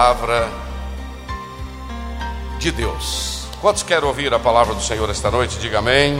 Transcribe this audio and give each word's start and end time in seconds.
Palavra 0.00 0.50
de 2.58 2.70
Deus. 2.72 3.44
Quantos 3.60 3.82
querem 3.82 4.08
ouvir 4.08 4.32
a 4.32 4.38
palavra 4.38 4.74
do 4.74 4.80
Senhor 4.80 5.10
esta 5.10 5.30
noite? 5.30 5.58
Diga 5.58 5.80
amém. 5.80 6.18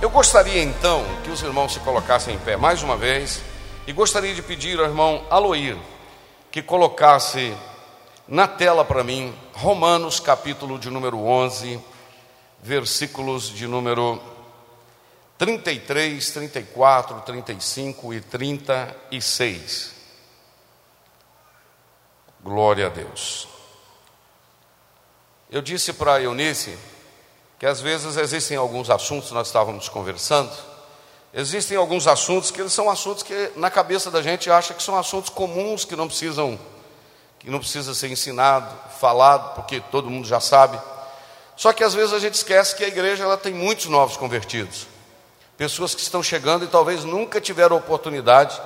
Eu 0.00 0.08
gostaria 0.08 0.62
então 0.62 1.04
que 1.24 1.30
os 1.30 1.42
irmãos 1.42 1.72
se 1.72 1.80
colocassem 1.80 2.36
em 2.36 2.38
pé 2.38 2.56
mais 2.56 2.84
uma 2.84 2.96
vez 2.96 3.42
e 3.84 3.92
gostaria 3.92 4.32
de 4.32 4.42
pedir 4.42 4.78
ao 4.78 4.84
irmão 4.84 5.26
Aloir 5.28 5.76
que 6.48 6.62
colocasse 6.62 7.52
na 8.28 8.46
tela 8.46 8.84
para 8.84 9.02
mim 9.02 9.34
Romanos 9.52 10.20
capítulo 10.20 10.78
de 10.78 10.88
número 10.88 11.18
11, 11.18 11.80
versículos 12.62 13.48
de 13.48 13.66
número 13.66 14.22
33, 15.36 16.30
34, 16.30 17.22
35 17.22 18.14
e 18.14 18.20
36. 18.20 19.95
Glória 22.46 22.86
a 22.86 22.88
Deus. 22.88 23.48
Eu 25.50 25.60
disse 25.60 25.92
para 25.92 26.14
a 26.14 26.22
Eunice 26.22 26.78
que 27.58 27.66
às 27.66 27.80
vezes 27.80 28.16
existem 28.16 28.56
alguns 28.56 28.88
assuntos, 28.88 29.32
nós 29.32 29.48
estávamos 29.48 29.88
conversando, 29.88 30.52
existem 31.34 31.76
alguns 31.76 32.06
assuntos 32.06 32.52
que 32.52 32.60
eles 32.60 32.72
são 32.72 32.88
assuntos 32.88 33.24
que 33.24 33.50
na 33.56 33.68
cabeça 33.68 34.12
da 34.12 34.22
gente 34.22 34.48
acha 34.48 34.74
que 34.74 34.82
são 34.82 34.96
assuntos 34.96 35.28
comuns, 35.28 35.84
que 35.84 35.96
não 35.96 36.06
precisam, 36.06 36.56
que 37.40 37.50
não 37.50 37.58
precisa 37.58 37.92
ser 37.94 38.12
ensinado, 38.12 38.72
falado, 39.00 39.56
porque 39.56 39.80
todo 39.90 40.08
mundo 40.08 40.28
já 40.28 40.38
sabe. 40.38 40.80
Só 41.56 41.72
que 41.72 41.82
às 41.82 41.94
vezes 41.94 42.12
a 42.12 42.20
gente 42.20 42.34
esquece 42.34 42.76
que 42.76 42.84
a 42.84 42.88
igreja 42.88 43.24
ela 43.24 43.36
tem 43.36 43.52
muitos 43.52 43.86
novos 43.86 44.16
convertidos, 44.16 44.86
pessoas 45.56 45.96
que 45.96 46.00
estão 46.00 46.22
chegando 46.22 46.64
e 46.64 46.68
talvez 46.68 47.02
nunca 47.02 47.40
tiveram 47.40 47.76
oportunidade 47.76 48.56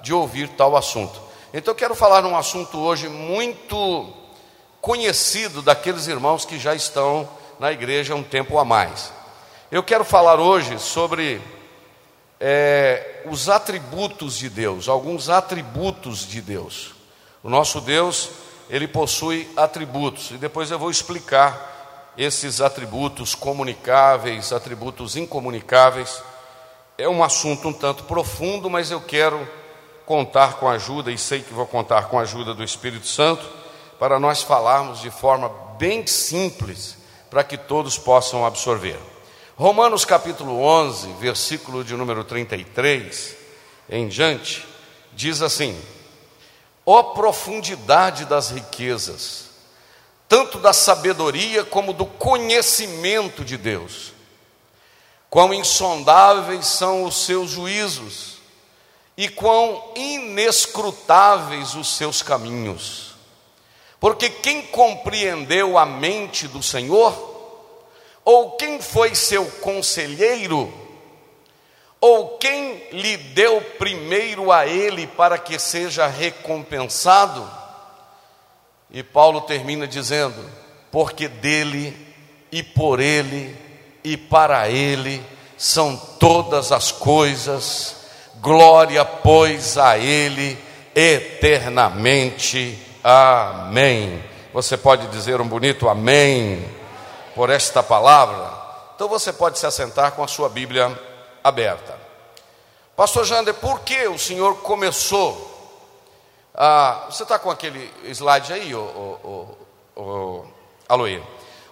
de 0.00 0.14
ouvir 0.14 0.48
tal 0.56 0.74
assunto. 0.74 1.25
Então 1.54 1.72
eu 1.72 1.76
quero 1.76 1.94
falar 1.94 2.22
num 2.22 2.36
assunto 2.36 2.78
hoje 2.78 3.08
muito 3.08 4.12
conhecido 4.80 5.62
daqueles 5.62 6.08
irmãos 6.08 6.44
que 6.44 6.58
já 6.58 6.74
estão 6.74 7.28
na 7.58 7.70
igreja 7.72 8.14
um 8.14 8.22
tempo 8.22 8.58
a 8.58 8.64
mais. 8.64 9.12
Eu 9.70 9.82
quero 9.82 10.04
falar 10.04 10.40
hoje 10.40 10.78
sobre 10.78 11.40
é, 12.40 13.22
os 13.26 13.48
atributos 13.48 14.36
de 14.36 14.48
Deus, 14.48 14.88
alguns 14.88 15.28
atributos 15.28 16.26
de 16.26 16.40
Deus. 16.40 16.94
O 17.44 17.48
nosso 17.48 17.80
Deus, 17.80 18.30
ele 18.68 18.88
possui 18.88 19.48
atributos, 19.56 20.32
e 20.32 20.34
depois 20.34 20.70
eu 20.70 20.78
vou 20.78 20.90
explicar 20.90 22.12
esses 22.18 22.60
atributos 22.60 23.36
comunicáveis, 23.36 24.52
atributos 24.52 25.16
incomunicáveis. 25.16 26.20
É 26.98 27.08
um 27.08 27.22
assunto 27.22 27.68
um 27.68 27.72
tanto 27.72 28.04
profundo, 28.04 28.68
mas 28.68 28.90
eu 28.90 29.00
quero 29.00 29.46
contar 30.06 30.54
com 30.54 30.68
a 30.68 30.74
ajuda, 30.74 31.10
e 31.10 31.18
sei 31.18 31.42
que 31.42 31.52
vou 31.52 31.66
contar 31.66 32.08
com 32.08 32.18
a 32.18 32.22
ajuda 32.22 32.54
do 32.54 32.62
Espírito 32.62 33.08
Santo, 33.08 33.44
para 33.98 34.20
nós 34.20 34.40
falarmos 34.40 35.00
de 35.00 35.10
forma 35.10 35.48
bem 35.76 36.06
simples, 36.06 36.96
para 37.28 37.42
que 37.42 37.58
todos 37.58 37.98
possam 37.98 38.46
absorver. 38.46 38.98
Romanos 39.56 40.04
capítulo 40.04 40.62
11, 40.62 41.12
versículo 41.14 41.82
de 41.82 41.94
número 41.96 42.22
33 42.22 43.36
em 43.90 44.06
diante, 44.06 44.64
diz 45.12 45.42
assim: 45.42 45.76
Ó 46.84 47.00
oh, 47.00 47.04
profundidade 47.14 48.26
das 48.26 48.50
riquezas, 48.50 49.46
tanto 50.28 50.58
da 50.58 50.72
sabedoria 50.72 51.64
como 51.64 51.92
do 51.92 52.06
conhecimento 52.06 53.44
de 53.44 53.56
Deus, 53.56 54.12
quão 55.28 55.52
insondáveis 55.52 56.66
são 56.66 57.02
os 57.02 57.24
seus 57.24 57.50
juízos 57.50 58.35
e 59.16 59.28
quão 59.28 59.92
inescrutáveis 59.94 61.74
os 61.74 61.96
seus 61.96 62.22
caminhos. 62.22 63.14
Porque 63.98 64.28
quem 64.28 64.62
compreendeu 64.62 65.78
a 65.78 65.86
mente 65.86 66.46
do 66.46 66.62
Senhor, 66.62 67.34
ou 68.24 68.52
quem 68.52 68.80
foi 68.80 69.14
seu 69.14 69.46
conselheiro, 69.46 70.72
ou 71.98 72.36
quem 72.36 72.88
lhe 72.92 73.16
deu 73.16 73.60
primeiro 73.78 74.52
a 74.52 74.66
ele 74.66 75.06
para 75.06 75.38
que 75.38 75.58
seja 75.58 76.06
recompensado? 76.06 77.50
E 78.90 79.02
Paulo 79.02 79.40
termina 79.40 79.88
dizendo: 79.88 80.44
porque 80.90 81.26
dele 81.26 81.96
e 82.52 82.62
por 82.62 83.00
ele 83.00 83.56
e 84.04 84.16
para 84.16 84.68
ele 84.68 85.24
são 85.56 85.96
todas 85.96 86.70
as 86.70 86.92
coisas 86.92 87.95
glória, 88.46 89.04
pois, 89.04 89.76
a 89.76 89.98
Ele 89.98 90.56
eternamente. 90.94 92.78
Amém. 93.02 94.22
Você 94.54 94.76
pode 94.76 95.08
dizer 95.08 95.40
um 95.40 95.48
bonito 95.48 95.88
amém 95.88 96.64
por 97.34 97.50
esta 97.50 97.82
palavra? 97.82 98.52
Então 98.94 99.08
você 99.08 99.32
pode 99.32 99.58
se 99.58 99.66
assentar 99.66 100.12
com 100.12 100.22
a 100.22 100.28
sua 100.28 100.48
Bíblia 100.48 100.96
aberta. 101.42 101.98
Pastor 102.94 103.24
Jander, 103.24 103.54
por 103.54 103.80
que 103.80 104.06
o 104.06 104.16
senhor 104.16 104.58
começou. 104.58 105.52
Você 107.10 107.24
está 107.24 107.40
com 107.40 107.50
aquele 107.50 107.92
slide 108.14 108.52
aí, 108.52 108.72
o, 108.72 109.58
o? 109.96 110.46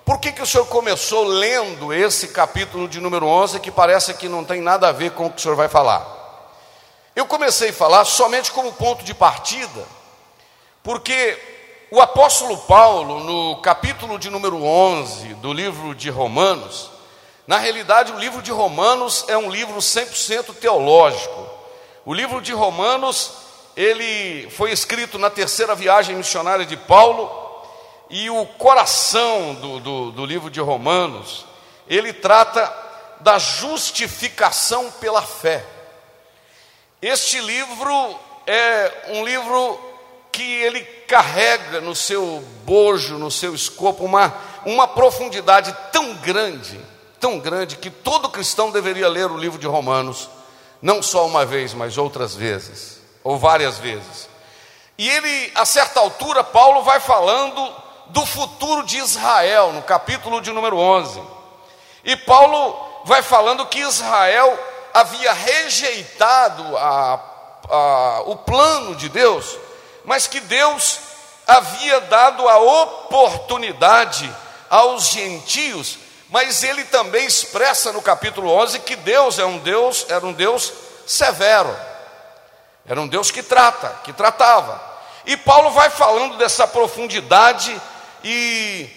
Por 0.04 0.18
que, 0.18 0.32
que 0.32 0.42
o 0.42 0.46
senhor 0.46 0.66
começou 0.66 1.24
lendo 1.24 1.94
esse 1.94 2.28
capítulo 2.28 2.88
de 2.88 3.00
número 3.00 3.26
11 3.26 3.60
que 3.60 3.70
parece 3.70 4.12
que 4.14 4.28
não 4.28 4.44
tem 4.44 4.60
nada 4.60 4.88
a 4.88 4.92
ver 4.92 5.12
com 5.12 5.26
o 5.26 5.30
que 5.30 5.38
o 5.38 5.40
senhor 5.40 5.54
vai 5.54 5.68
falar? 5.68 6.23
Eu 7.16 7.26
comecei 7.26 7.70
a 7.70 7.72
falar 7.72 8.04
somente 8.04 8.50
como 8.50 8.72
ponto 8.72 9.04
de 9.04 9.14
partida, 9.14 9.86
porque 10.82 11.38
o 11.92 12.00
apóstolo 12.00 12.58
Paulo, 12.58 13.20
no 13.20 13.62
capítulo 13.62 14.18
de 14.18 14.28
número 14.28 14.60
11 14.60 15.34
do 15.34 15.52
livro 15.52 15.94
de 15.94 16.10
Romanos, 16.10 16.90
na 17.46 17.56
realidade 17.56 18.10
o 18.10 18.18
livro 18.18 18.42
de 18.42 18.50
Romanos 18.50 19.24
é 19.28 19.38
um 19.38 19.48
livro 19.48 19.76
100% 19.76 20.56
teológico. 20.56 21.48
O 22.04 22.12
livro 22.12 22.42
de 22.42 22.52
Romanos, 22.52 23.30
ele 23.76 24.50
foi 24.50 24.72
escrito 24.72 25.16
na 25.16 25.30
terceira 25.30 25.76
viagem 25.76 26.16
missionária 26.16 26.66
de 26.66 26.76
Paulo, 26.76 27.30
e 28.10 28.28
o 28.28 28.44
coração 28.44 29.54
do, 29.54 29.78
do, 29.78 30.10
do 30.10 30.26
livro 30.26 30.50
de 30.50 30.60
Romanos, 30.60 31.46
ele 31.86 32.12
trata 32.12 32.72
da 33.20 33.38
justificação 33.38 34.90
pela 34.90 35.22
fé. 35.22 35.64
Este 37.06 37.38
livro 37.38 38.18
é 38.46 39.08
um 39.08 39.22
livro 39.26 39.78
que 40.32 40.42
ele 40.42 40.80
carrega 41.06 41.78
no 41.82 41.94
seu 41.94 42.42
bojo, 42.64 43.18
no 43.18 43.30
seu 43.30 43.54
escopo, 43.54 44.06
uma, 44.06 44.32
uma 44.64 44.88
profundidade 44.88 45.76
tão 45.92 46.14
grande, 46.14 46.80
tão 47.20 47.38
grande, 47.38 47.76
que 47.76 47.90
todo 47.90 48.30
cristão 48.30 48.70
deveria 48.70 49.06
ler 49.06 49.30
o 49.30 49.36
livro 49.36 49.58
de 49.58 49.66
Romanos, 49.66 50.30
não 50.80 51.02
só 51.02 51.26
uma 51.26 51.44
vez, 51.44 51.74
mas 51.74 51.98
outras 51.98 52.34
vezes, 52.34 53.02
ou 53.22 53.36
várias 53.36 53.76
vezes. 53.76 54.26
E 54.96 55.06
ele, 55.06 55.52
a 55.56 55.66
certa 55.66 56.00
altura, 56.00 56.42
Paulo 56.42 56.82
vai 56.84 57.00
falando 57.00 57.70
do 58.06 58.24
futuro 58.24 58.82
de 58.82 58.96
Israel, 58.96 59.74
no 59.74 59.82
capítulo 59.82 60.40
de 60.40 60.50
número 60.50 60.78
11. 60.78 61.20
E 62.02 62.16
Paulo 62.16 63.02
vai 63.04 63.20
falando 63.20 63.66
que 63.66 63.80
Israel 63.80 64.58
havia 64.94 65.32
rejeitado 65.32 66.78
a, 66.78 67.20
a, 67.68 68.22
o 68.26 68.36
plano 68.36 68.94
de 68.94 69.08
Deus, 69.08 69.58
mas 70.04 70.28
que 70.28 70.38
Deus 70.38 71.00
havia 71.44 72.00
dado 72.02 72.48
a 72.48 72.58
oportunidade 72.58 74.32
aos 74.70 75.08
gentios, 75.08 75.98
mas 76.30 76.62
ele 76.62 76.84
também 76.84 77.26
expressa 77.26 77.92
no 77.92 78.00
capítulo 78.00 78.48
11 78.50 78.78
que 78.80 78.94
Deus 78.94 79.38
é 79.40 79.44
um 79.44 79.58
Deus, 79.58 80.06
era 80.08 80.24
um 80.24 80.32
Deus 80.32 80.72
severo. 81.06 81.76
Era 82.86 83.00
um 83.00 83.08
Deus 83.08 83.30
que 83.30 83.42
trata, 83.42 83.88
que 84.04 84.12
tratava. 84.12 84.80
E 85.26 85.36
Paulo 85.36 85.70
vai 85.70 85.90
falando 85.90 86.36
dessa 86.36 86.66
profundidade 86.66 87.80
e 88.22 88.88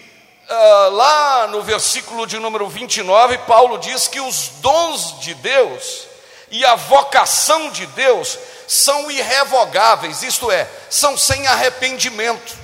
uh, 0.48 0.90
lá 0.90 1.46
no 1.48 1.62
versículo 1.62 2.26
de 2.26 2.38
número 2.38 2.68
29, 2.68 3.38
Paulo 3.38 3.78
diz 3.78 4.08
que 4.08 4.20
os 4.20 4.48
dons 4.60 5.20
de 5.20 5.34
Deus 5.34 6.06
e 6.50 6.64
a 6.64 6.74
vocação 6.74 7.70
de 7.70 7.86
Deus 7.86 8.38
são 8.66 9.10
irrevogáveis, 9.10 10.22
isto 10.22 10.50
é, 10.50 10.68
são 10.90 11.16
sem 11.16 11.46
arrependimento. 11.46 12.56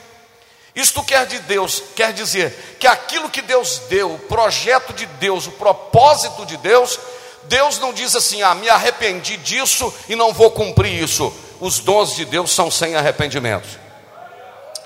Isto 0.75 1.05
quer 1.05 1.25
de 1.27 1.39
Deus, 1.41 1.83
quer 1.95 2.13
dizer 2.13 2.77
que 2.81 2.87
aquilo 2.87 3.31
que 3.31 3.41
Deus 3.41 3.83
deu, 3.89 4.13
o 4.13 4.19
projeto 4.19 4.93
de 4.93 5.07
Deus, 5.07 5.47
o 5.47 5.53
propósito 5.53 6.45
de 6.45 6.57
Deus, 6.57 6.99
Deus 7.45 7.79
não 7.79 7.93
diz 7.93 8.17
assim: 8.17 8.43
"Ah, 8.43 8.57
me 8.57 8.69
arrependi 8.69 9.37
disso 9.37 9.95
e 10.09 10.17
não 10.17 10.33
vou 10.33 10.51
cumprir 10.51 11.01
isso". 11.01 11.33
Os 11.61 11.79
dons 11.79 12.17
de 12.17 12.25
Deus 12.25 12.51
são 12.51 12.73
sem 12.73 12.97
arrependimento. 12.97 13.69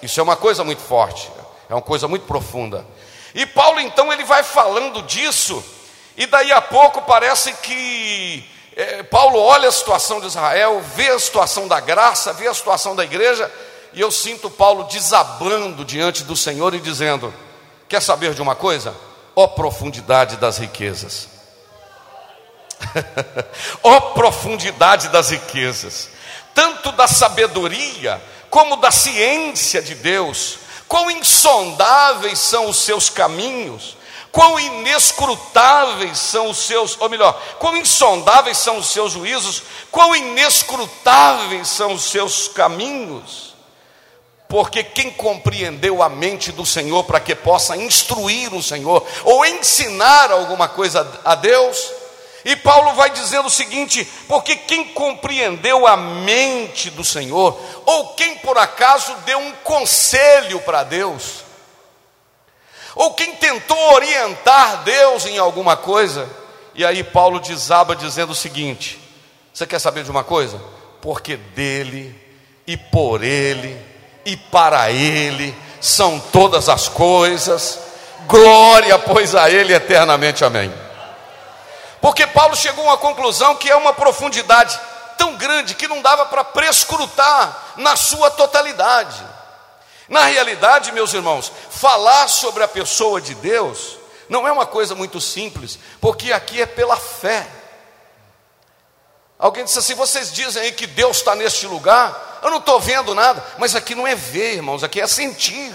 Isso 0.03 0.21
é 0.21 0.23
uma 0.23 0.37
coisa 0.37 0.62
muito 0.62 0.83
forte, 0.83 1.31
é 1.69 1.75
uma 1.75 1.82
coisa 1.82 2.09
muito 2.09 2.26
profunda. 2.26 2.87
E 3.35 3.44
Paulo 3.47 3.81
então 3.81 4.12
ele 4.12 4.25
vai 4.25 4.43
falando 4.43 5.03
disso, 5.03 5.62
e 6.17 6.26
daí 6.26 6.50
a 6.50 6.61
pouco 6.61 7.03
parece 7.03 7.53
que 7.53 8.44
é, 8.75 9.03
Paulo 9.03 9.38
olha 9.41 9.69
a 9.69 9.73
situação 9.73 10.20
de 10.20 10.26
Israel, 10.26 10.81
vê 10.94 11.09
a 11.09 11.19
situação 11.19 11.67
da 11.67 11.81
graça, 11.81 12.32
vê 12.32 12.47
a 12.47 12.55
situação 12.55 12.94
da 12.94 13.05
igreja, 13.05 13.53
e 13.93 14.00
eu 14.00 14.11
sinto 14.11 14.49
Paulo 14.49 14.85
desabando 14.85 15.85
diante 15.85 16.25
do 16.25 16.37
Senhor 16.37 16.75
e 16.75 16.81
dizendo: 16.81 17.35
Quer 17.88 18.00
saber 18.00 18.35
de 18.35 18.43
uma 18.43 18.55
coisa? 18.55 18.94
Ó 19.35 19.44
oh, 19.44 19.49
profundidade 19.49 20.37
das 20.37 20.59
riquezas, 20.59 21.29
ó 23.82 23.97
oh, 23.97 24.00
profundidade 24.12 25.09
das 25.09 25.31
riquezas, 25.31 26.11
tanto 26.55 26.93
da 26.93 27.06
sabedoria 27.06 28.23
como 28.50 28.76
da 28.76 28.91
ciência 28.91 29.82
de 29.82 29.94
Deus, 29.94 30.59
quão 30.88 31.11
insondáveis 31.11 32.38
são 32.38 32.69
os 32.69 32.79
seus 32.79 33.11
caminhos, 33.11 33.96
quão 34.32 34.58
inescrutáveis 34.58 36.19
são 36.19 36.50
os 36.50 36.58
seus, 36.58 36.96
ou 36.99 37.08
melhor, 37.08 37.40
quão 37.58 37.76
insondáveis 37.76 38.56
são 38.56 38.79
os 38.79 38.88
seus 38.88 39.12
juízos, 39.12 39.62
quão 39.90 40.17
inescrutáveis 40.17 41.69
são 41.69 41.93
os 41.93 42.02
seus 42.02 42.49
caminhos. 42.49 43.49
Porque 44.49 44.82
quem 44.82 45.11
compreendeu 45.11 46.02
a 46.02 46.08
mente 46.08 46.50
do 46.50 46.64
Senhor 46.64 47.05
para 47.05 47.20
que 47.20 47.35
possa 47.35 47.76
instruir 47.76 48.55
o 48.55 48.62
Senhor 48.62 49.06
ou 49.25 49.44
ensinar 49.44 50.32
alguma 50.32 50.67
coisa 50.67 51.06
a 51.23 51.35
Deus, 51.35 51.93
e 52.49 52.56
Paulo 52.56 52.95
vai 52.95 53.11
dizendo 53.11 53.45
o 53.45 53.50
seguinte: 53.50 54.09
porque 54.27 54.56
quem 54.56 54.87
compreendeu 54.95 55.87
a 55.87 55.99
mente 55.99 56.89
do 56.89 57.05
Senhor, 57.05 57.61
ou 57.85 58.15
quem 58.15 58.39
por 58.39 58.56
acaso 58.56 59.15
deu 59.27 59.39
um 59.39 59.53
conselho 59.62 60.59
para 60.61 60.83
Deus, 60.83 61.45
ou 62.95 63.12
quem 63.12 63.35
tentou 63.35 63.77
orientar 63.93 64.83
Deus 64.83 65.27
em 65.27 65.37
alguma 65.37 65.77
coisa, 65.77 66.27
e 66.75 66.87
aí 66.87 67.05
Paulo 67.05 67.39
desaba 67.39 67.95
dizendo 67.95 68.33
o 68.33 68.35
seguinte: 68.35 68.99
Você 69.53 69.67
quer 69.67 69.79
saber 69.79 70.03
de 70.03 70.11
uma 70.11 70.25
coisa? 70.25 70.59
Porque 71.03 71.37
dele 71.37 72.19
e 72.67 72.79
por 72.79 73.23
ele 73.23 73.79
e 74.25 74.39
para 74.39 74.91
ele 74.91 75.55
são 75.83 76.19
todas 76.19 76.71
as 76.71 76.89
coisas, 76.89 77.79
glória, 78.27 78.99
pois 78.99 79.35
a 79.35 79.50
ele 79.50 79.75
eternamente, 79.75 80.47
amém. 80.47 80.88
Porque 82.00 82.27
Paulo 82.27 82.56
chegou 82.56 82.85
a 82.85 82.93
uma 82.93 82.99
conclusão 82.99 83.56
que 83.56 83.71
é 83.71 83.77
uma 83.77 83.93
profundidade 83.93 84.79
tão 85.17 85.37
grande 85.37 85.75
que 85.75 85.89
não 85.89 86.00
dava 86.00 86.27
para 86.27 86.45
prescrutar 86.45 87.75
na 87.77 87.97
sua 87.97 88.31
totalidade. 88.31 89.21
Na 90.09 90.25
realidade, 90.25 90.93
meus 90.93 91.12
irmãos, 91.12 91.53
falar 91.71 92.29
sobre 92.29 92.62
a 92.62 92.69
pessoa 92.69 93.21
de 93.21 93.35
Deus 93.35 93.99
não 94.29 94.47
é 94.47 94.53
uma 94.53 94.67
coisa 94.67 94.95
muito 94.95 95.21
simples, 95.21 95.79
porque 96.00 96.33
aqui 96.33 96.62
é 96.62 96.67
pela 96.67 96.97
fé. 96.97 97.47
Alguém 99.39 99.65
disse 99.65 99.79
assim: 99.79 99.95
vocês 99.95 100.33
dizem 100.33 100.62
aí 100.62 100.73
que 100.73 100.87
Deus 100.87 101.19
está 101.19 101.35
neste 101.35 101.67
lugar, 101.67 102.41
eu 102.43 102.50
não 102.50 102.59
estou 102.59 102.81
vendo 102.81 103.15
nada, 103.15 103.45
mas 103.59 103.75
aqui 103.75 103.95
não 103.95 104.06
é 104.06 104.15
ver, 104.15 104.55
irmãos, 104.55 104.83
aqui 104.83 105.00
é 105.00 105.06
sentir. 105.06 105.75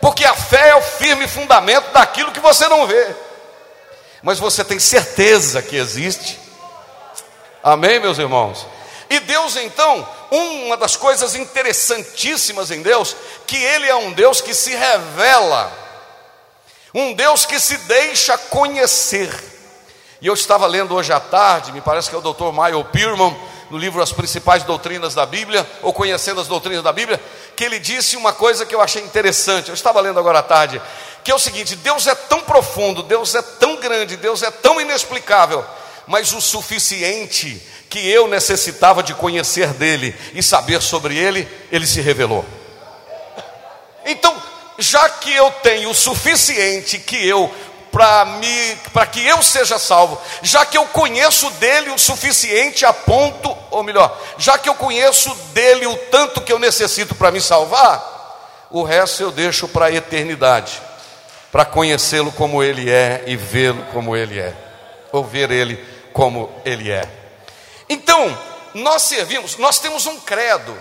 Porque 0.00 0.24
a 0.24 0.34
fé 0.34 0.70
é 0.70 0.74
o 0.74 0.82
firme 0.82 1.28
fundamento 1.28 1.92
daquilo 1.92 2.32
que 2.32 2.40
você 2.40 2.66
não 2.68 2.86
vê, 2.86 3.16
mas 4.22 4.38
você 4.38 4.64
tem 4.64 4.78
certeza 4.78 5.60
que 5.60 5.76
existe. 5.76 6.38
Amém, 7.62 8.00
meus 8.00 8.18
irmãos? 8.18 8.66
E 9.10 9.20
Deus 9.20 9.56
então, 9.56 10.08
uma 10.30 10.76
das 10.76 10.96
coisas 10.96 11.34
interessantíssimas 11.34 12.70
em 12.70 12.80
Deus, 12.82 13.14
que 13.46 13.56
Ele 13.56 13.86
é 13.86 13.94
um 13.94 14.12
Deus 14.12 14.40
que 14.40 14.54
se 14.54 14.74
revela, 14.74 15.70
um 16.94 17.12
Deus 17.12 17.44
que 17.44 17.60
se 17.60 17.76
deixa 17.78 18.38
conhecer. 18.38 19.30
E 20.20 20.26
eu 20.26 20.34
estava 20.34 20.66
lendo 20.66 20.94
hoje 20.94 21.12
à 21.12 21.20
tarde, 21.20 21.72
me 21.72 21.80
parece 21.80 22.08
que 22.08 22.14
é 22.14 22.18
o 22.18 22.22
Dr. 22.22 22.52
Michael 22.52 22.84
Pierman, 22.84 23.36
no 23.70 23.78
livro 23.78 24.02
As 24.02 24.12
Principais 24.12 24.62
Doutrinas 24.62 25.14
da 25.14 25.26
Bíblia, 25.26 25.68
ou 25.82 25.92
Conhecendo 25.92 26.40
as 26.40 26.46
Doutrinas 26.46 26.82
da 26.82 26.92
Bíblia, 26.92 27.20
que 27.56 27.64
ele 27.64 27.78
disse 27.78 28.16
uma 28.16 28.32
coisa 28.32 28.66
que 28.66 28.74
eu 28.74 28.80
achei 28.80 29.02
interessante. 29.02 29.68
Eu 29.68 29.74
estava 29.74 30.00
lendo 30.00 30.18
agora 30.18 30.40
à 30.40 30.42
tarde, 30.42 30.80
que 31.24 31.30
é 31.30 31.34
o 31.34 31.38
seguinte: 31.38 31.76
Deus 31.76 32.06
é 32.06 32.14
tão 32.14 32.40
profundo, 32.40 33.02
Deus 33.02 33.34
é 33.34 33.42
tão 33.42 33.76
grande, 33.76 34.16
Deus 34.16 34.42
é 34.42 34.50
tão 34.50 34.80
inexplicável, 34.80 35.64
mas 36.06 36.32
o 36.32 36.40
suficiente 36.40 37.60
que 37.88 38.08
eu 38.08 38.26
necessitava 38.26 39.02
de 39.02 39.14
conhecer 39.14 39.68
dele 39.74 40.16
e 40.32 40.42
saber 40.42 40.80
sobre 40.80 41.16
ele, 41.16 41.46
ele 41.70 41.86
se 41.86 42.00
revelou. 42.00 42.44
Então, 44.04 44.34
já 44.78 45.08
que 45.08 45.32
eu 45.32 45.50
tenho 45.62 45.90
o 45.90 45.94
suficiente 45.94 46.98
que 46.98 47.26
eu 47.26 47.52
para 47.92 49.06
que 49.06 49.24
eu 49.24 49.42
seja 49.42 49.78
salvo, 49.78 50.20
já 50.42 50.64
que 50.64 50.78
eu 50.78 50.86
conheço 50.86 51.50
dele 51.52 51.90
o 51.90 51.98
suficiente 51.98 52.86
a 52.86 52.92
ponto, 52.92 53.54
ou 53.70 53.82
melhor, 53.82 54.18
já 54.38 54.56
que 54.56 54.68
eu 54.68 54.74
conheço 54.74 55.34
dele 55.52 55.86
o 55.86 55.96
tanto 56.10 56.40
que 56.40 56.50
eu 56.50 56.58
necessito 56.58 57.14
para 57.14 57.30
me 57.30 57.40
salvar, 57.40 58.66
o 58.70 58.82
resto 58.82 59.22
eu 59.22 59.30
deixo 59.30 59.68
para 59.68 59.86
a 59.86 59.92
eternidade, 59.92 60.80
para 61.52 61.66
conhecê-lo 61.66 62.32
como 62.32 62.62
ele 62.62 62.90
é 62.90 63.24
e 63.26 63.36
vê-lo 63.36 63.84
como 63.92 64.16
ele 64.16 64.40
é, 64.40 64.54
ou 65.12 65.22
ver 65.22 65.50
ele 65.50 65.76
como 66.14 66.50
ele 66.64 66.90
é. 66.90 67.06
Então, 67.90 68.36
nós 68.72 69.02
servimos, 69.02 69.58
nós 69.58 69.78
temos 69.78 70.06
um 70.06 70.18
credo. 70.20 70.74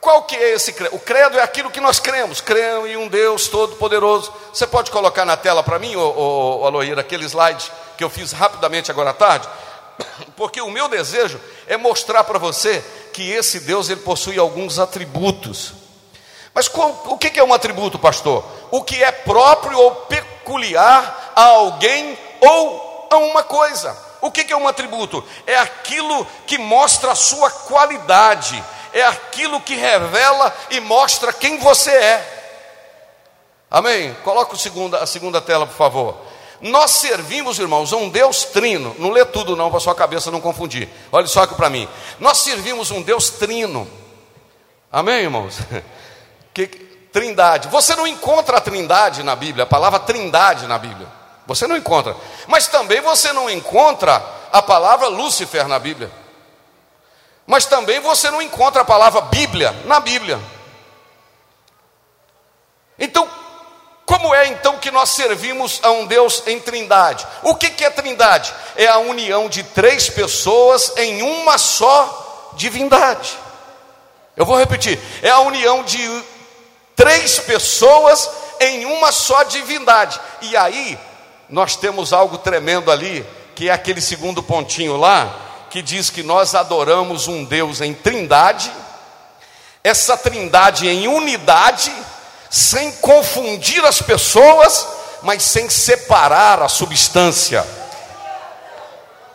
Qual 0.00 0.22
que 0.22 0.34
é 0.34 0.54
esse 0.54 0.72
credo? 0.72 0.96
O 0.96 0.98
credo 0.98 1.38
é 1.38 1.42
aquilo 1.42 1.70
que 1.70 1.80
nós 1.80 2.00
cremos. 2.00 2.40
Creio 2.40 2.86
em 2.86 2.96
um 2.96 3.06
Deus 3.06 3.48
todo-poderoso. 3.48 4.32
Você 4.52 4.66
pode 4.66 4.90
colocar 4.90 5.26
na 5.26 5.36
tela 5.36 5.62
para 5.62 5.78
mim, 5.78 5.94
ô, 5.94 6.62
aquele 6.98 7.26
slide 7.26 7.70
que 7.98 8.02
eu 8.02 8.08
fiz 8.08 8.32
rapidamente 8.32 8.90
agora 8.90 9.10
à 9.10 9.12
tarde? 9.12 9.46
Porque 10.36 10.60
o 10.62 10.70
meu 10.70 10.88
desejo 10.88 11.38
é 11.66 11.76
mostrar 11.76 12.24
para 12.24 12.38
você 12.38 12.82
que 13.12 13.30
esse 13.30 13.60
Deus 13.60 13.90
ele 13.90 14.00
possui 14.00 14.38
alguns 14.38 14.78
atributos. 14.78 15.74
Mas 16.54 16.66
qual, 16.66 17.02
o 17.06 17.18
que 17.18 17.38
é 17.38 17.44
um 17.44 17.52
atributo, 17.52 17.98
pastor? 17.98 18.44
O 18.70 18.82
que 18.82 19.02
é 19.02 19.12
próprio 19.12 19.78
ou 19.78 19.94
peculiar 20.06 21.32
a 21.36 21.44
alguém 21.44 22.18
ou 22.40 23.08
a 23.10 23.18
uma 23.18 23.42
coisa. 23.42 23.96
O 24.20 24.30
que 24.30 24.52
é 24.52 24.56
um 24.56 24.68
atributo? 24.68 25.24
É 25.46 25.56
aquilo 25.56 26.26
que 26.46 26.58
mostra 26.58 27.12
a 27.12 27.14
sua 27.14 27.50
qualidade, 27.50 28.62
é 28.92 29.02
aquilo 29.02 29.60
que 29.60 29.74
revela 29.74 30.54
e 30.70 30.80
mostra 30.80 31.32
quem 31.32 31.58
você 31.58 31.90
é. 31.90 32.40
Amém? 33.70 34.14
Coloca 34.24 34.56
a 35.00 35.06
segunda 35.06 35.40
tela, 35.40 35.66
por 35.66 35.76
favor. 35.76 36.16
Nós 36.60 36.90
servimos, 36.90 37.58
irmãos, 37.58 37.92
a 37.92 37.96
um 37.96 38.08
Deus 38.08 38.44
trino. 38.44 38.94
Não 38.98 39.10
lê 39.10 39.24
tudo, 39.24 39.56
não, 39.56 39.70
para 39.70 39.80
sua 39.80 39.94
cabeça 39.94 40.30
não 40.30 40.40
confundir. 40.40 40.88
Olha 41.10 41.26
só 41.26 41.42
aqui 41.42 41.54
para 41.54 41.70
mim. 41.70 41.88
Nós 42.18 42.38
servimos 42.38 42.90
um 42.90 43.00
Deus 43.00 43.30
trino. 43.30 43.88
Amém, 44.92 45.22
irmãos? 45.22 45.58
Que, 46.52 46.66
trindade. 46.66 47.68
Você 47.68 47.94
não 47.94 48.06
encontra 48.06 48.56
a 48.56 48.60
trindade 48.60 49.22
na 49.22 49.36
Bíblia, 49.36 49.62
a 49.62 49.66
palavra 49.66 50.00
trindade 50.00 50.66
na 50.66 50.78
Bíblia. 50.78 51.06
Você 51.46 51.66
não 51.66 51.76
encontra. 51.76 52.16
Mas 52.48 52.66
também 52.66 53.00
você 53.00 53.32
não 53.32 53.48
encontra 53.48 54.20
a 54.52 54.60
palavra 54.60 55.06
Lúcifer 55.06 55.68
na 55.68 55.78
Bíblia. 55.78 56.10
Mas 57.50 57.66
também 57.66 57.98
você 57.98 58.30
não 58.30 58.40
encontra 58.40 58.82
a 58.82 58.84
palavra 58.84 59.22
Bíblia 59.22 59.72
na 59.84 59.98
Bíblia. 59.98 60.38
Então, 62.96 63.28
como 64.06 64.32
é 64.32 64.46
então 64.46 64.78
que 64.78 64.92
nós 64.92 65.10
servimos 65.10 65.80
a 65.82 65.90
um 65.90 66.06
Deus 66.06 66.44
em 66.46 66.60
trindade? 66.60 67.26
O 67.42 67.56
que, 67.56 67.70
que 67.70 67.84
é 67.84 67.90
trindade? 67.90 68.54
É 68.76 68.86
a 68.86 68.98
união 68.98 69.48
de 69.48 69.64
três 69.64 70.08
pessoas 70.08 70.92
em 70.96 71.22
uma 71.22 71.58
só 71.58 72.52
divindade. 72.54 73.36
Eu 74.36 74.46
vou 74.46 74.56
repetir: 74.56 75.00
é 75.20 75.30
a 75.30 75.40
união 75.40 75.82
de 75.82 76.22
três 76.94 77.40
pessoas 77.40 78.30
em 78.60 78.84
uma 78.84 79.10
só 79.10 79.42
divindade. 79.42 80.20
E 80.42 80.56
aí, 80.56 80.96
nós 81.48 81.74
temos 81.74 82.12
algo 82.12 82.38
tremendo 82.38 82.92
ali, 82.92 83.26
que 83.56 83.68
é 83.68 83.72
aquele 83.72 84.00
segundo 84.00 84.40
pontinho 84.40 84.96
lá, 84.96 85.49
que 85.70 85.80
diz 85.80 86.10
que 86.10 86.22
nós 86.22 86.54
adoramos 86.54 87.28
um 87.28 87.44
Deus 87.44 87.80
em 87.80 87.94
trindade, 87.94 88.70
essa 89.84 90.16
trindade 90.16 90.88
em 90.88 91.06
unidade, 91.06 91.92
sem 92.50 92.90
confundir 92.92 93.82
as 93.84 94.02
pessoas, 94.02 94.86
mas 95.22 95.44
sem 95.44 95.70
separar 95.70 96.60
a 96.60 96.68
substância. 96.68 97.64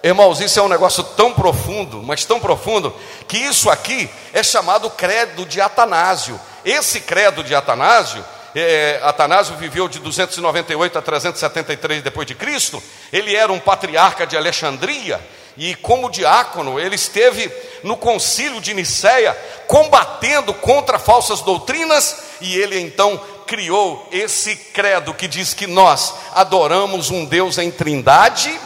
Irmãos, 0.04 0.42
isso 0.42 0.60
é 0.60 0.62
um 0.62 0.68
negócio 0.68 1.04
tão 1.04 1.34
profundo, 1.34 2.04
mas 2.04 2.26
tão 2.26 2.40
profundo, 2.40 2.94
que 3.28 3.38
isso 3.38 3.70
aqui 3.70 4.10
é 4.34 4.44
chamado 4.44 4.90
credo 4.90 5.46
de 5.46 5.62
Atanásio. 5.62 6.40
Esse 6.64 7.00
credo 7.00 7.44
de 7.44 7.56
Atanásio, 7.56 8.24
é, 8.54 9.00
Atanásio 9.04 9.56
viveu 9.56 9.88
de 9.88 10.00
298 10.00 10.98
a 10.98 11.02
373 11.02 12.04
depois 12.04 12.28
de 12.28 12.36
Cristo. 12.36 12.84
Ele 13.12 13.36
era 13.36 13.52
um 13.52 13.60
patriarca 13.60 14.28
de 14.28 14.38
Alexandria 14.38 15.20
e 15.58 15.76
como 15.76 16.10
diácono, 16.10 16.80
ele 16.80 16.96
esteve 16.96 17.52
no 17.84 17.96
concílio 17.96 18.60
de 18.60 18.74
Nicéia 18.74 19.36
combatendo 19.68 20.54
contra 20.54 21.00
falsas 21.00 21.42
doutrinas 21.42 22.18
e 22.42 22.56
ele 22.58 22.80
então 22.80 23.20
criou 23.48 24.08
esse 24.12 24.56
credo 24.56 25.14
que 25.14 25.28
diz 25.28 25.54
que 25.54 25.68
nós 25.68 26.14
adoramos 26.34 27.10
um 27.10 27.26
Deus 27.26 27.58
em 27.58 27.72
Trindade 27.72 28.60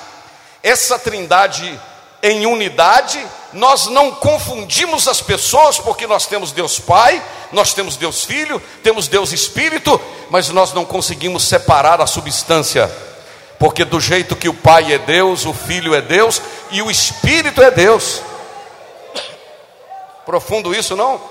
essa 0.63 0.99
trindade 0.99 1.79
em 2.21 2.45
unidade, 2.45 3.25
nós 3.53 3.87
não 3.87 4.11
confundimos 4.11 5.07
as 5.07 5.21
pessoas, 5.21 5.79
porque 5.79 6.05
nós 6.05 6.25
temos 6.25 6.51
Deus 6.51 6.79
Pai, 6.79 7.23
nós 7.51 7.73
temos 7.73 7.95
Deus 7.95 8.25
Filho, 8.25 8.61
temos 8.83 9.07
Deus 9.07 9.31
Espírito, 9.31 9.99
mas 10.29 10.49
nós 10.49 10.73
não 10.73 10.83
conseguimos 10.83 11.47
separar 11.47 12.01
a 12.01 12.07
substância, 12.07 12.91
porque 13.59 13.83
do 13.83 13.99
jeito 13.99 14.37
que 14.37 14.47
o 14.47 14.53
Pai 14.53 14.93
é 14.93 14.97
Deus, 14.97 15.45
o 15.45 15.53
Filho 15.53 15.93
é 15.93 16.01
Deus 16.01 16.41
e 16.71 16.81
o 16.81 16.89
Espírito 16.89 17.61
é 17.61 17.69
Deus. 17.69 18.21
Profundo 20.25 20.73
isso, 20.73 20.95
não? 20.95 21.21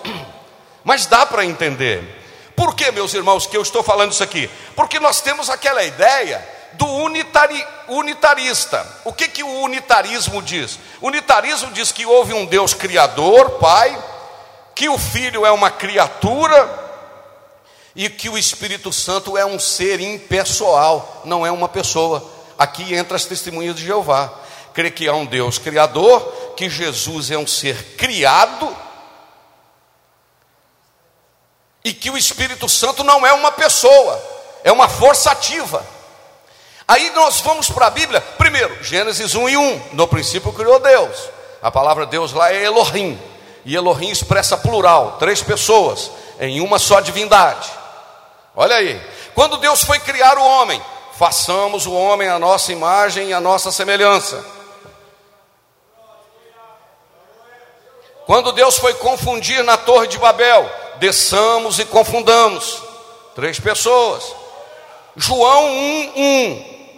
Mas 0.85 1.07
dá 1.07 1.25
para 1.25 1.45
entender. 1.47 2.17
Por 2.55 2.75
que, 2.75 2.91
meus 2.91 3.15
irmãos, 3.15 3.47
que 3.47 3.57
eu 3.57 3.63
estou 3.63 3.83
falando 3.83 4.13
isso 4.13 4.23
aqui? 4.23 4.51
Porque 4.77 5.01
nós 5.01 5.23
temos 5.23 5.49
aquela 5.49 5.83
ideia 5.83 6.47
do 6.75 6.87
unitari, 6.87 7.65
unitarista. 7.89 8.87
O 9.05 9.13
que, 9.13 9.29
que 9.29 9.43
o 9.43 9.61
unitarismo 9.63 10.43
diz? 10.43 10.79
Unitarismo 11.01 11.71
diz 11.73 11.93
que 11.93 12.05
houve 12.05 12.35
um 12.35 12.45
Deus 12.45 12.75
criador, 12.75 13.53
Pai, 13.53 13.97
que 14.75 14.89
o 14.89 14.99
Filho 14.99 15.47
é 15.47 15.51
uma 15.51 15.71
criatura 15.71 16.88
e 17.99 18.09
que 18.09 18.29
o 18.29 18.39
Espírito 18.39 18.93
Santo 18.93 19.37
é 19.37 19.45
um 19.45 19.59
ser 19.59 19.99
impessoal, 19.99 21.23
não 21.25 21.45
é 21.45 21.51
uma 21.51 21.69
pessoa. 21.69 22.25
Aqui 22.57 22.95
entra 22.95 23.17
as 23.17 23.25
testemunhas 23.25 23.75
de 23.75 23.85
Jeová. 23.85 24.33
Crê 24.73 24.89
que 24.89 25.09
há 25.09 25.15
um 25.15 25.27
Deus 25.27 25.59
criador, 25.59 26.21
que 26.57 26.71
Jesus 26.71 27.33
é 27.33 27.37
um 27.37 27.45
ser 27.47 27.97
criado 27.97 28.75
e 31.83 31.93
que 31.93 32.09
o 32.09 32.17
Espírito 32.17 32.69
Santo 32.69 33.03
não 33.03 33.27
é 33.27 33.33
uma 33.33 33.51
pessoa, 33.51 34.23
é 34.63 34.71
uma 34.71 34.89
força 34.89 35.33
ativa. 35.33 35.85
Aí 36.87 37.11
nós 37.11 37.41
vamos 37.41 37.69
para 37.69 37.87
a 37.87 37.91
Bíblia, 37.91 38.21
primeiro, 38.21 38.81
Gênesis 38.81 39.35
1 39.35 39.49
e 39.49 39.57
1. 39.57 39.83
No 39.95 40.07
princípio 40.07 40.53
criou 40.53 40.79
Deus. 40.79 41.31
A 41.61 41.69
palavra 41.69 42.07
Deus 42.07 42.33
lá 42.33 42.53
é 42.53 42.63
Elohim. 42.63 43.21
E 43.65 43.75
Elohim 43.75 44.11
expressa 44.11 44.57
plural, 44.57 45.17
três 45.19 45.43
pessoas, 45.43 46.13
em 46.39 46.61
uma 46.61 46.79
só 46.79 47.01
divindade. 47.01 47.78
Olha 48.61 48.75
aí. 48.75 49.01
Quando 49.37 49.57
Deus 49.59 49.85
foi 49.85 50.01
criar 50.01 50.37
o 50.37 50.45
homem, 50.45 50.83
façamos 51.17 51.87
o 51.87 51.93
homem 51.93 52.29
à 52.29 52.41
nossa 52.41 52.73
imagem 52.73 53.29
e 53.29 53.33
à 53.33 53.41
nossa 53.41 53.71
semelhança. 53.71 54.45
Quando 58.27 58.51
Deus 58.51 58.77
foi 58.77 58.95
confundir 58.95 59.63
na 59.63 59.77
Torre 59.77 60.09
de 60.09 60.19
Babel, 60.19 60.69
desçamos 60.97 61.79
e 61.79 61.85
confundamos. 61.85 62.83
Três 63.37 63.61
pessoas. 63.61 64.25
João 65.15 65.69
1, 65.69 66.13
1. 66.17 66.89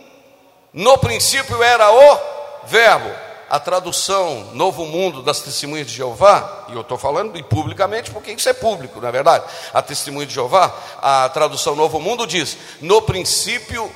No 0.73 0.97
princípio 0.97 1.62
era 1.62 1.93
o 1.93 2.21
Verbo. 2.64 3.14
A 3.50 3.59
tradução 3.59 4.52
Novo 4.54 4.87
Mundo 4.87 5.25
das 5.25 5.40
Testemunhas 5.40 5.88
de 5.88 5.95
Jeová, 5.95 6.66
e 6.69 6.73
eu 6.73 6.83
estou 6.83 6.97
falando 6.97 7.37
e 7.37 7.42
publicamente 7.42 8.09
porque 8.12 8.30
isso 8.30 8.49
é 8.49 8.52
público, 8.52 9.00
não 9.00 9.09
é 9.09 9.11
verdade? 9.11 9.45
A 9.75 9.83
Testemunha 9.83 10.25
de 10.25 10.33
Jeová, 10.33 10.73
a 11.02 11.28
tradução 11.30 11.75
Novo 11.75 11.99
Mundo 11.99 12.28
diz: 12.28 12.57
no 12.80 13.02
princípio, 13.02 13.90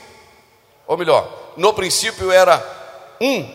ou 0.88 0.96
melhor, 0.96 1.52
no 1.56 1.72
princípio 1.72 2.32
era 2.32 2.60
um, 3.20 3.48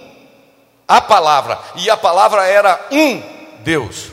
a 0.87 1.01
palavra, 1.01 1.59
e 1.75 1.89
a 1.89 1.97
palavra 1.97 2.47
era 2.47 2.79
um 2.89 3.21
Deus. 3.59 4.05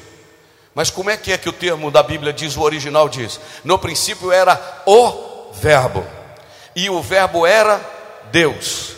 Mas 0.75 0.91
como 0.91 1.09
é 1.09 1.17
que 1.17 1.33
é 1.33 1.39
que 1.39 1.49
o 1.49 1.53
termo 1.53 1.89
da 1.93 2.03
Bíblia 2.03 2.33
diz, 2.33 2.57
o 2.57 2.63
original 2.63 3.09
diz? 3.09 3.39
No 3.63 3.79
princípio 3.79 4.33
era 4.33 4.83
o 4.87 5.53
Verbo, 5.53 6.05
e 6.75 6.91
o 6.91 7.01
Verbo 7.01 7.47
era 7.47 7.81
Deus. 8.33 8.97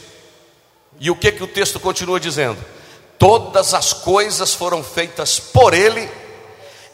E 0.99 1.11
o 1.11 1.17
que 1.17 1.31
que 1.31 1.45
o 1.45 1.47
texto 1.47 1.79
continua 1.79 2.19
dizendo? 2.19 2.78
Todas 3.19 3.75
as 3.75 3.93
coisas 3.93 4.55
foram 4.55 4.83
feitas 4.83 5.41
por 5.41 5.75
ele, 5.75 6.09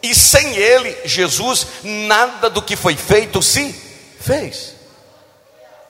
e 0.03 0.15
sem 0.15 0.57
ele, 0.57 0.97
Jesus, 1.05 1.67
nada 1.83 2.49
do 2.49 2.63
que 2.63 2.77
foi 2.77 2.97
feito 2.97 3.43
se 3.43 3.73
fez. 4.21 4.75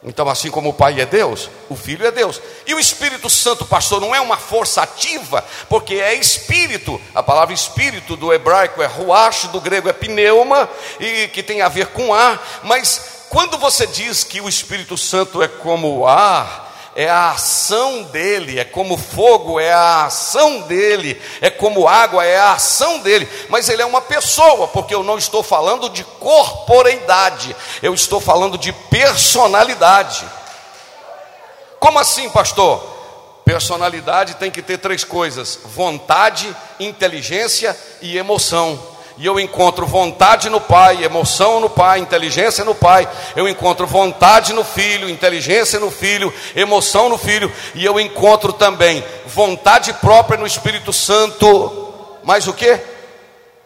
Então, 0.06 0.28
assim 0.28 0.50
como 0.50 0.68
o 0.68 0.74
Pai 0.74 1.00
é 1.00 1.06
Deus, 1.06 1.48
o 1.70 1.74
Filho 1.74 2.06
é 2.06 2.10
Deus. 2.10 2.38
E 2.66 2.74
o 2.74 2.78
Espírito 2.78 3.30
Santo, 3.30 3.64
pastor, 3.64 4.02
não 4.02 4.14
é 4.14 4.20
uma 4.20 4.36
força 4.36 4.82
ativa, 4.82 5.42
porque 5.68 5.94
é 5.94 6.14
espírito. 6.14 7.00
A 7.14 7.22
palavra 7.22 7.54
espírito 7.54 8.14
do 8.14 8.30
hebraico 8.30 8.82
é 8.82 8.86
ruach, 8.86 9.48
do 9.48 9.60
grego 9.60 9.88
é 9.88 9.94
pneuma, 9.94 10.68
e 11.00 11.28
que 11.28 11.42
tem 11.42 11.62
a 11.62 11.68
ver 11.70 11.86
com 11.86 12.12
ar. 12.12 12.60
Mas 12.64 13.26
quando 13.30 13.56
você 13.56 13.86
diz 13.86 14.22
que 14.22 14.42
o 14.42 14.48
Espírito 14.48 14.98
Santo 14.98 15.42
é 15.42 15.48
como 15.48 16.06
ar, 16.06 16.73
é 16.96 17.08
a 17.08 17.30
ação 17.30 18.04
dele, 18.04 18.58
é 18.58 18.64
como 18.64 18.96
fogo, 18.96 19.58
é 19.58 19.72
a 19.72 20.04
ação 20.04 20.60
dele, 20.62 21.20
é 21.40 21.50
como 21.50 21.88
água, 21.88 22.24
é 22.24 22.36
a 22.36 22.52
ação 22.52 23.00
dele, 23.00 23.28
mas 23.48 23.68
ele 23.68 23.82
é 23.82 23.86
uma 23.86 24.00
pessoa, 24.00 24.68
porque 24.68 24.94
eu 24.94 25.02
não 25.02 25.18
estou 25.18 25.42
falando 25.42 25.88
de 25.88 26.04
corporeidade, 26.04 27.54
eu 27.82 27.92
estou 27.92 28.20
falando 28.20 28.56
de 28.56 28.72
personalidade. 28.72 30.24
Como 31.80 31.98
assim, 31.98 32.30
pastor? 32.30 32.92
Personalidade 33.44 34.36
tem 34.36 34.50
que 34.50 34.62
ter 34.62 34.78
três 34.78 35.04
coisas: 35.04 35.58
vontade, 35.64 36.54
inteligência 36.80 37.78
e 38.00 38.16
emoção 38.16 38.93
e 39.16 39.26
eu 39.26 39.38
encontro 39.38 39.86
vontade 39.86 40.48
no 40.48 40.60
Pai, 40.60 41.04
emoção 41.04 41.60
no 41.60 41.70
Pai, 41.70 42.00
inteligência 42.00 42.64
no 42.64 42.74
Pai, 42.74 43.08
eu 43.36 43.48
encontro 43.48 43.86
vontade 43.86 44.52
no 44.52 44.64
Filho, 44.64 45.08
inteligência 45.08 45.78
no 45.78 45.90
Filho, 45.90 46.32
emoção 46.56 47.08
no 47.08 47.16
Filho, 47.16 47.52
e 47.74 47.84
eu 47.84 48.00
encontro 48.00 48.52
também 48.52 49.04
vontade 49.26 49.92
própria 49.94 50.38
no 50.38 50.46
Espírito 50.46 50.92
Santo, 50.92 51.92
mais 52.24 52.48
o 52.48 52.52
que? 52.52 52.80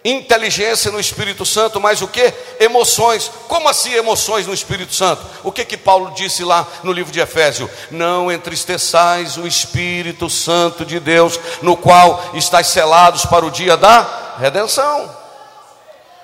Inteligência 0.04 0.92
no 0.92 1.00
Espírito 1.00 1.44
Santo, 1.44 1.80
mais 1.80 2.00
o 2.02 2.08
que? 2.08 2.32
Emoções. 2.60 3.30
Como 3.48 3.68
assim 3.68 3.92
emoções 3.94 4.46
no 4.46 4.54
Espírito 4.54 4.94
Santo? 4.94 5.22
O 5.42 5.50
que 5.50 5.64
que 5.64 5.76
Paulo 5.76 6.12
disse 6.14 6.44
lá 6.44 6.66
no 6.82 6.92
livro 6.92 7.12
de 7.12 7.20
Efésio? 7.20 7.68
Não 7.90 8.30
entristeçais 8.30 9.36
o 9.36 9.46
Espírito 9.46 10.30
Santo 10.30 10.84
de 10.84 11.00
Deus, 11.00 11.38
no 11.62 11.76
qual 11.76 12.30
estáis 12.34 12.68
selados 12.68 13.26
para 13.26 13.44
o 13.44 13.50
dia 13.50 13.76
da 13.76 14.36
redenção. 14.38 15.27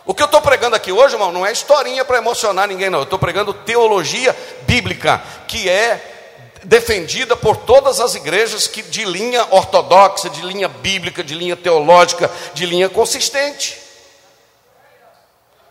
O 0.06 0.12
que 0.12 0.22
eu 0.22 0.26
estou 0.26 0.40
pregando 0.40 0.76
aqui 0.76 0.92
hoje, 0.92 1.14
irmão, 1.14 1.32
não 1.32 1.46
é 1.46 1.52
historinha 1.52 2.04
para 2.04 2.18
emocionar 2.18 2.68
ninguém, 2.68 2.90
não. 2.90 2.98
Eu 2.98 3.04
estou 3.04 3.18
pregando 3.18 3.54
teologia 3.54 4.36
bíblica, 4.66 5.22
que 5.48 5.68
é 5.68 6.12
defendida 6.64 7.36
por 7.36 7.56
todas 7.56 8.00
as 8.00 8.14
igrejas 8.14 8.66
que 8.66 8.82
de 8.82 9.04
linha 9.04 9.46
ortodoxa, 9.50 10.28
de 10.28 10.42
linha 10.42 10.68
bíblica, 10.68 11.22
de 11.22 11.34
linha 11.34 11.56
teológica, 11.56 12.30
de 12.52 12.66
linha 12.66 12.88
consistente. 12.88 13.78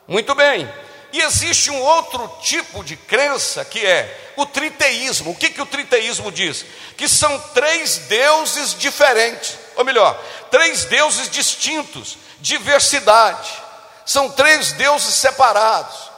Muito 0.08 0.34
bem. 0.34 0.72
E 1.12 1.22
existe 1.22 1.70
um 1.70 1.80
outro 1.80 2.28
tipo 2.42 2.84
de 2.84 2.96
crença 2.98 3.63
que 3.63 3.86
é 3.86 4.34
o 4.36 4.48
triteísmo. 4.48 5.32
O 5.32 5.36
que, 5.36 5.52
que 5.52 5.62
o 5.62 5.66
triteísmo 5.66 6.32
diz? 6.32 6.66
Que 6.98 7.08
são 7.08 7.38
três 7.54 8.00
deuses 8.10 8.74
diferentes, 8.74 9.58
ou 9.75 9.86
melhor, 9.86 10.20
três 10.50 10.86
deuses 10.86 11.30
distintos, 11.30 12.18
diversidade. 12.40 13.62
São 14.06 14.30
três 14.30 14.72
deuses 14.74 15.16
separados. 15.16 16.14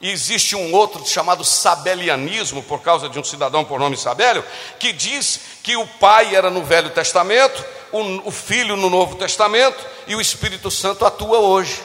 E 0.00 0.10
existe 0.10 0.54
um 0.54 0.72
outro 0.72 1.04
chamado 1.04 1.44
sabelianismo, 1.44 2.62
por 2.62 2.80
causa 2.82 3.08
de 3.08 3.18
um 3.18 3.24
cidadão 3.24 3.64
por 3.64 3.80
nome 3.80 3.96
Sabélio, 3.96 4.44
que 4.78 4.92
diz 4.92 5.40
que 5.62 5.76
o 5.76 5.86
Pai 5.86 6.36
era 6.36 6.50
no 6.50 6.62
Velho 6.62 6.90
Testamento, 6.90 7.64
o, 7.90 8.30
Filho 8.30 8.76
no 8.76 8.88
Novo 8.88 9.16
Testamento 9.16 9.84
e 10.06 10.14
o 10.14 10.20
Espírito 10.20 10.70
Santo 10.70 11.04
atua 11.04 11.38
hoje. 11.38 11.82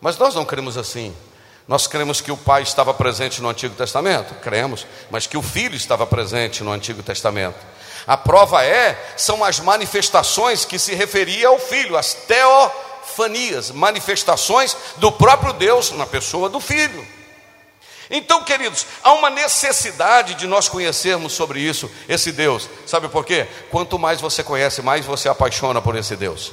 Mas 0.00 0.18
nós 0.18 0.34
não 0.34 0.44
cremos 0.44 0.76
assim. 0.76 1.16
Nós 1.66 1.86
cremos 1.86 2.20
que 2.20 2.30
o 2.30 2.36
Pai 2.36 2.62
estava 2.62 2.92
presente 2.92 3.40
no 3.40 3.48
Antigo 3.48 3.74
Testamento? 3.74 4.34
Cremos, 4.42 4.86
mas 5.10 5.26
que 5.26 5.36
o 5.36 5.42
Filho 5.42 5.74
estava 5.74 6.06
presente 6.06 6.62
no 6.62 6.72
Antigo 6.72 7.02
Testamento. 7.02 7.56
A 8.06 8.18
prova 8.18 8.62
é, 8.62 9.02
são 9.16 9.42
as 9.42 9.60
manifestações 9.60 10.66
que 10.66 10.78
se 10.78 10.94
referia 10.94 11.48
ao 11.48 11.58
Filho, 11.58 11.96
as 11.96 12.12
teofanias, 13.14 13.70
manifestações 13.70 14.76
do 14.96 15.10
próprio 15.12 15.52
Deus 15.52 15.92
na 15.92 16.06
pessoa 16.06 16.48
do 16.48 16.60
Filho. 16.60 17.06
Então, 18.10 18.44
queridos, 18.44 18.86
há 19.02 19.12
uma 19.12 19.30
necessidade 19.30 20.34
de 20.34 20.46
nós 20.46 20.68
conhecermos 20.68 21.32
sobre 21.32 21.60
isso, 21.60 21.90
esse 22.08 22.32
Deus. 22.32 22.68
Sabe 22.86 23.08
por 23.08 23.24
quê? 23.24 23.46
Quanto 23.70 23.98
mais 23.98 24.20
você 24.20 24.42
conhece, 24.42 24.82
mais 24.82 25.06
você 25.06 25.28
apaixona 25.28 25.80
por 25.80 25.96
esse 25.96 26.14
Deus. 26.14 26.52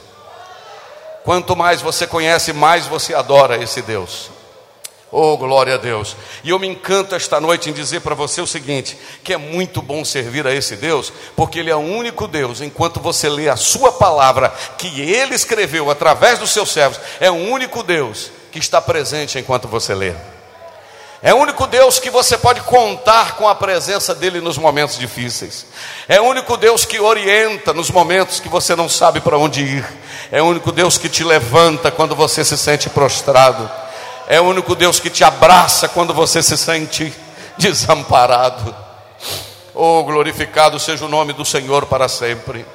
Quanto 1.24 1.56
mais 1.56 1.82
você 1.82 2.08
conhece, 2.08 2.54
mais 2.54 2.88
você 2.88 3.14
adora 3.14 3.62
esse 3.62 3.82
Deus. 3.82 4.32
Oh, 5.14 5.36
glória 5.36 5.76
a 5.76 5.78
Deus. 5.78 6.16
E 6.42 6.52
eu 6.52 6.58
me 6.58 6.68
encanto 6.68 7.14
esta 7.14 7.42
noite 7.42 7.70
em 7.70 7.74
dizer 7.74 8.00
para 8.00 8.16
você 8.16 8.40
o 8.40 8.48
seguinte: 8.48 8.98
que 9.22 9.34
é 9.34 9.38
muito 9.38 9.82
bom 9.82 10.06
servir 10.06 10.48
a 10.48 10.56
esse 10.56 10.78
Deus, 10.78 11.12
porque 11.36 11.60
Ele 11.60 11.70
é 11.70 11.76
o 11.76 11.80
único 11.80 12.30
Deus, 12.30 12.62
enquanto 12.62 13.02
você 13.02 13.28
lê 13.28 13.50
a 13.50 13.58
Sua 13.58 13.92
palavra, 13.92 14.54
que 14.78 15.02
Ele 15.02 15.36
escreveu 15.36 15.92
através 15.92 16.40
dos 16.40 16.52
seus 16.52 16.72
servos, 16.72 16.98
é 17.20 17.30
o 17.30 17.36
único 17.36 17.84
Deus 17.84 18.32
que 18.54 18.60
está 18.60 18.82
presente 18.82 19.38
enquanto 19.38 19.68
você 19.68 19.94
lê. 19.94 20.14
É 21.24 21.34
o 21.34 21.38
único 21.38 21.68
Deus 21.68 22.00
que 22.00 22.10
você 22.10 22.36
pode 22.36 22.62
contar 22.62 23.36
com 23.36 23.48
a 23.48 23.54
presença 23.54 24.16
dEle 24.16 24.42
nos 24.42 24.58
momentos 24.58 24.98
difíceis. 24.98 25.68
É 26.08 26.20
o 26.20 26.24
único 26.24 26.58
Deus 26.58 26.84
que 26.84 27.00
orienta 27.00 27.74
nos 27.74 27.92
momentos 27.92 28.40
que 28.40 28.50
você 28.50 28.76
não 28.76 28.90
sabe 28.90 29.20
para 29.22 29.38
onde 29.38 29.62
ir. 29.62 29.86
É 30.32 30.42
o 30.42 30.46
único 30.46 30.72
Deus 30.72 30.98
que 30.98 31.08
te 31.08 31.24
levanta 31.24 31.92
quando 31.92 32.16
você 32.16 32.44
se 32.44 32.58
sente 32.58 32.90
prostrado. 32.90 33.70
É 34.28 34.40
o 34.40 34.46
único 34.46 34.76
Deus 34.76 35.00
que 35.00 35.10
te 35.10 35.24
abraça 35.24 35.90
quando 35.90 36.14
você 36.14 36.42
se 36.42 36.58
sente 36.58 37.14
desamparado. 37.58 38.76
Oh, 39.74 40.04
glorificado 40.04 40.80
seja 40.80 41.06
o 41.06 41.10
nome 41.10 41.34
do 41.34 41.46
Senhor 41.46 41.86
para 41.86 42.08
sempre. 42.08 42.66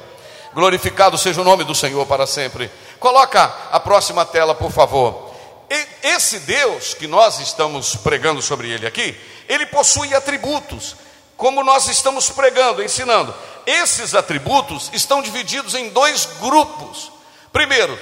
Glorificado 0.55 1.19
seja 1.19 1.41
o 1.41 1.45
nome 1.45 1.65
do 1.65 1.75
Senhor 1.75 2.07
para 2.07 2.27
sempre. 2.27 2.71
Coloca 2.99 3.53
a 3.71 3.79
próxima 3.79 4.25
tela, 4.25 4.55
por 4.55 4.73
favor. 4.73 5.35
Esse 6.03 6.39
Deus 6.41 6.95
que 6.95 7.07
nós 7.07 7.41
estamos 7.41 7.97
pregando 7.97 8.41
sobre 8.41 8.71
ele 8.71 8.87
aqui, 8.87 9.15
ele 9.49 9.67
possui 9.67 10.15
atributos, 10.15 10.97
como 11.37 11.63
nós 11.63 11.89
estamos 11.89 12.31
pregando, 12.31 12.83
ensinando. 12.83 13.35
Esses 13.67 14.15
atributos 14.15 14.91
estão 14.95 15.21
divididos 15.21 15.75
em 15.75 15.91
dois 15.91 16.27
grupos. 16.41 17.13
Primeiro, 17.53 17.99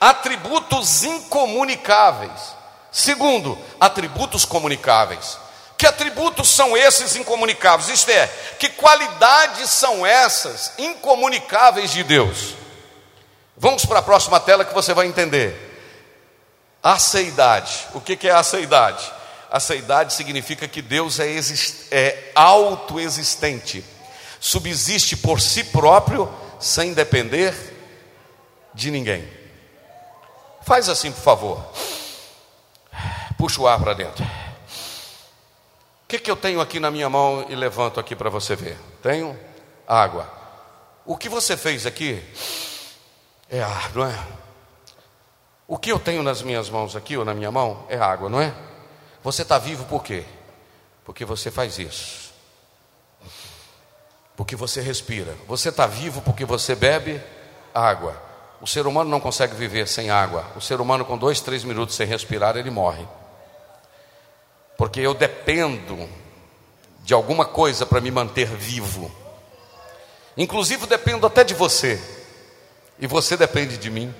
atributos 0.00 1.02
incomunicáveis. 1.02 2.57
Segundo, 2.98 3.56
atributos 3.78 4.44
comunicáveis. 4.44 5.38
Que 5.76 5.86
atributos 5.86 6.48
são 6.48 6.76
esses 6.76 7.14
incomunicáveis? 7.14 7.88
Isto 7.90 8.10
é, 8.10 8.26
que 8.58 8.70
qualidades 8.70 9.70
são 9.70 10.04
essas 10.04 10.72
incomunicáveis 10.76 11.92
de 11.92 12.02
Deus? 12.02 12.56
Vamos 13.56 13.86
para 13.86 14.00
a 14.00 14.02
próxima 14.02 14.40
tela 14.40 14.64
que 14.64 14.74
você 14.74 14.92
vai 14.92 15.06
entender. 15.06 15.54
Aceidade. 16.82 17.86
O 17.94 18.00
que 18.00 18.26
é 18.26 18.32
aceidade? 18.32 19.08
Aceidade 19.48 20.12
significa 20.12 20.66
que 20.66 20.82
Deus 20.82 21.20
é, 21.20 21.28
é 21.92 22.32
autoexistente, 22.34 23.84
subsiste 24.40 25.16
por 25.16 25.40
si 25.40 25.62
próprio, 25.62 26.28
sem 26.58 26.94
depender 26.94 27.54
de 28.74 28.90
ninguém. 28.90 29.32
Faz 30.62 30.88
assim, 30.88 31.12
por 31.12 31.22
favor. 31.22 31.97
Puxa 33.38 33.62
o 33.62 33.68
ar 33.68 33.78
para 33.78 33.94
dentro. 33.94 34.24
O 34.24 36.08
que, 36.08 36.18
que 36.18 36.30
eu 36.30 36.36
tenho 36.36 36.60
aqui 36.60 36.80
na 36.80 36.90
minha 36.90 37.08
mão 37.08 37.46
e 37.48 37.54
levanto 37.54 38.00
aqui 38.00 38.16
para 38.16 38.28
você 38.28 38.56
ver? 38.56 38.76
Tenho 39.00 39.38
água. 39.86 40.28
O 41.06 41.16
que 41.16 41.28
você 41.28 41.56
fez 41.56 41.86
aqui 41.86 42.22
é 43.48 43.62
ar, 43.62 43.94
não 43.94 44.04
é? 44.04 44.18
O 45.68 45.78
que 45.78 45.92
eu 45.92 45.98
tenho 45.98 46.22
nas 46.22 46.42
minhas 46.42 46.68
mãos 46.68 46.96
aqui, 46.96 47.16
ou 47.16 47.24
na 47.24 47.32
minha 47.32 47.52
mão, 47.52 47.84
é 47.88 47.96
água, 47.96 48.28
não 48.28 48.40
é? 48.40 48.52
Você 49.22 49.42
está 49.42 49.58
vivo 49.58 49.84
por 49.84 50.02
quê? 50.02 50.24
Porque 51.04 51.24
você 51.24 51.50
faz 51.50 51.78
isso. 51.78 52.32
Porque 54.36 54.56
você 54.56 54.80
respira. 54.80 55.36
Você 55.46 55.68
está 55.68 55.86
vivo 55.86 56.22
porque 56.22 56.44
você 56.44 56.74
bebe 56.74 57.22
água. 57.74 58.20
O 58.60 58.66
ser 58.66 58.86
humano 58.86 59.08
não 59.08 59.20
consegue 59.20 59.54
viver 59.54 59.86
sem 59.86 60.10
água. 60.10 60.44
O 60.56 60.60
ser 60.60 60.80
humano, 60.80 61.04
com 61.04 61.16
dois, 61.16 61.40
três 61.40 61.62
minutos 61.64 61.94
sem 61.94 62.06
respirar, 62.06 62.56
ele 62.56 62.70
morre. 62.70 63.06
Porque 64.78 65.00
eu 65.00 65.12
dependo 65.12 66.08
de 67.02 67.12
alguma 67.12 67.44
coisa 67.44 67.84
para 67.84 68.00
me 68.00 68.12
manter 68.12 68.46
vivo. 68.46 69.10
Inclusive, 70.36 70.86
dependo 70.86 71.26
até 71.26 71.42
de 71.42 71.52
você. 71.52 72.00
E 72.98 73.06
você 73.06 73.36
depende 73.36 73.76
de 73.76 73.90
mim. 73.90 74.14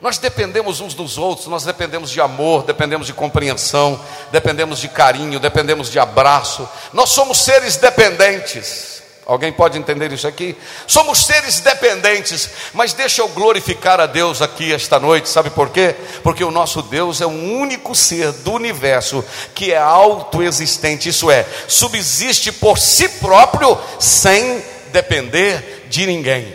Nós 0.00 0.18
dependemos 0.18 0.80
uns 0.80 0.94
dos 0.94 1.16
outros, 1.16 1.46
nós 1.46 1.64
dependemos 1.64 2.10
de 2.10 2.20
amor, 2.20 2.64
dependemos 2.64 3.06
de 3.06 3.14
compreensão, 3.14 3.98
dependemos 4.32 4.80
de 4.80 4.88
carinho, 4.88 5.38
dependemos 5.38 5.90
de 5.90 5.98
abraço. 5.98 6.68
Nós 6.92 7.10
somos 7.10 7.38
seres 7.38 7.76
dependentes. 7.76 9.02
Alguém 9.26 9.52
pode 9.52 9.76
entender 9.76 10.12
isso 10.12 10.28
aqui? 10.28 10.56
Somos 10.86 11.26
seres 11.26 11.58
dependentes, 11.58 12.48
mas 12.72 12.92
deixa 12.92 13.22
eu 13.22 13.28
glorificar 13.28 13.98
a 13.98 14.06
Deus 14.06 14.40
aqui 14.40 14.72
esta 14.72 15.00
noite, 15.00 15.28
sabe 15.28 15.50
por 15.50 15.70
quê? 15.70 15.96
Porque 16.22 16.44
o 16.44 16.50
nosso 16.52 16.80
Deus 16.80 17.20
é 17.20 17.26
o 17.26 17.30
único 17.30 17.92
ser 17.92 18.30
do 18.30 18.52
universo 18.52 19.24
que 19.52 19.72
é 19.72 19.78
autoexistente, 19.78 21.08
isso 21.08 21.28
é, 21.28 21.44
subsiste 21.66 22.52
por 22.52 22.78
si 22.78 23.08
próprio 23.08 23.76
sem 23.98 24.62
depender 24.92 25.86
de 25.88 26.06
ninguém. 26.06 26.54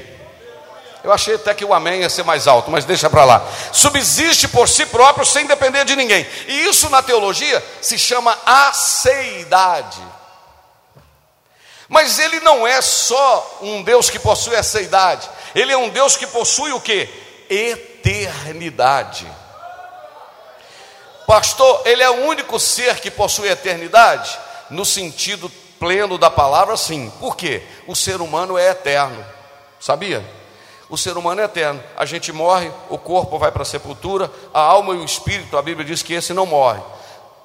Eu 1.03 1.11
achei 1.11 1.35
até 1.35 1.53
que 1.53 1.65
o 1.65 1.73
amém 1.73 2.01
ia 2.01 2.09
ser 2.09 2.23
mais 2.23 2.47
alto, 2.47 2.71
mas 2.71 2.85
deixa 2.85 3.09
para 3.09 3.25
lá. 3.25 3.45
Subsiste 3.73 4.47
por 4.47 4.69
si 4.69 4.85
próprio 4.85 5.25
sem 5.25 5.45
depender 5.45 5.83
de 5.83 5.95
ninguém. 5.95 6.25
E 6.47 6.67
isso 6.67 6.89
na 6.89 7.01
teologia 7.01 7.61
se 7.81 7.97
chama 7.97 8.37
aceidade. 8.45 9.99
Mas 11.91 12.19
ele 12.19 12.39
não 12.39 12.65
é 12.65 12.81
só 12.81 13.59
um 13.61 13.83
Deus 13.83 14.09
que 14.09 14.17
possui 14.17 14.55
aceidade. 14.55 15.29
Ele 15.53 15.73
é 15.73 15.77
um 15.77 15.89
Deus 15.89 16.15
que 16.15 16.25
possui 16.25 16.71
o 16.71 16.79
que? 16.79 17.09
Eternidade. 17.49 19.27
Pastor, 21.27 21.81
ele 21.83 22.01
é 22.01 22.09
o 22.09 22.27
único 22.27 22.57
ser 22.57 23.01
que 23.01 23.11
possui 23.11 23.49
eternidade? 23.49 24.39
No 24.69 24.85
sentido 24.85 25.51
pleno 25.77 26.17
da 26.17 26.29
palavra, 26.29 26.77
sim. 26.77 27.11
Por 27.19 27.35
quê? 27.35 27.61
O 27.85 27.93
ser 27.93 28.21
humano 28.21 28.57
é 28.57 28.69
eterno. 28.69 29.25
Sabia? 29.77 30.25
O 30.89 30.97
ser 30.97 31.17
humano 31.17 31.41
é 31.41 31.43
eterno. 31.43 31.83
A 31.97 32.05
gente 32.05 32.31
morre, 32.31 32.71
o 32.89 32.97
corpo 32.97 33.37
vai 33.37 33.51
para 33.51 33.63
a 33.63 33.65
sepultura, 33.65 34.31
a 34.53 34.61
alma 34.61 34.93
e 34.93 34.97
o 34.97 35.03
espírito, 35.03 35.57
a 35.57 35.61
Bíblia 35.61 35.85
diz 35.85 36.01
que 36.01 36.13
esse 36.13 36.33
não 36.33 36.45
morre. 36.45 36.81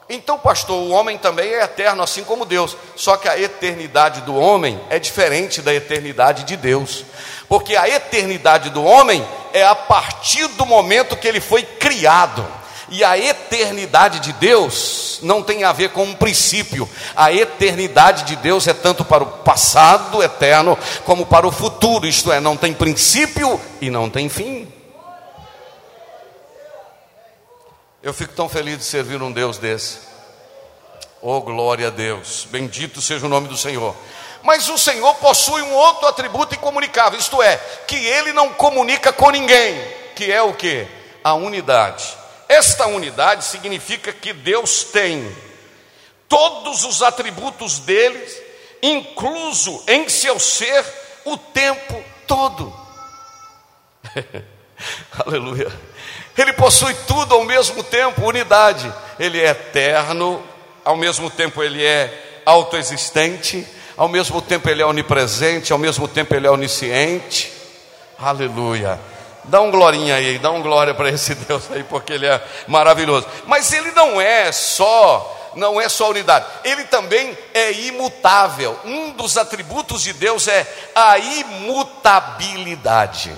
Então, 0.09 0.39
pastor, 0.39 0.77
o 0.77 0.91
homem 0.91 1.19
também 1.19 1.53
é 1.53 1.65
eterno, 1.65 2.03
assim 2.03 2.23
como 2.23 2.45
Deus. 2.45 2.77
Só 2.95 3.17
que 3.17 3.29
a 3.29 3.39
eternidade 3.39 4.21
do 4.21 4.37
homem 4.37 4.81
é 4.89 5.01
diferente 5.01 5.61
da 5.61 5.75
eternidade 5.75 6.45
de 6.45 6.57
Deus. 6.57 7.05
Porque 7.49 7.75
a 7.75 7.89
eternidade 7.89 8.71
do 8.71 8.85
homem 8.85 9.27
é 9.53 9.65
a 9.65 9.75
partir 9.75 10.47
do 10.49 10.65
momento 10.65 11.17
que 11.17 11.27
ele 11.27 11.41
foi 11.41 11.65
criado. 11.65 12.47
E 12.89 13.03
a 13.03 13.19
eternidade 13.19 14.21
de 14.21 14.33
Deus 14.35 15.19
não 15.23 15.43
tem 15.43 15.65
a 15.65 15.73
ver 15.73 15.91
com 15.91 16.05
um 16.05 16.15
princípio. 16.15 16.89
A 17.17 17.33
eternidade 17.33 18.23
de 18.25 18.37
Deus 18.37 18.69
é 18.69 18.75
tanto 18.75 19.05
para 19.05 19.25
o 19.25 19.27
passado 19.27 20.23
eterno 20.23 20.79
como 21.05 21.27
para 21.27 21.49
o 21.49 21.53
futuro, 21.53 22.07
isto 22.07 22.31
é, 22.31 22.39
não 22.39 22.57
tem 22.57 22.73
princípio 22.73 23.61
e 23.81 23.91
não 23.91 24.09
tem 24.09 24.29
fim. 24.29 24.69
Eu 28.07 28.15
fico 28.15 28.35
tão 28.35 28.49
feliz 28.49 28.79
de 28.79 28.85
servir 28.85 29.21
um 29.21 29.33
Deus 29.33 29.59
desse. 29.59 29.99
Oh, 31.21 31.41
glória 31.41 31.89
a 31.89 31.91
Deus. 31.91 32.47
Bendito 32.49 33.03
seja 33.03 33.27
o 33.27 33.29
nome 33.29 33.49
do 33.49 33.57
Senhor. 33.57 33.97
Mas 34.45 34.69
o 34.69 34.79
Senhor 34.79 35.13
possui 35.17 35.61
um 35.63 35.75
outro 35.75 36.07
atributo 36.07 36.55
incomunicável, 36.55 37.19
isto 37.19 37.43
é, 37.43 37.57
que 37.85 37.97
ele 37.97 38.33
não 38.33 38.53
comunica 38.53 39.13
com 39.13 39.29
ninguém, 39.33 39.77
que 40.15 40.31
é 40.31 40.41
o 40.41 40.55
que? 40.55 40.87
A 41.25 41.35
unidade. 41.35 42.17
Esta 42.49 42.87
unidade 42.87 43.45
significa 43.45 44.13
que 44.13 44.33
Deus 44.33 44.85
tem 44.85 45.37
todos 46.29 46.85
os 46.85 47.03
atributos 47.03 47.81
dele, 47.81 48.25
incluso 48.81 49.83
em 49.89 50.09
seu 50.09 50.39
ser, 50.39 50.85
o 51.25 51.37
tempo 51.37 52.05
todo. 52.25 52.73
Aleluia. 55.27 55.86
Ele 56.37 56.53
possui 56.53 56.95
tudo 57.07 57.35
ao 57.35 57.45
mesmo 57.45 57.83
tempo, 57.83 58.27
unidade. 58.27 58.93
Ele 59.19 59.41
é 59.41 59.51
eterno, 59.51 60.43
ao 60.85 60.97
mesmo 60.97 61.31
tempo 61.31 61.63
ele 61.63 61.85
é 61.85 62.43
autoexistente, 62.45 63.67
ao 63.97 64.09
mesmo 64.09 64.43
tempo 64.43 64.69
ele 64.69 64.83
é 64.83 64.87
onipresente, 64.87 65.73
ao 65.73 65.79
mesmo 65.79 66.07
tempo 66.07 66.35
ele 66.35 66.47
é 66.47 66.51
onisciente. 66.51 67.51
Aleluia. 68.19 69.01
Dá 69.45 69.61
um 69.61 69.71
glorinha 69.71 70.17
aí, 70.17 70.39
dá 70.39 70.51
um 70.51 70.61
glória 70.61 70.93
para 70.93 71.09
esse 71.09 71.35
Deus 71.47 71.71
aí, 71.71 71.85
porque 71.85 72.13
ele 72.13 72.27
é 72.27 72.43
maravilhoso. 72.67 73.27
Mas 73.47 73.73
ele 73.73 73.93
não 73.93 74.21
é 74.21 74.53
só 74.53 75.35
não 75.57 75.81
é 75.81 75.89
só 75.89 76.11
unidade, 76.11 76.45
ele 76.63 76.85
também 76.85 77.35
é 77.55 77.73
imutável. 77.73 78.79
Um 78.85 79.13
dos 79.13 79.39
atributos 79.39 80.03
de 80.03 80.13
Deus 80.13 80.49
é 80.49 80.67
a 80.95 81.19
imutabilidade. 81.19 83.33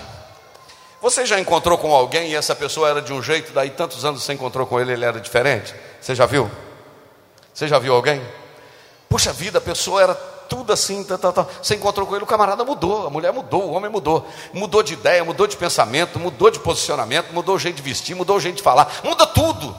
Você 1.01 1.25
já 1.25 1.39
encontrou 1.39 1.77
com 1.77 1.93
alguém 1.93 2.31
e 2.31 2.35
essa 2.35 2.53
pessoa 2.53 2.89
era 2.89 3.01
de 3.01 3.13
um 3.13 3.23
jeito, 3.23 3.53
daí 3.53 3.69
tantos 3.69 4.03
anos 4.03 4.21
você 4.21 4.33
encontrou 4.33 4.67
com 4.67 4.79
ele, 4.79 4.91
ele 4.91 5.05
era 5.05 5.19
diferente? 5.19 5.73
Você 6.01 6.13
já 6.13 6.25
viu? 6.25 6.49
Você 7.53 7.67
já 7.67 7.79
viu 7.79 7.93
alguém? 7.93 8.21
Puxa 9.07 9.31
vida, 9.31 9.59
a 9.59 9.61
pessoa 9.61 10.01
era 10.01 10.13
tudo 10.13 10.73
assim, 10.73 11.03
tá, 11.03 11.17
tá, 11.17 11.31
tá. 11.31 11.45
você 11.61 11.75
encontrou 11.75 12.07
com 12.07 12.15
ele, 12.15 12.23
o 12.23 12.27
camarada 12.27 12.65
mudou, 12.65 13.07
a 13.07 13.09
mulher 13.09 13.31
mudou, 13.31 13.69
o 13.69 13.71
homem 13.71 13.89
mudou, 13.89 14.27
mudou 14.51 14.81
de 14.81 14.93
ideia, 14.93 15.23
mudou 15.23 15.45
de 15.47 15.55
pensamento, 15.55 16.19
mudou 16.19 16.49
de 16.49 16.59
posicionamento, 16.59 17.31
mudou 17.31 17.55
o 17.55 17.59
jeito 17.59 17.75
de 17.77 17.81
vestir, 17.81 18.15
mudou 18.15 18.37
o 18.37 18.39
jeito 18.39 18.57
de 18.57 18.63
falar, 18.63 19.01
muda 19.03 19.25
tudo. 19.27 19.75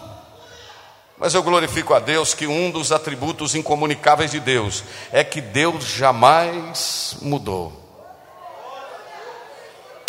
Mas 1.19 1.35
eu 1.35 1.43
glorifico 1.43 1.93
a 1.93 1.99
Deus 1.99 2.33
que 2.33 2.47
um 2.47 2.71
dos 2.71 2.93
atributos 2.93 3.55
incomunicáveis 3.55 4.31
de 4.31 4.41
Deus 4.41 4.85
é 5.13 5.23
que 5.23 5.41
Deus 5.41 5.85
jamais 5.85 7.17
mudou. 7.21 7.80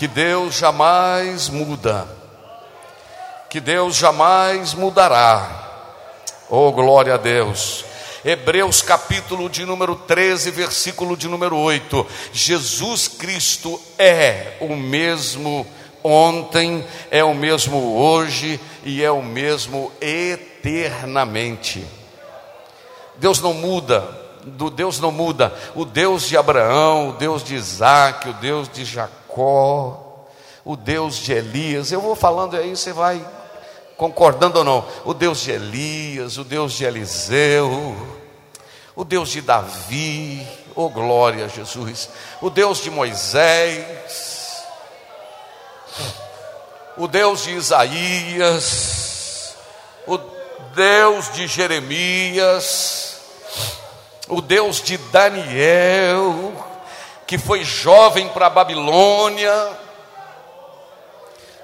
Que 0.01 0.07
Deus 0.07 0.55
jamais 0.55 1.47
muda. 1.47 2.07
Que 3.47 3.59
Deus 3.59 3.95
jamais 3.95 4.73
mudará. 4.73 5.69
Oh, 6.49 6.71
glória 6.71 7.13
a 7.13 7.17
Deus. 7.17 7.85
Hebreus 8.25 8.81
capítulo 8.81 9.47
de 9.47 9.63
número 9.63 9.95
13, 9.95 10.49
versículo 10.49 11.15
de 11.15 11.27
número 11.27 11.55
8. 11.55 12.07
Jesus 12.33 13.07
Cristo 13.07 13.79
é 13.95 14.57
o 14.59 14.75
mesmo 14.75 15.67
ontem, 16.03 16.83
é 17.11 17.23
o 17.23 17.35
mesmo 17.35 17.95
hoje 17.95 18.59
e 18.83 19.03
é 19.03 19.11
o 19.11 19.21
mesmo 19.21 19.91
eternamente. 20.01 21.85
Deus 23.17 23.39
não 23.39 23.53
muda, 23.53 23.99
do 24.45 24.71
Deus 24.71 24.99
não 24.99 25.11
muda. 25.11 25.53
O 25.75 25.85
Deus 25.85 26.27
de 26.27 26.35
Abraão, 26.35 27.09
o 27.09 27.13
Deus 27.13 27.43
de 27.43 27.53
Isaac, 27.53 28.29
o 28.29 28.33
Deus 28.33 28.67
de 28.67 28.83
Jacó, 28.83 29.20
o 29.39 30.75
Deus 30.75 31.17
de 31.17 31.33
Elias. 31.33 31.91
Eu 31.91 32.01
vou 32.01 32.15
falando 32.15 32.57
aí, 32.57 32.75
você 32.75 32.91
vai 32.91 33.25
concordando 33.97 34.59
ou 34.59 34.65
não. 34.65 34.85
O 35.05 35.13
Deus 35.13 35.41
de 35.41 35.51
Elias, 35.51 36.37
o 36.37 36.43
Deus 36.43 36.73
de 36.73 36.85
Eliseu, 36.85 37.95
o 38.95 39.03
Deus 39.03 39.29
de 39.29 39.41
Davi, 39.41 40.45
oh 40.75 40.89
glória 40.89 41.45
a 41.45 41.47
Jesus, 41.47 42.09
o 42.41 42.49
Deus 42.49 42.79
de 42.79 42.89
Moisés 42.89 44.41
o 46.97 47.07
Deus 47.07 47.43
de 47.43 47.51
Isaías, 47.51 49.55
o 50.05 50.17
Deus 50.75 51.31
de 51.33 51.47
Jeremias, 51.47 53.17
o 54.27 54.41
Deus 54.41 54.81
de 54.81 54.97
Daniel, 54.97 56.53
que 57.31 57.37
foi 57.37 57.63
jovem 57.63 58.27
para 58.27 58.47
a 58.47 58.49
Babilônia, 58.49 59.53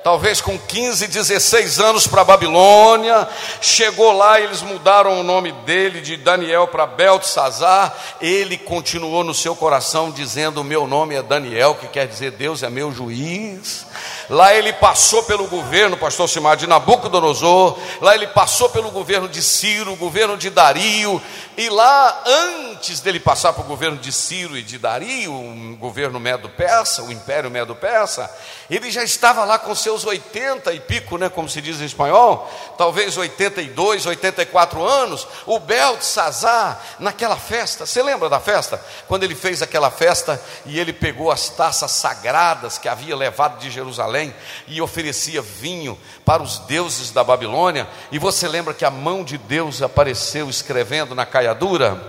talvez 0.02 0.40
com 0.40 0.58
15, 0.58 1.08
16 1.08 1.82
anos 1.82 2.08
para 2.08 2.22
a 2.22 2.24
Babilônia, 2.24 3.28
chegou 3.60 4.14
lá, 4.14 4.40
eles 4.40 4.62
mudaram 4.62 5.20
o 5.20 5.24
nome 5.24 5.52
dele 5.66 6.00
de 6.00 6.16
Daniel 6.16 6.70
para 6.70 6.86
Beltesazar, 6.86 7.94
ele 8.22 8.58
continuou 8.58 9.26
no 9.26 9.34
seu 9.34 9.58
coração 9.58 10.10
dizendo: 10.10 10.64
Meu 10.64 10.88
nome 10.88 11.16
é 11.16 11.22
Daniel, 11.22 11.76
que 11.76 11.90
quer 11.90 12.08
dizer 12.08 12.32
Deus 12.32 12.64
é 12.64 12.70
meu 12.70 12.90
juiz. 12.94 13.86
Lá 14.30 14.54
ele 14.54 14.74
passou 14.74 15.24
pelo 15.24 15.48
governo, 15.48 15.96
pastor 15.96 16.28
Simar, 16.28 16.58
de 16.58 16.68
Nabucodonosor. 16.68 17.80
Lá 18.02 18.14
ele 18.14 18.28
passou 18.28 18.70
pelo 18.70 18.92
governo 18.92 19.30
de 19.30 19.42
Ciro, 19.42 19.96
governo 19.96 20.36
de 20.36 20.50
Dario. 20.50 21.22
E 21.56 21.70
lá, 21.70 22.24
antes 22.26 23.00
dele 23.00 23.20
passar 23.20 23.54
para 23.54 23.64
o 23.64 23.68
governo 23.68 23.98
de 23.98 24.12
Ciro 24.12 24.58
e 24.58 24.62
de 24.62 24.78
Dario, 24.78 25.32
um 25.34 25.76
governo 25.78 26.20
medo-persa, 26.20 27.04
o 27.04 27.12
império 27.12 27.50
medo-persa, 27.50 28.30
ele 28.70 28.92
já 28.92 29.04
estava 29.04 29.46
lá 29.46 29.58
com 29.58 29.74
seus 29.74 30.06
80 30.06 30.74
e 30.74 30.80
pico, 30.80 31.18
né, 31.18 31.30
como 31.30 31.48
se 31.50 31.62
diz 31.62 31.80
em 31.82 31.86
espanhol, 31.86 32.52
talvez 32.78 33.18
82, 33.18 34.06
84 34.06 34.86
anos. 34.86 35.26
O 35.46 35.58
Beltesazar, 35.58 36.80
naquela 37.00 37.38
festa, 37.38 37.86
você 37.86 38.04
lembra 38.04 38.30
da 38.30 38.40
festa? 38.40 38.80
Quando 39.08 39.24
ele 39.24 39.36
fez 39.36 39.62
aquela 39.62 39.90
festa 39.90 40.40
e 40.66 40.78
ele 40.78 40.94
pegou 40.94 41.32
as 41.32 41.50
taças 41.50 41.92
sagradas 41.92 42.78
que 42.78 42.90
havia 42.90 43.16
levado 43.16 43.58
de 43.60 43.72
Jerusalém 43.72 44.17
Jerusalém 44.18 44.34
e 44.68 44.82
oferecia 44.82 45.42
vinho 45.42 45.98
para 46.26 46.42
os 46.42 46.60
deuses 46.60 47.12
da 47.12 47.24
Babilônia. 47.24 47.88
E 48.12 48.18
você 48.18 48.48
lembra 48.48 48.74
que 48.74 48.86
a 48.86 48.92
mão 48.92 49.24
de 49.24 49.38
Deus 49.38 49.82
apareceu 49.82 50.50
escrevendo 50.50 51.14
na 51.14 51.26
caiadura? 51.26 52.02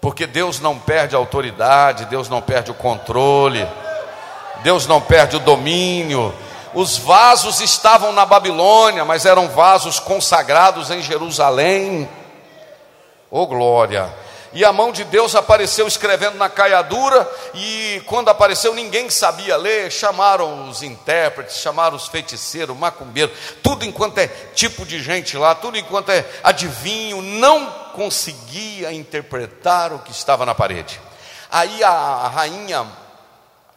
Porque 0.00 0.26
Deus 0.26 0.60
não 0.60 0.78
perde 0.78 1.16
a 1.16 1.18
autoridade, 1.18 2.04
Deus 2.04 2.28
não 2.28 2.42
perde 2.42 2.70
o 2.70 2.74
controle, 2.74 3.66
Deus 4.62 4.86
não 4.86 5.00
perde 5.00 5.36
o 5.36 5.40
domínio. 5.40 6.34
Os 6.74 6.98
vasos 6.98 7.60
estavam 7.60 8.12
na 8.12 8.26
Babilônia, 8.26 9.04
mas 9.04 9.24
eram 9.24 9.48
vasos 9.48 9.98
consagrados 9.98 10.90
em 10.90 11.00
Jerusalém. 11.00 12.08
Oh 13.30 13.46
glória! 13.46 14.25
E 14.56 14.64
a 14.64 14.72
mão 14.72 14.90
de 14.90 15.04
Deus 15.04 15.34
apareceu 15.34 15.86
escrevendo 15.86 16.38
na 16.38 16.48
caiadura, 16.48 17.30
e 17.52 18.02
quando 18.06 18.30
apareceu 18.30 18.72
ninguém 18.72 19.10
sabia 19.10 19.54
ler, 19.54 19.92
chamaram 19.92 20.70
os 20.70 20.82
intérpretes, 20.82 21.58
chamaram 21.58 21.94
os 21.94 22.08
feiticeiros, 22.08 22.74
macumbeiros, 22.74 23.36
tudo 23.62 23.84
enquanto 23.84 24.16
é 24.16 24.26
tipo 24.54 24.86
de 24.86 25.02
gente 25.02 25.36
lá, 25.36 25.54
tudo 25.54 25.76
enquanto 25.76 26.08
é 26.08 26.24
adivinho, 26.42 27.20
não 27.20 27.66
conseguia 27.92 28.90
interpretar 28.94 29.92
o 29.92 29.98
que 29.98 30.10
estava 30.10 30.46
na 30.46 30.54
parede. 30.54 30.98
Aí 31.50 31.84
a 31.84 32.26
rainha 32.34 32.86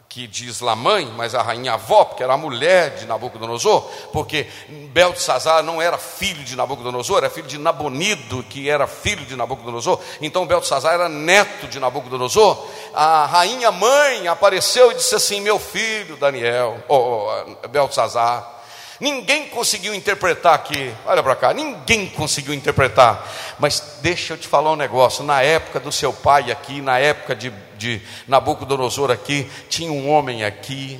que 0.09 0.25
diz 0.25 0.59
lá 0.59 0.75
mãe, 0.75 1.05
mas 1.15 1.35
a 1.35 1.43
rainha 1.43 1.73
avó, 1.73 2.03
porque 2.03 2.23
era 2.23 2.33
a 2.33 2.37
mulher 2.37 2.95
de 2.95 3.05
Nabucodonosor, 3.05 3.87
porque 4.11 4.47
Beltesazar 4.91 5.61
não 5.61 5.79
era 5.79 5.99
filho 5.99 6.43
de 6.43 6.55
Nabucodonosor, 6.55 7.19
era 7.19 7.29
filho 7.29 7.47
de 7.47 7.59
Nabonido, 7.59 8.41
que 8.41 8.67
era 8.67 8.87
filho 8.87 9.23
de 9.23 9.35
Nabucodonosor, 9.35 9.99
então 10.19 10.47
Beltesazar 10.47 10.95
era 10.95 11.07
neto 11.07 11.67
de 11.67 11.79
Nabucodonosor. 11.79 12.57
A 12.91 13.27
rainha 13.27 13.71
mãe 13.71 14.27
apareceu 14.27 14.91
e 14.91 14.95
disse 14.95 15.13
assim: 15.13 15.41
Meu 15.41 15.59
filho 15.59 16.17
Daniel, 16.17 16.83
oh, 16.87 17.29
Beltesazar, 17.69 18.58
Ninguém 18.99 19.47
conseguiu 19.47 19.95
interpretar 19.95 20.53
aqui, 20.53 20.93
olha 21.05 21.23
para 21.23 21.35
cá, 21.35 21.53
ninguém 21.53 22.09
conseguiu 22.09 22.53
interpretar. 22.53 23.25
Mas 23.57 23.99
deixa 24.01 24.33
eu 24.33 24.37
te 24.37 24.45
falar 24.45 24.73
um 24.73 24.75
negócio: 24.75 25.23
na 25.23 25.41
época 25.41 25.79
do 25.79 25.91
seu 25.91 26.11
pai 26.11 26.51
aqui, 26.51 26.81
na 26.81 26.99
época 26.99 27.33
de, 27.33 27.49
de 27.77 28.01
Nabucodonosor 28.27 29.09
aqui, 29.09 29.49
tinha 29.69 29.89
um 29.89 30.09
homem 30.09 30.43
aqui. 30.43 30.99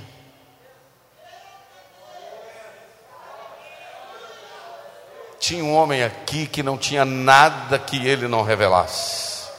Tinha 5.42 5.64
um 5.64 5.74
homem 5.74 6.04
aqui 6.04 6.48
que 6.48 6.64
não 6.64 6.78
tinha 6.78 7.04
nada 7.04 7.80
que 7.80 8.08
ele 8.08 8.28
não 8.28 8.44
revelasse. 8.44 9.50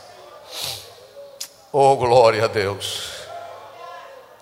Oh, 1.72 1.94
glória 1.96 2.44
a 2.44 2.48
Deus. 2.48 3.11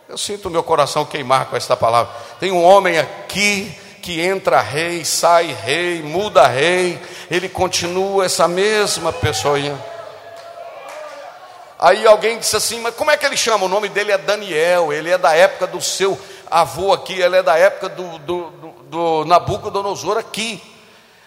Eu 0.08 0.16
sinto 0.16 0.48
meu 0.48 0.62
coração 0.62 1.04
queimar 1.04 1.46
com 1.46 1.56
esta 1.56 1.76
palavra. 1.76 2.12
Tem 2.40 2.50
um 2.50 2.64
homem 2.64 2.98
aqui 2.98 3.76
que 4.08 4.22
entra 4.22 4.62
rei, 4.62 5.04
sai 5.04 5.52
rei, 5.52 6.00
muda 6.00 6.46
rei, 6.46 6.98
ele 7.30 7.46
continua 7.46 8.24
essa 8.24 8.48
mesma 8.48 9.12
pessoa. 9.12 9.58
Aí 11.78 12.06
alguém 12.06 12.38
disse 12.38 12.56
assim: 12.56 12.80
Mas 12.80 12.94
como 12.94 13.10
é 13.10 13.18
que 13.18 13.26
ele 13.26 13.36
chama? 13.36 13.66
O 13.66 13.68
nome 13.68 13.90
dele 13.90 14.10
é 14.10 14.16
Daniel, 14.16 14.94
ele 14.94 15.10
é 15.10 15.18
da 15.18 15.34
época 15.34 15.66
do 15.66 15.78
seu 15.82 16.18
avô 16.50 16.94
aqui, 16.94 17.20
ele 17.20 17.36
é 17.36 17.42
da 17.42 17.58
época 17.58 17.90
do, 17.90 18.18
do, 18.20 18.50
do, 18.50 18.68
do 18.84 19.24
Nabucodonosor 19.26 20.16
aqui. 20.16 20.58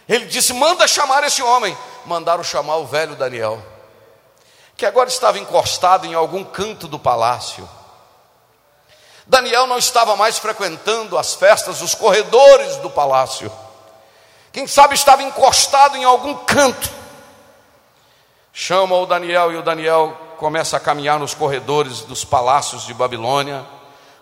Ele 0.10 0.26
disse: 0.26 0.52
Manda 0.52 0.88
chamar 0.88 1.24
esse 1.24 1.44
homem. 1.44 1.78
Mandaram 2.08 2.44
chamar 2.44 2.78
o 2.78 2.88
velho 2.88 3.16
Daniel, 3.16 3.64
que 4.76 4.88
agora 4.88 5.08
estava 5.08 5.38
encostado 5.38 6.08
em 6.08 6.16
algum 6.16 6.44
canto 6.44 6.88
do 6.88 6.98
palácio. 6.98 7.70
Daniel 9.32 9.66
não 9.66 9.78
estava 9.78 10.18
mais 10.18 10.38
frequentando 10.38 11.18
as 11.18 11.34
festas, 11.34 11.82
os 11.82 11.96
corredores 11.96 12.76
do 12.78 12.90
palácio. 12.90 13.50
Quem 14.52 14.68
sabe 14.68 14.94
estava 14.94 15.24
encostado 15.24 15.96
em 15.96 16.04
algum 16.04 16.34
canto. 16.34 16.90
Chama 18.52 18.94
o 18.98 19.06
Daniel 19.06 19.54
e 19.54 19.56
o 19.56 19.62
Daniel 19.62 20.18
começa 20.38 20.76
a 20.76 20.82
caminhar 20.82 21.18
nos 21.18 21.34
corredores 21.34 22.02
dos 22.02 22.26
palácios 22.26 22.86
de 22.86 22.94
Babilônia, 22.94 23.66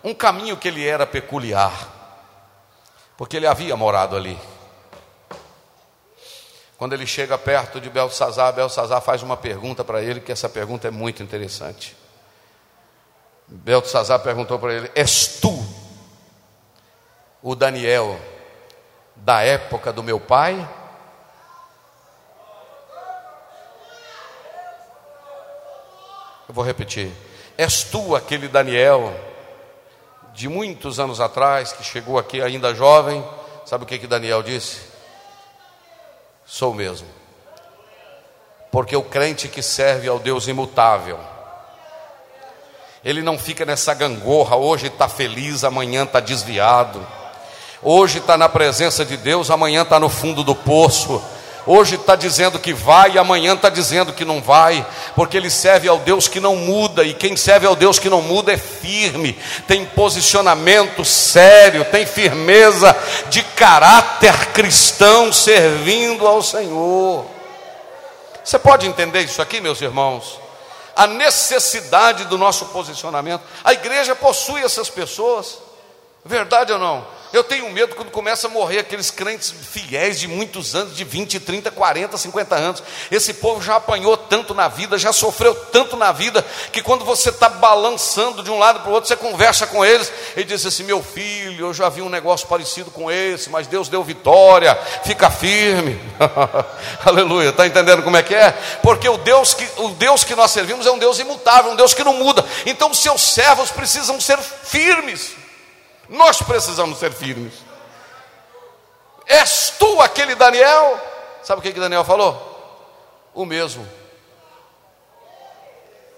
um 0.04 0.14
caminho 0.14 0.56
que 0.56 0.68
ele 0.68 0.86
era 0.86 1.04
peculiar. 1.04 1.72
porque 3.16 3.36
ele 3.36 3.48
havia 3.48 3.76
morado 3.76 4.16
ali. 4.16 4.38
Quando 6.78 6.92
ele 6.92 7.06
chega 7.06 7.36
perto 7.36 7.80
de 7.80 7.90
Belsazar, 7.90 8.52
Belsazar 8.52 9.02
faz 9.02 9.24
uma 9.24 9.36
pergunta 9.36 9.82
para 9.82 10.00
ele, 10.00 10.20
que 10.20 10.30
essa 10.30 10.48
pergunta 10.48 10.86
é 10.86 10.90
muito 10.92 11.20
interessante. 11.20 11.96
Belsazar 13.50 14.20
perguntou 14.20 14.58
para 14.58 14.72
ele: 14.72 14.90
És 14.94 15.40
tu 15.40 15.66
o 17.42 17.54
Daniel 17.54 18.18
da 19.16 19.42
época 19.42 19.92
do 19.92 20.02
meu 20.02 20.20
pai? 20.20 20.68
Eu 26.48 26.54
vou 26.54 26.64
repetir. 26.64 27.12
És 27.58 27.84
tu 27.84 28.14
aquele 28.14 28.48
Daniel 28.48 29.12
de 30.32 30.48
muitos 30.48 30.98
anos 30.98 31.20
atrás 31.20 31.72
que 31.72 31.84
chegou 31.84 32.18
aqui 32.18 32.40
ainda 32.40 32.74
jovem? 32.74 33.24
Sabe 33.66 33.84
o 33.84 33.86
que 33.86 33.98
que 33.98 34.06
Daniel 34.06 34.42
disse? 34.42 34.80
Sou 36.46 36.72
mesmo. 36.72 37.06
Porque 38.70 38.96
o 38.96 39.02
crente 39.02 39.48
que 39.48 39.62
serve 39.62 40.08
ao 40.08 40.18
Deus 40.18 40.48
imutável, 40.48 41.18
ele 43.04 43.22
não 43.22 43.38
fica 43.38 43.64
nessa 43.64 43.94
gangorra, 43.94 44.56
hoje 44.56 44.88
está 44.88 45.08
feliz, 45.08 45.64
amanhã 45.64 46.04
está 46.04 46.20
desviado, 46.20 47.04
hoje 47.82 48.18
está 48.18 48.36
na 48.36 48.48
presença 48.48 49.04
de 49.04 49.16
Deus, 49.16 49.50
amanhã 49.50 49.82
está 49.82 49.98
no 49.98 50.08
fundo 50.08 50.44
do 50.44 50.54
poço. 50.54 51.22
Hoje 51.66 51.96
está 51.96 52.16
dizendo 52.16 52.58
que 52.58 52.72
vai 52.72 53.12
e 53.12 53.18
amanhã 53.18 53.52
está 53.54 53.68
dizendo 53.68 54.14
que 54.14 54.24
não 54.24 54.40
vai, 54.40 54.84
porque 55.14 55.36
ele 55.36 55.50
serve 55.50 55.88
ao 55.88 55.98
Deus 55.98 56.26
que 56.26 56.40
não 56.40 56.56
muda, 56.56 57.04
e 57.04 57.12
quem 57.12 57.36
serve 57.36 57.66
ao 57.66 57.76
Deus 57.76 57.98
que 57.98 58.08
não 58.08 58.22
muda 58.22 58.52
é 58.52 58.56
firme, 58.56 59.38
tem 59.68 59.84
posicionamento 59.84 61.04
sério, 61.04 61.84
tem 61.84 62.06
firmeza 62.06 62.96
de 63.28 63.42
caráter 63.42 64.46
cristão 64.52 65.30
servindo 65.32 66.26
ao 66.26 66.42
Senhor. 66.42 67.26
Você 68.42 68.58
pode 68.58 68.86
entender 68.86 69.20
isso 69.20 69.42
aqui, 69.42 69.60
meus 69.60 69.82
irmãos? 69.82 70.49
A 70.96 71.06
necessidade 71.06 72.24
do 72.24 72.38
nosso 72.38 72.66
posicionamento. 72.66 73.42
A 73.64 73.72
igreja 73.72 74.14
possui 74.14 74.62
essas 74.62 74.90
pessoas, 74.90 75.58
verdade 76.24 76.72
ou 76.72 76.78
não? 76.78 77.19
Eu 77.32 77.44
tenho 77.44 77.70
medo 77.70 77.94
quando 77.94 78.10
começa 78.10 78.48
a 78.48 78.50
morrer 78.50 78.80
aqueles 78.80 79.10
crentes 79.10 79.50
fiéis 79.50 80.18
de 80.18 80.26
muitos 80.26 80.74
anos, 80.74 80.96
de 80.96 81.04
20, 81.04 81.38
30, 81.38 81.70
40, 81.70 82.18
50 82.18 82.56
anos. 82.56 82.82
Esse 83.10 83.34
povo 83.34 83.62
já 83.62 83.76
apanhou 83.76 84.16
tanto 84.16 84.52
na 84.52 84.66
vida, 84.66 84.98
já 84.98 85.12
sofreu 85.12 85.54
tanto 85.54 85.96
na 85.96 86.10
vida, 86.10 86.44
que 86.72 86.82
quando 86.82 87.04
você 87.04 87.28
está 87.28 87.48
balançando 87.48 88.42
de 88.42 88.50
um 88.50 88.58
lado 88.58 88.80
para 88.80 88.90
o 88.90 88.94
outro, 88.94 89.06
você 89.06 89.16
conversa 89.16 89.66
com 89.66 89.84
eles 89.84 90.12
e 90.36 90.42
diz 90.42 90.66
assim: 90.66 90.82
Meu 90.82 91.02
filho, 91.02 91.66
eu 91.66 91.74
já 91.74 91.88
vi 91.88 92.02
um 92.02 92.08
negócio 92.08 92.48
parecido 92.48 92.90
com 92.90 93.10
esse, 93.10 93.48
mas 93.48 93.68
Deus 93.68 93.88
deu 93.88 94.02
vitória, 94.02 94.74
fica 95.04 95.30
firme. 95.30 96.00
Aleluia, 97.06 97.50
está 97.50 97.66
entendendo 97.66 98.02
como 98.02 98.16
é 98.16 98.22
que 98.22 98.34
é? 98.34 98.50
Porque 98.82 99.08
o 99.08 99.18
Deus, 99.18 99.54
que, 99.54 99.68
o 99.76 99.90
Deus 99.90 100.24
que 100.24 100.34
nós 100.34 100.50
servimos 100.50 100.84
é 100.84 100.90
um 100.90 100.98
Deus 100.98 101.20
imutável, 101.20 101.70
um 101.70 101.76
Deus 101.76 101.94
que 101.94 102.02
não 102.02 102.14
muda. 102.14 102.44
Então, 102.66 102.92
seus 102.92 103.22
servos 103.22 103.70
precisam 103.70 104.20
ser 104.20 104.38
firmes. 104.38 105.39
Nós 106.10 106.42
precisamos 106.42 106.98
ser 106.98 107.12
firmes. 107.12 107.54
És 109.26 109.74
tu 109.78 110.00
aquele 110.02 110.34
Daniel? 110.34 110.98
Sabe 111.40 111.60
o 111.60 111.62
que, 111.62 111.72
que 111.72 111.78
Daniel 111.78 112.04
falou? 112.04 112.48
O 113.32 113.46
mesmo. 113.46 113.88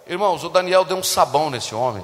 Irmãos, 0.07 0.43
o 0.43 0.49
Daniel 0.49 0.83
deu 0.83 0.97
um 0.97 1.03
sabão 1.03 1.51
nesse 1.51 1.75
homem. 1.75 2.03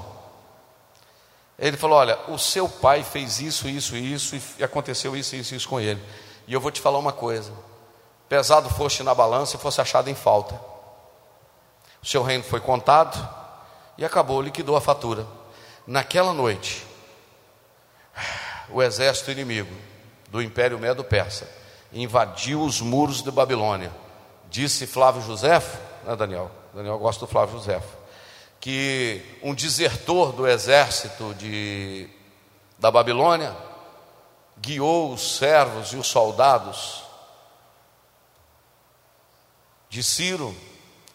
Ele 1.58 1.78
falou: 1.78 1.98
Olha, 1.98 2.18
o 2.28 2.38
seu 2.38 2.68
pai 2.68 3.02
fez 3.02 3.40
isso, 3.40 3.66
isso, 3.66 3.96
isso, 3.96 4.36
e 4.58 4.62
aconteceu 4.62 5.16
isso, 5.16 5.34
isso, 5.34 5.54
isso 5.54 5.68
com 5.68 5.80
ele. 5.80 6.02
E 6.46 6.52
eu 6.52 6.60
vou 6.60 6.70
te 6.70 6.82
falar 6.82 6.98
uma 6.98 7.12
coisa: 7.12 7.50
pesado 8.28 8.68
foste 8.68 9.02
na 9.02 9.14
balança 9.14 9.56
e 9.56 9.58
fosse 9.58 9.80
achado 9.80 10.10
em 10.10 10.14
falta. 10.14 10.60
O 12.02 12.06
seu 12.06 12.22
reino 12.22 12.44
foi 12.44 12.60
contado 12.60 13.18
e 13.96 14.04
acabou, 14.04 14.42
liquidou 14.42 14.76
a 14.76 14.80
fatura. 14.80 15.26
Naquela 15.86 16.34
noite, 16.34 16.86
o 18.70 18.82
exército 18.82 19.30
inimigo 19.30 19.74
do 20.30 20.42
Império 20.42 20.78
Medo-Persa 20.78 21.48
invadiu 21.92 22.62
os 22.62 22.80
muros 22.80 23.22
de 23.22 23.30
Babilônia. 23.30 23.90
Disse 24.50 24.86
Flávio 24.86 25.22
Josefo, 25.22 25.78
né, 26.04 26.14
Daniel? 26.16 26.50
Daniel 26.74 26.98
gosta 26.98 27.26
do 27.26 27.30
Flávio 27.30 27.58
Josefo, 27.58 27.96
que 28.60 29.22
um 29.42 29.54
desertor 29.54 30.32
do 30.32 30.46
exército 30.46 31.34
de, 31.34 32.08
da 32.78 32.90
Babilônia 32.90 33.56
guiou 34.60 35.12
os 35.12 35.36
servos 35.36 35.92
e 35.92 35.96
os 35.96 36.06
soldados 36.06 37.04
de 39.88 40.02
Ciro 40.02 40.54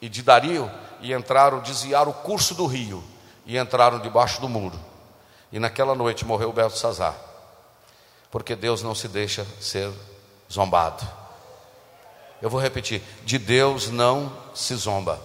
e 0.01 0.09
de 0.09 0.21
Dario 0.21 0.71
e 1.01 1.13
entraram, 1.13 1.59
desviaram 1.59 2.11
o 2.11 2.13
curso 2.13 2.55
do 2.55 2.65
rio 2.65 3.03
e 3.45 3.57
entraram 3.57 3.99
debaixo 3.99 4.41
do 4.41 4.49
muro. 4.49 4.79
E 5.53 5.59
naquela 5.59 5.95
noite 5.95 6.25
morreu 6.25 6.51
Belsazar 6.51 7.15
porque 8.33 8.55
Deus 8.55 8.81
não 8.81 8.95
se 8.95 9.07
deixa 9.07 9.45
ser 9.61 9.91
zombado. 10.51 11.07
Eu 12.41 12.49
vou 12.49 12.59
repetir: 12.59 12.99
de 13.23 13.37
Deus 13.37 13.91
não 13.91 14.35
se 14.55 14.73
zomba. 14.73 15.21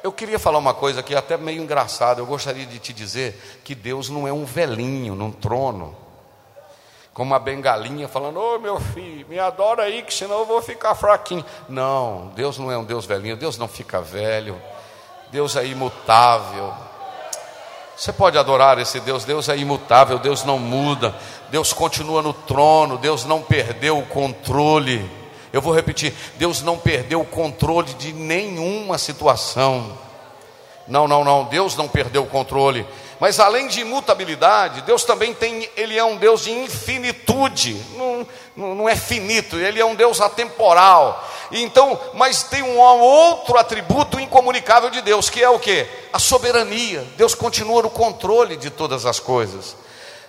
Eu 0.00 0.12
queria 0.12 0.38
falar 0.38 0.58
uma 0.58 0.72
coisa 0.72 1.00
aqui, 1.00 1.12
até 1.16 1.36
meio 1.36 1.60
engraçada. 1.60 2.20
Eu 2.20 2.26
gostaria 2.26 2.64
de 2.64 2.78
te 2.78 2.92
dizer 2.92 3.60
que 3.64 3.74
Deus 3.74 4.08
não 4.08 4.28
é 4.28 4.32
um 4.32 4.44
velhinho 4.44 5.16
num 5.16 5.32
trono, 5.32 5.96
com 7.12 7.24
uma 7.24 7.40
bengalinha 7.40 8.06
falando: 8.06 8.38
Ô 8.38 8.54
oh, 8.54 8.58
meu 8.60 8.78
filho, 8.78 9.26
me 9.26 9.40
adora 9.40 9.82
aí, 9.82 10.04
que 10.04 10.14
senão 10.14 10.38
eu 10.38 10.46
vou 10.46 10.62
ficar 10.62 10.94
fraquinho. 10.94 11.44
Não, 11.68 12.28
Deus 12.36 12.58
não 12.58 12.70
é 12.70 12.78
um 12.78 12.84
Deus 12.84 13.04
velhinho, 13.04 13.36
Deus 13.36 13.58
não 13.58 13.66
fica 13.66 14.00
velho, 14.00 14.56
Deus 15.32 15.56
é 15.56 15.66
imutável. 15.66 16.72
Você 17.96 18.12
pode 18.12 18.36
adorar 18.36 18.78
esse 18.78 19.00
Deus, 19.00 19.24
Deus 19.24 19.48
é 19.48 19.56
imutável, 19.56 20.18
Deus 20.18 20.44
não 20.44 20.58
muda, 20.58 21.14
Deus 21.48 21.72
continua 21.72 22.20
no 22.20 22.34
trono, 22.34 22.98
Deus 22.98 23.24
não 23.24 23.40
perdeu 23.40 23.98
o 23.98 24.04
controle. 24.04 25.10
Eu 25.50 25.62
vou 25.62 25.74
repetir: 25.74 26.12
Deus 26.36 26.60
não 26.60 26.76
perdeu 26.76 27.22
o 27.22 27.24
controle 27.24 27.94
de 27.94 28.12
nenhuma 28.12 28.98
situação. 28.98 29.96
Não, 30.86 31.08
não, 31.08 31.24
não, 31.24 31.44
Deus 31.44 31.74
não 31.74 31.88
perdeu 31.88 32.24
o 32.24 32.28
controle. 32.28 32.86
Mas 33.18 33.40
além 33.40 33.66
de 33.66 33.80
imutabilidade, 33.80 34.82
Deus 34.82 35.02
também 35.02 35.32
tem, 35.32 35.68
Ele 35.74 35.96
é 35.96 36.04
um 36.04 36.16
Deus 36.16 36.44
de 36.44 36.50
infinitude, 36.50 37.80
não, 37.96 38.26
não, 38.56 38.88
é 38.88 38.96
finito, 38.96 39.56
Ele 39.56 39.80
é 39.80 39.84
um 39.84 39.94
Deus 39.94 40.20
atemporal. 40.20 41.22
Então, 41.52 41.98
mas 42.14 42.42
tem 42.42 42.62
um 42.62 42.78
outro 42.78 43.56
atributo 43.58 44.18
incomunicável 44.18 44.90
de 44.90 45.00
Deus, 45.02 45.28
que 45.28 45.42
é 45.42 45.48
o 45.48 45.58
que? 45.58 45.86
A 46.12 46.18
soberania. 46.18 47.06
Deus 47.16 47.34
continua 47.34 47.82
no 47.82 47.90
controle 47.90 48.56
de 48.56 48.70
todas 48.70 49.06
as 49.06 49.20
coisas. 49.20 49.76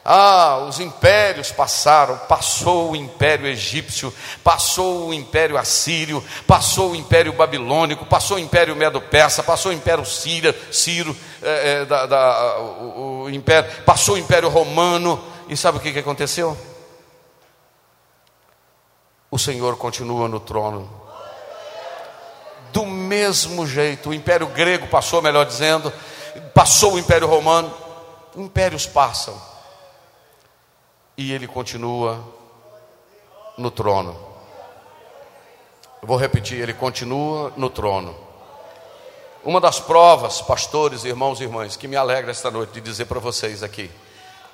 Ah, 0.10 0.66
os 0.66 0.80
impérios 0.80 1.52
passaram, 1.52 2.18
passou 2.30 2.92
o 2.92 2.96
império 2.96 3.46
egípcio, 3.46 4.14
passou 4.42 5.08
o 5.10 5.14
império 5.14 5.58
assírio, 5.58 6.24
passou 6.46 6.92
o 6.92 6.96
império 6.96 7.34
babilônico, 7.34 8.06
passou 8.06 8.38
o 8.38 8.40
império 8.40 8.74
medo-persa, 8.74 9.44
passou 9.44 9.70
o 9.70 9.76
império 9.76 10.06
sírio, 10.06 10.56
Ciro, 10.72 11.14
é, 11.44 11.82
é, 11.82 11.86
da, 11.86 12.06
da, 12.06 12.58
o, 12.60 13.24
o, 13.24 13.30
império, 13.30 13.70
passou 13.86 14.16
o 14.16 14.18
império 14.18 14.48
romano, 14.48 15.22
e 15.50 15.58
sabe 15.58 15.78
o 15.78 15.82
que, 15.82 15.92
que 15.92 16.00
aconteceu? 16.00 16.58
O 19.30 19.38
Senhor 19.38 19.78
continua 19.78 20.28
no 20.28 20.40
trono, 20.40 21.08
do 22.72 22.86
mesmo 22.86 23.66
jeito, 23.66 24.10
o 24.10 24.14
império 24.14 24.46
grego 24.48 24.88
passou, 24.88 25.20
melhor 25.20 25.46
dizendo, 25.46 25.92
passou 26.54 26.94
o 26.94 27.00
império 27.00 27.28
romano, 27.28 27.74
impérios 28.36 28.86
passam, 28.86 29.40
e 31.18 31.34
ele 31.34 31.48
continua 31.48 32.24
no 33.58 33.72
trono. 33.72 34.16
Eu 36.02 36.08
vou 36.08 36.18
repetir, 36.18 36.62
ele 36.62 36.74
continua 36.74 37.52
no 37.58 37.70
trono. 37.70 38.16
Uma 39.44 39.60
das 39.60 39.80
provas, 39.80 40.42
pastores, 40.42 41.04
irmãos 41.04 41.40
e 41.40 41.44
irmãs, 41.44 41.76
que 41.76 41.88
me 41.88 41.96
alegra 41.96 42.30
esta 42.30 42.52
noite 42.52 42.74
de 42.74 42.82
dizer 42.82 43.06
para 43.06 43.20
vocês 43.20 43.64
aqui, 43.64 43.90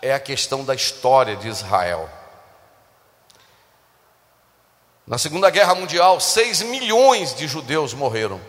é 0.01 0.13
a 0.13 0.19
questão 0.19 0.63
da 0.63 0.73
história 0.73 1.35
de 1.35 1.49
Israel. 1.49 2.07
Na 5.05 5.17
Segunda 5.17 5.49
Guerra 5.49 5.75
Mundial, 5.75 6.19
6 6.19 6.61
milhões 6.63 7.35
de 7.35 7.47
judeus 7.47 7.93
morreram. 7.93 8.39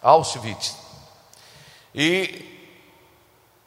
Auschwitz. 0.00 0.74
E 1.94 2.58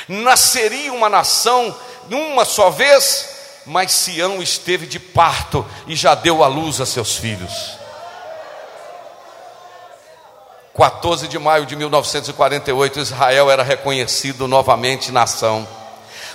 Nasceria 0.10 0.92
uma 0.92 1.08
nação 1.08 1.74
numa 2.10 2.44
só 2.44 2.70
vez? 2.70 3.35
Mas 3.66 3.92
Sião 3.92 4.42
esteve 4.42 4.86
de 4.86 5.00
parto 5.00 5.66
e 5.88 5.96
já 5.96 6.14
deu 6.14 6.44
à 6.44 6.48
luz 6.48 6.80
a 6.80 6.86
seus 6.86 7.16
filhos. 7.16 7.78
14 10.76 11.28
de 11.30 11.40
maio 11.40 11.66
de 11.66 11.76
1948, 11.76 13.00
Israel 13.00 13.50
era 13.50 13.64
reconhecido 13.64 14.48
novamente 14.48 15.12
nação. 15.12 15.66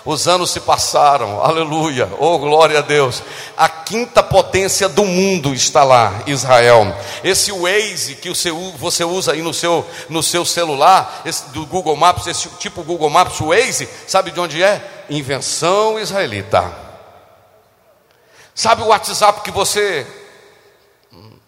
Os 0.02 0.26
anos 0.26 0.50
se 0.50 0.60
passaram, 0.60 1.42
aleluia, 1.44 2.08
oh 2.18 2.38
glória 2.38 2.78
a 2.78 2.82
Deus. 2.82 3.22
A 3.54 3.68
quinta 3.68 4.22
potência 4.22 4.88
do 4.88 5.04
mundo 5.04 5.52
está 5.52 5.84
lá, 5.84 6.22
Israel. 6.26 6.96
Esse 7.22 7.52
Waze 7.52 8.14
que 8.14 8.30
você 8.30 9.04
usa 9.04 9.32
aí 9.32 9.42
no 9.42 9.52
seu, 9.52 9.86
no 10.08 10.22
seu 10.22 10.42
celular, 10.46 11.20
esse 11.26 11.50
do 11.50 11.66
Google 11.66 11.96
Maps, 11.96 12.26
esse 12.26 12.48
tipo 12.58 12.82
Google 12.82 13.10
Maps, 13.10 13.38
Waze, 13.40 13.86
sabe 14.06 14.30
de 14.30 14.40
onde 14.40 14.62
é? 14.62 14.82
Invenção 15.10 15.98
israelita. 15.98 16.89
Sabe 18.54 18.82
o 18.82 18.86
WhatsApp 18.86 19.42
que 19.42 19.50
você 19.50 20.06
hum, 21.12 21.38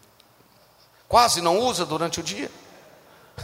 quase 1.09 1.41
não 1.41 1.59
usa 1.59 1.85
durante 1.85 2.21
o 2.21 2.23
dia? 2.23 2.51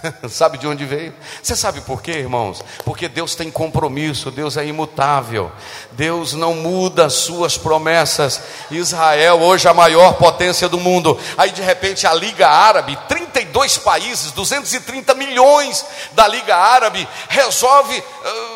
sabe 0.29 0.59
de 0.59 0.67
onde 0.67 0.85
veio? 0.85 1.15
Você 1.43 1.57
sabe 1.57 1.81
por 1.81 2.03
quê, 2.03 2.13
irmãos? 2.13 2.63
Porque 2.85 3.09
Deus 3.09 3.35
tem 3.35 3.51
compromisso, 3.51 4.31
Deus 4.31 4.57
é 4.57 4.65
imutável, 4.65 5.51
Deus 5.93 6.35
não 6.35 6.55
muda 6.55 7.07
as 7.07 7.15
suas 7.15 7.57
promessas. 7.57 8.41
Israel, 8.71 9.41
hoje 9.41 9.69
a 9.69 9.75
maior 9.75 10.15
potência 10.15 10.69
do 10.69 10.79
mundo, 10.79 11.19
aí 11.37 11.51
de 11.51 11.63
repente 11.63 12.07
a 12.07 12.15
Liga 12.15 12.49
Árabe, 12.49 12.99
32 13.09 13.79
países, 13.79 14.33
230 14.33 15.15
milhões 15.15 15.85
da 16.13 16.27
Liga 16.29 16.57
Árabe, 16.57 17.09
resolve. 17.29 17.99
Uh, 17.99 18.48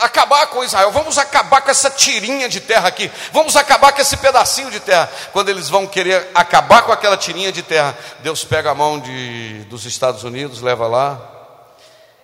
acabar 0.00 0.46
com 0.48 0.64
Israel, 0.64 0.90
vamos 0.90 1.18
acabar 1.18 1.60
com 1.60 1.70
essa 1.70 1.90
tirinha 1.90 2.48
de 2.48 2.60
terra 2.60 2.88
aqui, 2.88 3.10
vamos 3.32 3.54
acabar 3.56 3.92
com 3.92 4.00
esse 4.00 4.16
pedacinho 4.16 4.70
de 4.70 4.80
terra. 4.80 5.10
Quando 5.32 5.48
eles 5.50 5.68
vão 5.68 5.86
querer 5.86 6.28
acabar 6.34 6.82
com 6.82 6.90
aquela 6.92 7.16
tirinha 7.16 7.52
de 7.52 7.62
terra, 7.62 7.96
Deus 8.20 8.44
pega 8.44 8.70
a 8.70 8.74
mão 8.74 8.98
de, 8.98 9.64
dos 9.64 9.84
Estados 9.84 10.24
Unidos, 10.24 10.60
leva 10.60 10.86
lá 10.86 11.20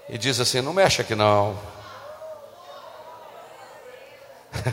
e 0.09 0.19
diz 0.19 0.41
assim: 0.41 0.61
não 0.61 0.73
mexe 0.73 1.03
aqui 1.03 1.15
não. 1.15 1.57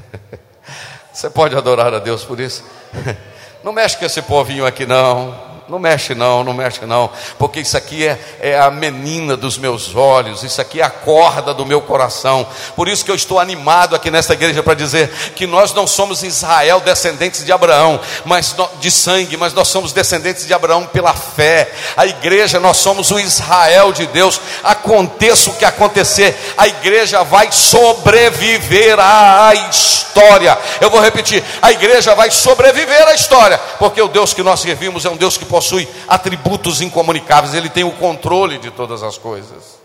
Você 1.14 1.30
pode 1.30 1.56
adorar 1.56 1.94
a 1.94 2.00
Deus 2.00 2.24
por 2.24 2.40
isso? 2.40 2.64
Não 3.64 3.72
mexe 3.72 3.96
com 3.96 4.04
esse 4.04 4.22
povinho 4.22 4.66
aqui 4.66 4.86
não 4.86 5.53
não 5.68 5.80
mexe 5.80 6.14
não, 6.14 6.44
não 6.44 6.54
mexe 6.54 6.86
não, 6.86 7.10
porque 7.40 7.62
isso 7.62 7.78
aqui 7.78 8.06
é, 8.06 8.20
é 8.42 8.60
a 8.60 8.70
menina 8.70 9.38
dos 9.38 9.58
meus 9.58 9.96
olhos, 9.96 10.44
isso 10.44 10.60
aqui 10.60 10.82
é 10.82 10.84
a 10.84 10.90
corda 10.90 11.54
do 11.54 11.66
meu 11.66 11.80
coração. 11.80 12.46
Por 12.76 12.90
isso 12.90 13.06
que 13.06 13.10
eu 13.10 13.16
estou 13.16 13.40
animado 13.40 13.96
aqui 13.96 14.12
nesta 14.12 14.34
igreja 14.34 14.62
para 14.62 14.74
dizer 14.74 15.10
que 15.36 15.48
nós 15.48 15.74
não 15.74 15.88
somos 15.88 16.22
Israel 16.22 16.82
descendentes 16.82 17.46
de 17.46 17.52
Abraão, 17.52 18.00
mas 18.26 18.54
de 18.80 18.92
sangue, 18.92 19.38
mas 19.38 19.54
nós 19.54 19.70
somos 19.70 19.94
descendentes 19.94 20.46
de 20.46 20.54
Abraão 20.54 20.86
pela 20.86 21.14
fé. 21.14 21.72
A 21.96 22.06
igreja, 22.06 22.60
nós 22.60 22.78
somos 22.78 23.10
o 23.12 23.20
Israel 23.20 23.94
de 23.94 24.06
Deus. 24.08 24.42
Aconteça 24.64 25.50
o 25.50 25.56
que 25.56 25.64
acontecer, 25.64 26.36
a 26.58 26.68
igreja 26.68 27.24
vai 27.24 27.52
sobreviver 27.52 29.00
à 29.00 29.54
história. 29.54 30.58
Eu 30.82 30.90
vou 30.90 31.00
repetir: 31.00 31.42
a 31.62 31.72
igreja 31.72 32.14
vai 32.16 32.30
sobreviver 32.30 33.08
à 33.08 33.14
história, 33.14 33.58
porque 33.80 34.02
o 34.02 34.10
Deus 34.10 34.34
que 34.34 34.44
nós 34.44 34.60
servimos 34.60 35.06
é 35.06 35.10
um 35.10 35.16
Deus 35.16 35.38
que 35.38 35.53
possui 35.54 35.88
atributos 36.08 36.82
incomunicáveis, 36.82 37.54
ele 37.54 37.70
tem 37.70 37.84
o 37.84 37.92
controle 37.92 38.58
de 38.58 38.72
todas 38.72 39.04
as 39.04 39.20
coisas. 39.20 39.78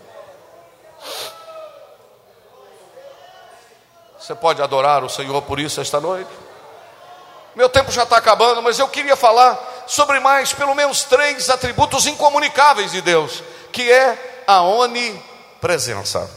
Você 4.19 4.33
pode 4.33 4.63
adorar 4.63 5.03
o 5.03 5.09
Senhor 5.09 5.39
por 5.43 5.59
isso 5.59 5.79
esta 5.79 6.01
noite? 6.01 6.31
Meu 7.55 7.69
tempo 7.69 7.91
já 7.91 8.01
está 8.01 8.17
acabando, 8.17 8.63
mas 8.63 8.79
eu 8.79 8.87
queria 8.87 9.15
falar 9.15 9.85
sobre 9.85 10.19
mais, 10.19 10.51
pelo 10.53 10.73
menos 10.73 11.03
três 11.03 11.51
atributos 11.51 12.07
incomunicáveis 12.07 12.91
de 12.91 13.01
Deus, 13.03 13.43
que 13.71 13.91
é 13.91 14.43
a 14.47 14.63
onipresença. 14.63 16.27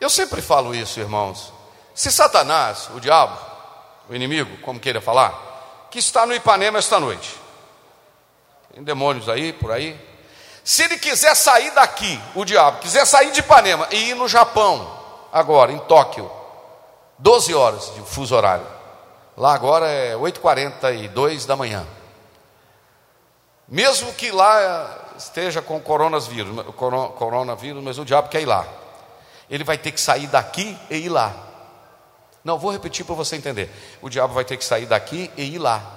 Eu 0.00 0.10
sempre 0.10 0.42
falo 0.42 0.74
isso, 0.74 0.98
irmãos. 0.98 1.52
Se 1.94 2.10
Satanás, 2.10 2.90
o 2.92 2.98
diabo, 2.98 3.38
o 4.10 4.14
inimigo, 4.16 4.56
como 4.62 4.80
queira 4.80 5.00
falar, 5.00 5.86
que 5.92 6.00
está 6.00 6.26
no 6.26 6.34
Ipanema 6.34 6.80
esta 6.80 6.98
noite, 6.98 7.45
tem 8.76 8.84
demônios 8.84 9.26
aí, 9.26 9.54
por 9.54 9.72
aí. 9.72 9.98
Se 10.62 10.82
ele 10.82 10.98
quiser 10.98 11.34
sair 11.34 11.70
daqui, 11.70 12.20
o 12.34 12.44
diabo, 12.44 12.78
quiser 12.80 13.06
sair 13.06 13.32
de 13.32 13.40
Ipanema 13.40 13.88
e 13.90 14.10
ir 14.10 14.14
no 14.14 14.28
Japão, 14.28 14.86
agora, 15.32 15.72
em 15.72 15.78
Tóquio, 15.78 16.30
12 17.18 17.54
horas 17.54 17.94
de 17.94 18.02
fuso 18.02 18.36
horário. 18.36 18.66
Lá 19.34 19.54
agora 19.54 19.86
é 19.86 20.14
8h42 20.14 21.46
da 21.46 21.56
manhã. 21.56 21.86
Mesmo 23.66 24.12
que 24.12 24.30
lá 24.30 25.14
esteja 25.16 25.62
com 25.62 25.80
coronavírus, 25.80 26.66
coronavírus, 27.16 27.82
mas 27.82 27.98
o 27.98 28.04
diabo 28.04 28.28
quer 28.28 28.42
ir 28.42 28.46
lá. 28.46 28.66
Ele 29.48 29.64
vai 29.64 29.78
ter 29.78 29.90
que 29.90 30.00
sair 30.02 30.26
daqui 30.26 30.76
e 30.90 30.96
ir 30.98 31.08
lá. 31.08 31.34
Não, 32.44 32.58
vou 32.58 32.70
repetir 32.70 33.06
para 33.06 33.14
você 33.14 33.36
entender. 33.36 33.70
O 34.02 34.10
diabo 34.10 34.34
vai 34.34 34.44
ter 34.44 34.58
que 34.58 34.64
sair 34.66 34.84
daqui 34.84 35.30
e 35.34 35.54
ir 35.54 35.58
lá 35.58 35.96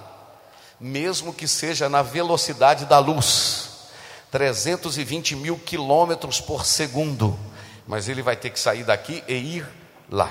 mesmo 0.79 1.33
que 1.33 1.47
seja 1.47 1.89
na 1.89 2.01
velocidade 2.01 2.85
da 2.85 2.99
luz 2.99 3.69
320 4.31 5.35
mil 5.35 5.57
quilômetros 5.57 6.39
por 6.39 6.65
segundo, 6.65 7.37
mas 7.87 8.07
ele 8.07 8.21
vai 8.21 8.35
ter 8.35 8.51
que 8.51 8.59
sair 8.59 8.83
daqui 8.83 9.23
e 9.27 9.33
ir 9.33 9.67
lá, 10.09 10.29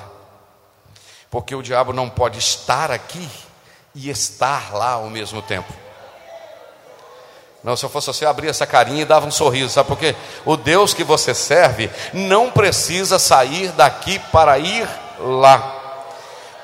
porque 1.31 1.55
o 1.55 1.63
diabo 1.63 1.93
não 1.93 2.09
pode 2.09 2.39
estar 2.39 2.91
aqui 2.91 3.29
e 3.95 4.09
estar 4.09 4.73
lá 4.73 4.93
ao 4.93 5.11
mesmo 5.11 5.43
tempo. 5.43 5.73
Não, 7.63 7.77
se 7.77 7.85
eu 7.85 7.91
fosse 7.91 8.07
você, 8.07 8.25
abrir 8.25 8.49
essa 8.49 8.65
carinha 8.65 9.03
e 9.03 9.05
dava 9.05 9.27
um 9.27 9.33
sorriso, 9.33 9.71
sabe 9.71 9.89
por 9.89 9.99
quê? 9.99 10.15
O 10.45 10.57
Deus 10.57 10.95
que 10.95 11.03
você 11.03 11.35
serve 11.35 11.91
não 12.15 12.53
precisa 12.53 13.19
sair 13.19 13.73
daqui 13.73 14.21
para 14.31 14.59
ir 14.59 14.89
lá 15.19 15.78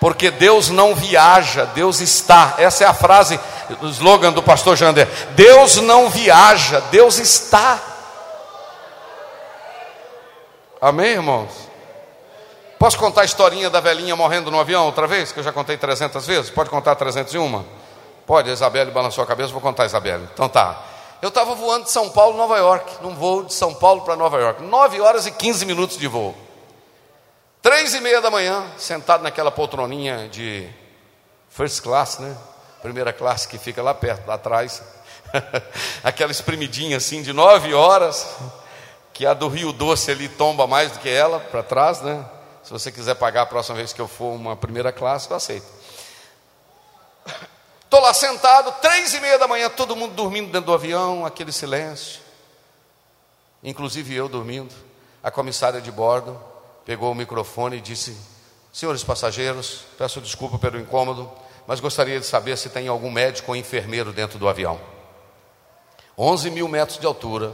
porque 0.05 0.31
Deus 0.31 0.69
não 0.69 0.95
viaja, 0.95 1.65
Deus 1.65 2.03
está. 2.03 2.57
Essa 2.59 2.85
é 2.85 2.87
a 2.87 2.93
frase, 2.93 3.41
o 3.81 3.87
slogan 3.87 4.35
do 4.35 4.43
pastor 4.43 4.77
Jander: 4.77 5.09
Deus 5.31 5.77
não 5.77 6.11
viaja, 6.11 6.79
Deus 6.91 7.19
está. 7.19 7.81
Amém, 10.79 11.13
irmãos? 11.13 11.49
Posso 12.79 12.99
contar 12.99 13.23
a 13.23 13.25
historinha 13.25 13.71
da 13.71 13.81
velhinha 13.81 14.15
morrendo 14.15 14.51
no 14.51 14.61
avião 14.61 14.85
outra 14.85 15.07
vez? 15.07 15.33
Que 15.33 15.41
eu 15.41 15.43
já 15.43 15.55
contei 15.55 15.79
300 15.79 16.27
vezes? 16.27 16.51
Pode 16.51 16.69
contar 16.69 16.97
301? 16.97 17.65
Pode, 18.27 18.51
a 18.51 18.53
Isabelle 18.53 18.91
balançou 18.91 19.25
a 19.25 19.27
cabeça, 19.27 19.55
vou 19.55 19.63
contar 19.63 19.85
a 19.85 19.87
Isabelle. 19.87 20.29
Então 20.35 20.51
tá. 20.51 20.83
Eu 21.23 21.31
estava 21.31 21.55
voando 21.55 21.85
de 21.85 21.91
São 21.91 22.11
Paulo, 22.11 22.37
Nova 22.37 22.59
York, 22.59 22.99
num 23.01 23.15
voo 23.15 23.45
de 23.45 23.55
São 23.55 23.73
Paulo 23.73 24.03
para 24.03 24.17
Nova 24.17 24.39
York. 24.39 24.63
9 24.65 25.01
horas 25.01 25.25
e 25.25 25.31
15 25.31 25.65
minutos 25.65 25.97
de 25.97 26.07
voo. 26.07 26.44
Três 27.65 27.95
e 27.95 28.01
meia 28.03 28.21
da 28.21 28.31
manhã, 28.31 28.63
sentado 28.77 29.23
naquela 29.23 29.51
poltroninha 29.51 30.29
de 30.29 30.69
first 31.49 31.81
class, 31.81 32.19
né? 32.19 32.37
Primeira 32.83 33.11
classe 33.11 33.49
que 33.49 33.57
fica 33.57 33.83
lá 33.83 33.95
perto, 33.95 34.27
lá 34.27 34.35
atrás. 34.35 34.83
Aquela 36.05 36.31
espremidinha 36.31 36.99
assim 36.99 37.23
de 37.23 37.33
nove 37.33 37.73
horas. 37.73 38.29
que 39.15 39.25
a 39.25 39.33
do 39.33 39.49
Rio 39.49 39.73
Doce 39.73 40.11
ali 40.11 40.29
tomba 40.29 40.67
mais 40.67 40.93
do 40.93 40.99
que 40.99 41.09
ela, 41.09 41.41
para 41.41 41.63
trás, 41.63 42.03
né? 42.03 42.23
Se 42.63 42.71
você 42.71 42.93
quiser 42.93 43.15
pagar 43.15 43.41
a 43.41 43.47
próxima 43.47 43.79
vez 43.79 43.95
que 43.95 44.01
eu 44.01 44.09
for 44.09 44.35
uma 44.35 44.55
primeira 44.55 44.93
classe, 44.93 45.31
eu 45.31 45.37
aceito. 45.39 45.67
Estou 47.83 48.01
lá 48.01 48.13
sentado, 48.13 48.73
três 48.83 49.15
e 49.15 49.21
meia 49.21 49.39
da 49.39 49.49
manhã, 49.49 49.71
todo 49.71 49.97
mundo 49.97 50.13
dormindo 50.15 50.53
dentro 50.53 50.67
do 50.67 50.75
avião, 50.75 51.25
aquele 51.25 51.51
silêncio. 51.51 52.21
Inclusive 53.63 54.15
eu 54.15 54.29
dormindo. 54.29 54.75
A 55.23 55.31
comissária 55.31 55.81
de 55.81 55.91
bordo 55.91 56.53
pegou 56.85 57.11
o 57.11 57.15
microfone 57.15 57.77
e 57.77 57.81
disse: 57.81 58.17
Senhores 58.73 59.05
passageiros, 59.05 59.83
peço 59.97 60.21
desculpa 60.21 60.59
pelo 60.59 60.79
incômodo, 60.79 61.31
mas 61.67 61.81
gostaria 61.81 62.21
de 62.21 62.27
saber 62.27 62.59
se 62.59 62.69
tem 62.69 62.89
algum 62.89 63.11
médico 63.11 63.53
ou 63.53 63.57
enfermeiro 63.57 64.13
dentro 64.13 64.39
do 64.39 64.49
avião. 64.49 64.81
11 66.17 66.51
mil 66.51 66.69
metros 66.69 66.99
de 66.99 67.07
altura, 67.07 67.53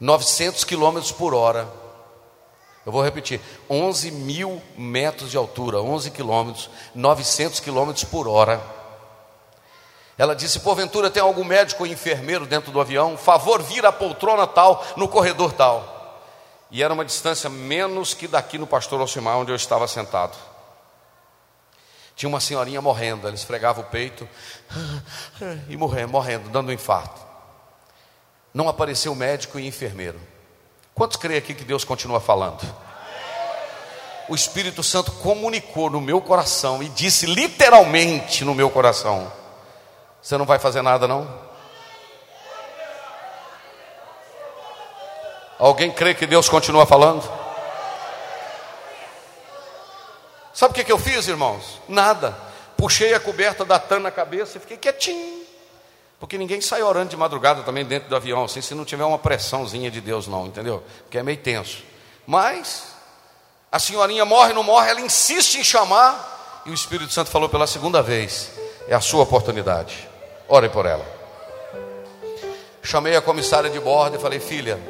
900 0.00 0.64
quilômetros 0.64 1.12
por 1.12 1.34
hora. 1.34 1.68
Eu 2.84 2.92
vou 2.92 3.02
repetir: 3.02 3.40
11 3.68 4.10
mil 4.10 4.62
metros 4.76 5.30
de 5.30 5.36
altura, 5.36 5.80
11 5.80 6.10
quilômetros, 6.10 6.70
900 6.94 7.60
quilômetros 7.60 8.04
por 8.04 8.28
hora. 8.28 8.60
Ela 10.18 10.34
disse: 10.34 10.60
porventura 10.60 11.10
tem 11.10 11.22
algum 11.22 11.44
médico 11.44 11.82
ou 11.82 11.86
enfermeiro 11.86 12.46
dentro 12.46 12.72
do 12.72 12.80
avião? 12.80 13.16
Favor 13.16 13.62
vir 13.62 13.84
à 13.84 13.92
poltrona 13.92 14.46
tal, 14.46 14.84
no 14.96 15.08
corredor 15.08 15.52
tal. 15.52 15.95
E 16.70 16.82
era 16.82 16.92
uma 16.92 17.04
distância 17.04 17.48
menos 17.48 18.12
que 18.14 18.26
daqui 18.26 18.58
no 18.58 18.66
Pastor 18.66 19.00
Alcimar, 19.00 19.36
onde 19.36 19.52
eu 19.52 19.56
estava 19.56 19.86
sentado. 19.86 20.36
Tinha 22.16 22.28
uma 22.28 22.40
senhorinha 22.40 22.80
morrendo, 22.80 23.26
ela 23.26 23.36
esfregava 23.36 23.82
o 23.82 23.84
peito 23.84 24.28
e 25.68 25.76
morrendo, 25.76 26.12
morrendo, 26.12 26.48
dando 26.48 26.70
um 26.70 26.72
infarto. 26.72 27.20
Não 28.54 28.68
apareceu 28.68 29.14
médico 29.14 29.58
e 29.58 29.66
enfermeiro. 29.66 30.18
Quantos 30.94 31.18
creem 31.18 31.38
aqui 31.38 31.54
que 31.54 31.62
Deus 31.62 31.84
continua 31.84 32.20
falando? 32.20 32.60
O 34.28 34.34
Espírito 34.34 34.82
Santo 34.82 35.12
comunicou 35.12 35.90
no 35.90 36.00
meu 36.00 36.20
coração 36.20 36.82
e 36.82 36.88
disse 36.88 37.26
literalmente 37.26 38.44
no 38.44 38.54
meu 38.54 38.70
coração: 38.70 39.30
Você 40.20 40.36
não 40.38 40.46
vai 40.46 40.58
fazer 40.58 40.82
nada, 40.82 41.06
não? 41.06 41.45
Alguém 45.58 45.90
crê 45.90 46.14
que 46.14 46.26
Deus 46.26 46.48
continua 46.48 46.84
falando? 46.84 47.22
Sabe 50.52 50.72
o 50.72 50.84
que, 50.84 50.90
eu 50.90 50.98
fiz, 50.98 51.28
irmãos? 51.28 51.80
Nada. 51.86 52.36
Puxei 52.76 53.14
a 53.14 53.20
coberta 53.20 53.64
da 53.64 53.78
TAN 53.78 54.00
na 54.00 54.10
cabeça 54.10 54.56
e 54.56 54.60
fiquei 54.60 54.76
quietinho. 54.76 55.44
Porque 56.18 56.38
ninguém 56.38 56.62
sai 56.62 56.82
orando 56.82 57.10
de 57.10 57.16
madrugada 57.16 57.62
também 57.62 57.84
dentro 57.84 58.08
do 58.08 58.16
avião, 58.16 58.44
assim, 58.44 58.62
se 58.62 58.74
não 58.74 58.84
tiver 58.84 59.04
uma 59.04 59.18
pressãozinha 59.18 59.90
de 59.90 60.00
Deus, 60.00 60.26
não, 60.26 60.46
entendeu? 60.46 60.82
Porque 61.02 61.18
é 61.18 61.22
meio 61.22 61.36
tenso. 61.38 61.82
Mas, 62.26 62.86
a 63.70 63.78
senhorinha 63.78 64.24
morre, 64.24 64.54
não 64.54 64.62
morre, 64.62 64.90
ela 64.90 65.00
insiste 65.00 65.56
em 65.56 65.64
chamar, 65.64 66.62
e 66.64 66.70
o 66.70 66.74
Espírito 66.74 67.12
Santo 67.12 67.30
falou 67.30 67.50
pela 67.50 67.66
segunda 67.66 68.02
vez: 68.02 68.50
é 68.88 68.94
a 68.94 69.00
sua 69.00 69.24
oportunidade, 69.24 70.08
ore 70.48 70.70
por 70.70 70.86
ela. 70.86 71.04
Chamei 72.82 73.14
a 73.14 73.20
comissária 73.20 73.68
de 73.68 73.78
bordo 73.78 74.16
e 74.16 74.18
falei: 74.18 74.40
filha, 74.40 74.80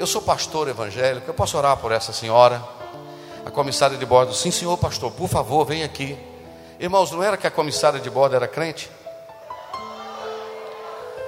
eu 0.00 0.06
sou 0.06 0.22
pastor 0.22 0.66
evangélico, 0.66 1.28
eu 1.28 1.34
posso 1.34 1.58
orar 1.58 1.76
por 1.76 1.92
essa 1.92 2.10
senhora? 2.10 2.64
A 3.44 3.50
comissária 3.50 3.98
de 3.98 4.06
bordo, 4.06 4.32
sim, 4.32 4.50
senhor 4.50 4.78
pastor, 4.78 5.12
por 5.12 5.28
favor, 5.28 5.66
vem 5.66 5.82
aqui. 5.82 6.18
Irmãos, 6.78 7.10
não 7.10 7.22
era 7.22 7.36
que 7.36 7.46
a 7.46 7.50
comissária 7.50 8.00
de 8.00 8.08
bordo 8.08 8.34
era 8.34 8.48
crente? 8.48 8.90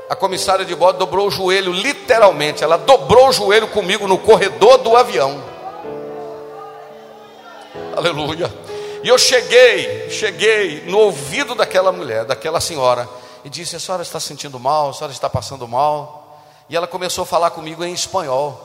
A 0.08 0.16
comissária 0.16 0.64
de 0.64 0.74
bordo 0.74 0.98
dobrou 1.00 1.26
o 1.26 1.30
joelho, 1.30 1.70
literalmente, 1.70 2.64
ela 2.64 2.78
dobrou 2.78 3.28
o 3.28 3.32
joelho 3.32 3.68
comigo 3.68 4.08
no 4.08 4.16
corredor 4.16 4.78
do 4.78 4.96
avião. 4.96 5.44
Aleluia. 7.94 8.50
E 9.04 9.08
eu 9.08 9.18
cheguei, 9.18 10.08
cheguei 10.08 10.84
no 10.86 10.96
ouvido 10.96 11.54
daquela 11.54 11.92
mulher, 11.92 12.24
daquela 12.24 12.58
senhora, 12.58 13.06
e 13.44 13.50
disse: 13.50 13.76
A 13.76 13.80
senhora 13.80 14.02
está 14.02 14.18
sentindo 14.18 14.58
mal, 14.58 14.88
a 14.88 14.92
senhora 14.94 15.12
está 15.12 15.28
passando 15.28 15.68
mal. 15.68 16.21
E 16.72 16.76
ela 16.76 16.86
começou 16.86 17.24
a 17.24 17.26
falar 17.26 17.50
comigo 17.50 17.84
em 17.84 17.92
espanhol. 17.92 18.58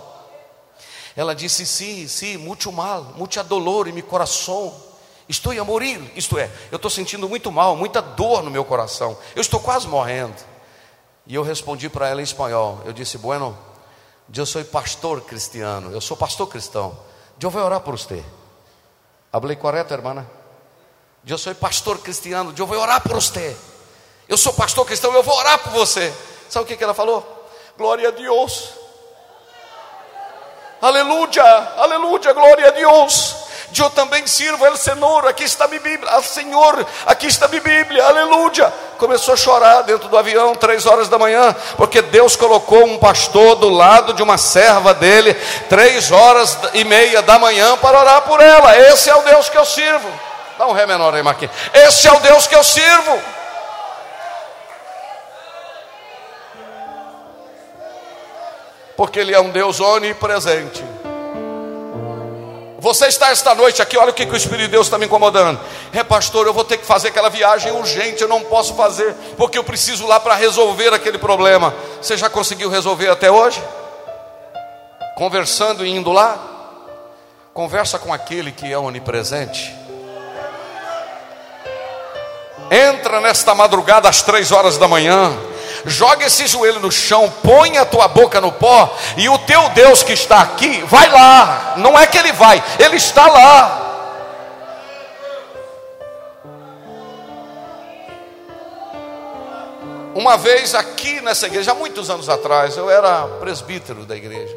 Ela 1.13 1.35
disse: 1.35 1.65
Sim, 1.65 2.07
sim, 2.07 2.37
muito 2.37 2.71
mal, 2.71 3.03
muito 3.17 3.43
dolor 3.43 3.85
em 3.85 3.91
meu 3.91 4.03
coração. 4.03 4.73
Estou 5.27 5.51
a 5.51 5.63
morir, 5.65 5.99
isto 6.15 6.39
é, 6.39 6.49
eu 6.71 6.77
estou 6.77 6.89
sentindo 6.89 7.27
muito 7.27 7.51
mal, 7.51 7.75
muita 7.75 8.01
dor 8.01 8.41
no 8.43 8.49
meu 8.49 8.63
coração. 8.63 9.17
Eu 9.35 9.41
estou 9.41 9.59
quase 9.59 9.89
morrendo. 9.89 10.37
E 11.25 11.35
eu 11.35 11.43
respondi 11.43 11.89
para 11.89 12.07
ela 12.07 12.21
em 12.21 12.23
espanhol. 12.23 12.81
Eu 12.85 12.93
disse: 12.93 13.17
Bueno, 13.17 13.57
eu 14.33 14.45
sou 14.45 14.63
pastor 14.63 15.19
cristiano, 15.19 15.91
eu 15.91 15.99
sou 15.99 16.15
pastor 16.15 16.47
cristão. 16.47 16.97
Eu 17.41 17.49
vou 17.49 17.61
orar 17.61 17.81
por 17.81 17.97
você. 17.97 18.23
Hablei 19.33 19.57
correto, 19.57 19.93
irmã? 19.93 20.25
Eu 21.27 21.37
sou 21.37 21.53
pastor 21.53 21.97
cristiano, 21.99 22.53
eu 22.57 22.65
vou 22.65 22.79
orar 22.79 23.01
por 23.01 23.15
você. 23.15 23.57
Eu 24.29 24.37
sou 24.37 24.53
pastor 24.53 24.85
cristão, 24.85 25.13
eu 25.13 25.23
vou 25.23 25.35
orar 25.35 25.59
por 25.59 25.73
você. 25.73 26.13
Sabe 26.47 26.73
o 26.73 26.77
que 26.77 26.81
ela 26.81 26.93
falou? 26.93 27.36
Glória 27.77 28.07
a 28.07 28.11
Deus. 28.11 28.69
Aleluia, 30.81 31.43
aleluia, 31.77 32.33
glória 32.33 32.67
a 32.69 32.71
Deus. 32.71 33.35
Eu 33.77 33.89
também 33.91 34.25
sirvo 34.25 34.65
El 34.65 34.75
Senhor, 34.75 35.27
aqui 35.27 35.43
está 35.43 35.67
minha 35.67 35.79
Bíblia, 35.79 36.09
ah, 36.11 36.23
Senhor, 36.23 36.87
aqui 37.05 37.27
está 37.27 37.47
minha 37.47 37.61
Bíblia, 37.61 38.03
aleluia. 38.03 38.73
Começou 38.97 39.35
a 39.35 39.37
chorar 39.37 39.83
dentro 39.83 40.09
do 40.09 40.17
avião, 40.17 40.55
três 40.55 40.87
horas 40.87 41.07
da 41.07 41.19
manhã, 41.19 41.55
porque 41.75 42.01
Deus 42.01 42.35
colocou 42.35 42.83
um 42.83 42.97
pastor 42.97 43.55
do 43.57 43.69
lado 43.69 44.13
de 44.13 44.23
uma 44.23 44.39
serva 44.39 44.95
dele, 44.95 45.35
três 45.69 46.11
horas 46.11 46.57
e 46.73 46.83
meia 46.83 47.21
da 47.21 47.37
manhã, 47.37 47.77
para 47.77 47.99
orar 47.99 48.21
por 48.23 48.41
ela. 48.41 48.75
Esse 48.75 49.11
é 49.11 49.15
o 49.15 49.21
Deus 49.21 49.49
que 49.49 49.57
eu 49.57 49.65
sirvo. 49.65 50.09
Dá 50.57 50.65
um 50.65 50.73
ré 50.73 50.87
menor 50.87 51.13
aí, 51.13 51.21
Marquinhos. 51.21 51.53
Esse 51.71 52.07
é 52.07 52.11
o 52.11 52.19
Deus 52.21 52.47
que 52.47 52.55
eu 52.55 52.63
sirvo. 52.63 53.36
Porque 58.97 59.19
Ele 59.19 59.33
é 59.33 59.39
um 59.39 59.51
Deus 59.51 59.79
onipresente. 59.79 60.83
Você 62.79 63.07
está 63.07 63.31
esta 63.31 63.55
noite 63.55 63.81
aqui, 63.81 63.97
olha 63.97 64.11
o 64.11 64.13
que, 64.13 64.25
que 64.25 64.33
o 64.33 64.37
Espírito 64.37 64.65
de 64.65 64.71
Deus 64.71 64.87
está 64.87 64.97
me 64.97 65.05
incomodando. 65.05 65.59
É, 65.93 66.03
pastor, 66.03 66.45
eu 66.47 66.53
vou 66.53 66.63
ter 66.63 66.77
que 66.77 66.85
fazer 66.85 67.09
aquela 67.09 67.29
viagem 67.29 67.71
urgente, 67.71 68.21
eu 68.21 68.27
não 68.27 68.41
posso 68.41 68.75
fazer, 68.75 69.13
porque 69.35 69.57
eu 69.57 69.63
preciso 69.63 70.05
lá 70.05 70.19
para 70.19 70.35
resolver 70.35 70.93
aquele 70.93 71.17
problema. 71.17 71.73
Você 72.01 72.17
já 72.17 72.29
conseguiu 72.29 72.69
resolver 72.69 73.09
até 73.09 73.31
hoje? 73.31 73.61
Conversando 75.15 75.85
e 75.85 75.89
indo 75.89 76.11
lá? 76.11 76.37
Conversa 77.53 77.97
com 77.97 78.13
aquele 78.13 78.51
que 78.51 78.71
é 78.71 78.77
onipresente. 78.77 79.75
Entra 82.69 83.19
nesta 83.21 83.55
madrugada 83.55 84.09
às 84.09 84.21
três 84.21 84.51
horas 84.51 84.77
da 84.77 84.87
manhã 84.87 85.35
joga 85.87 86.25
esse 86.25 86.45
joelho 86.45 86.79
no 86.79 86.91
chão, 86.91 87.31
põe 87.43 87.77
a 87.77 87.85
tua 87.85 88.07
boca 88.07 88.39
no 88.39 88.51
pó, 88.51 88.95
e 89.15 89.27
o 89.29 89.37
teu 89.39 89.69
Deus 89.69 90.03
que 90.03 90.13
está 90.13 90.41
aqui, 90.41 90.81
vai 90.83 91.09
lá. 91.09 91.75
Não 91.77 91.97
é 91.97 92.05
que 92.05 92.17
ele 92.17 92.31
vai, 92.33 92.63
ele 92.79 92.97
está 92.97 93.27
lá. 93.27 93.83
Uma 100.13 100.35
vez 100.35 100.73
aqui 100.73 101.21
nessa 101.21 101.45
igreja, 101.45 101.71
há 101.71 101.75
muitos 101.75 102.09
anos 102.09 102.27
atrás, 102.27 102.75
eu 102.75 102.89
era 102.89 103.27
presbítero 103.39 104.03
da 104.03 104.15
igreja. 104.15 104.55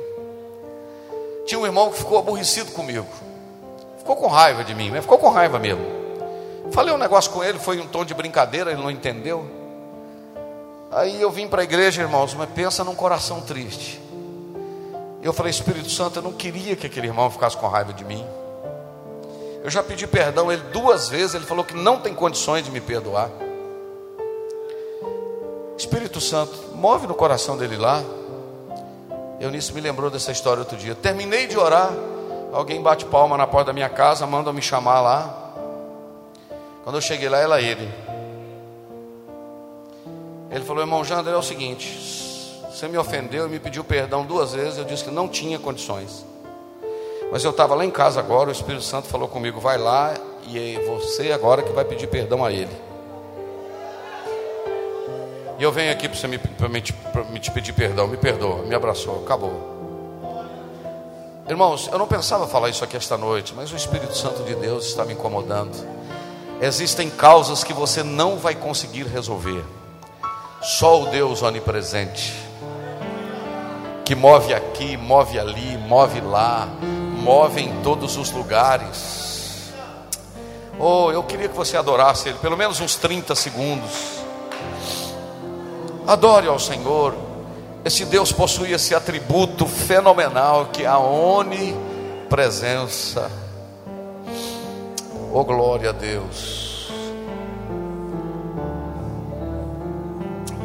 Tinha 1.47 1.61
um 1.61 1.67
irmão 1.67 1.91
que 1.91 1.99
ficou 1.99 2.19
aborrecido 2.19 2.73
comigo. 2.73 3.07
Ficou 3.99 4.17
com 4.17 4.27
raiva 4.27 4.65
de 4.65 4.75
mim, 4.75 4.91
mas 4.91 5.03
ficou 5.03 5.19
com 5.19 5.29
raiva 5.29 5.59
mesmo. 5.59 5.85
Falei 6.73 6.95
um 6.95 6.99
negócio 6.99 7.31
com 7.31 7.45
ele, 7.45 7.59
foi 7.59 7.79
um 7.79 7.87
tom 7.87 8.05
de 8.05 8.15
brincadeira, 8.15 8.73
ele 8.73 8.81
não 8.81 8.91
entendeu. 8.91 9.60
Aí 10.91 11.21
eu 11.21 11.31
vim 11.31 11.47
para 11.47 11.63
a 11.63 11.65
igreja, 11.65 12.03
irmãos, 12.03 12.35
mas 12.35 12.51
pensa 12.51 12.83
num 12.83 12.97
coração 12.97 13.41
triste. 13.41 14.01
Eu 15.23 15.33
falei, 15.33 15.51
Espírito 15.51 15.89
Santo, 15.89 16.19
eu 16.19 16.23
não 16.23 16.33
queria 16.33 16.75
que 16.75 16.87
aquele 16.87 17.07
irmão 17.07 17.31
ficasse 17.31 17.57
com 17.57 17.69
raiva 17.69 17.93
de 17.93 18.05
mim. 18.05 18.27
Eu 19.63 19.71
já 19.71 19.83
pedi 19.83 20.07
perdão 20.07 20.51
ele 20.51 20.63
duas 20.73 21.09
vezes, 21.09 21.35
ele 21.35 21.45
falou 21.45 21.65
que 21.65 21.75
não 21.75 22.01
tem 22.01 22.13
condições 22.15 22.65
de 22.65 22.71
me 22.71 22.81
perdoar. 22.81 23.31
Espírito 25.77 26.21
Santo, 26.21 26.75
move 26.75 27.07
no 27.07 27.15
coração 27.15 27.57
dele 27.57 27.77
lá. 27.77 28.03
Eunice 29.39 29.73
me 29.73 29.81
lembrou 29.81 30.11
dessa 30.11 30.33
história 30.33 30.61
outro 30.61 30.77
dia. 30.77 30.95
Terminei 30.95 31.47
de 31.47 31.57
orar, 31.57 31.93
alguém 32.53 32.83
bate 32.83 33.05
palma 33.05 33.37
na 33.37 33.47
porta 33.47 33.67
da 33.67 33.73
minha 33.73 33.89
casa, 33.89 34.27
manda 34.27 34.53
me 34.53 34.61
chamar 34.61 35.01
lá. 35.01 35.53
Quando 36.83 36.97
eu 36.97 37.01
cheguei 37.01 37.29
lá, 37.29 37.39
era 37.39 37.61
ele. 37.61 38.10
Ele 40.51 40.65
falou: 40.65 40.83
Irmão 40.83 41.05
Jander, 41.05 41.33
é 41.33 41.37
o 41.37 41.43
seguinte: 41.43 41.89
você 42.71 42.89
me 42.89 42.99
ofendeu 42.99 43.47
e 43.47 43.49
me 43.49 43.61
pediu 43.61 43.85
perdão 43.85 44.25
duas 44.25 44.53
vezes. 44.53 44.79
Eu 44.79 44.85
disse 44.85 45.05
que 45.05 45.11
não 45.11 45.29
tinha 45.29 45.59
condições. 45.59 46.25
Mas 47.31 47.45
eu 47.45 47.51
estava 47.51 47.75
lá 47.75 47.85
em 47.85 47.91
casa 47.91 48.19
agora. 48.19 48.49
O 48.49 48.53
Espírito 48.53 48.83
Santo 48.83 49.07
falou 49.07 49.29
comigo: 49.29 49.61
Vai 49.61 49.79
lá 49.79 50.15
e 50.47 50.77
é 50.77 50.81
você 50.81 51.31
agora 51.31 51.63
que 51.63 51.73
vai 51.73 51.85
pedir 51.85 52.09
perdão 52.09 52.45
a 52.45 52.51
Ele. 52.51 52.75
E 55.59 55.63
eu 55.63 55.71
venho 55.71 55.93
aqui 55.93 56.09
para 56.09 56.27
me, 56.27 56.39
me, 56.39 56.85
me 57.31 57.39
te 57.39 57.51
pedir 57.51 57.75
perdão. 57.75 58.09
Me 58.09 58.17
perdoa, 58.17 58.63
me 58.63 58.75
abraçou, 58.75 59.23
acabou. 59.23 59.79
Irmãos, 61.47 61.89
eu 61.93 61.99
não 61.99 62.07
pensava 62.07 62.47
falar 62.47 62.71
isso 62.71 62.83
aqui 62.83 62.97
esta 62.97 63.19
noite, 63.19 63.53
mas 63.55 63.73
o 63.73 63.77
Espírito 63.77 64.17
Santo 64.17 64.43
de 64.45 64.55
Deus 64.55 64.87
está 64.87 65.05
me 65.05 65.13
incomodando. 65.13 65.77
Existem 66.63 67.11
causas 67.11 67.63
que 67.63 67.73
você 67.73 68.03
não 68.03 68.39
vai 68.39 68.55
conseguir 68.55 69.03
resolver. 69.03 69.65
Só 70.63 71.03
o 71.03 71.07
Deus 71.07 71.43
onipresente, 71.43 72.35
que 74.05 74.15
move 74.15 74.53
aqui, 74.53 74.95
move 74.97 75.39
ali, 75.39 75.79
move 75.79 76.21
lá, 76.21 76.69
move 77.23 77.63
em 77.63 77.81
todos 77.83 78.19
os 78.19 78.31
lugares. 78.31 79.73
Oh, 80.79 81.11
eu 81.11 81.23
queria 81.23 81.49
que 81.49 81.57
você 81.57 81.79
adorasse 81.79 82.29
Ele, 82.29 82.37
pelo 82.39 82.59
menos 82.59 82.79
uns 82.79 82.97
30 82.97 83.35
segundos. 83.35 84.21
Adore 86.07 86.49
ao 86.49 86.59
Senhor. 86.59 87.15
Esse 87.83 88.05
Deus 88.05 88.31
possui 88.31 88.73
esse 88.73 88.95
atributo 88.95 89.67
fenomenal 89.67 90.67
que 90.67 90.83
é 90.83 90.87
a 90.87 90.99
onipresença. 90.99 93.31
Oh 95.33 95.45
glória 95.45 95.89
a 95.89 95.93
Deus. 95.93 96.60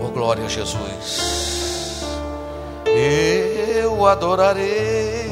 Oh 0.05 0.11
glória 0.11 0.45
a 0.45 0.47
Jesus. 0.47 2.03
Eu 2.85 4.05
adorarei 4.05 5.25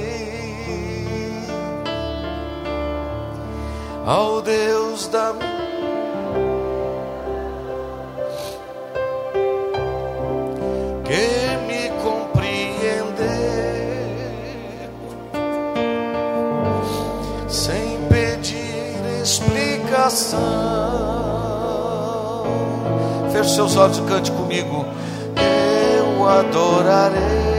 ao 4.04 4.42
Deus 4.42 5.08
da 5.10 5.36
que 11.06 11.58
me 11.68 11.90
compreender 12.02 12.50
sem 17.48 18.00
pedir 18.10 19.22
explicação. 19.22 20.73
Feche 23.44 23.56
seus 23.56 23.76
olhos 23.76 23.98
e 23.98 24.02
cante 24.04 24.32
comigo. 24.32 24.86
Eu 25.36 26.30
adorarei. 26.30 27.52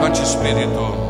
Cante 0.00 0.22
Espírito. 0.22 1.04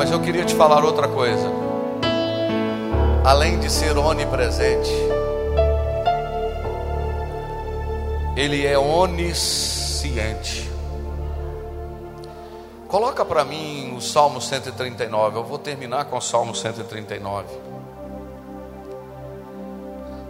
Mas 0.00 0.10
eu 0.10 0.18
queria 0.18 0.46
te 0.46 0.54
falar 0.54 0.82
outra 0.82 1.06
coisa. 1.06 1.46
Além 3.22 3.60
de 3.60 3.70
ser 3.70 3.98
onipresente, 3.98 4.90
Ele 8.34 8.66
é 8.66 8.78
onisciente. 8.78 10.70
Coloca 12.88 13.26
para 13.26 13.44
mim 13.44 13.94
o 13.94 14.00
Salmo 14.00 14.40
139. 14.40 15.36
Eu 15.36 15.44
vou 15.44 15.58
terminar 15.58 16.06
com 16.06 16.16
o 16.16 16.22
Salmo 16.22 16.54
139. 16.54 17.46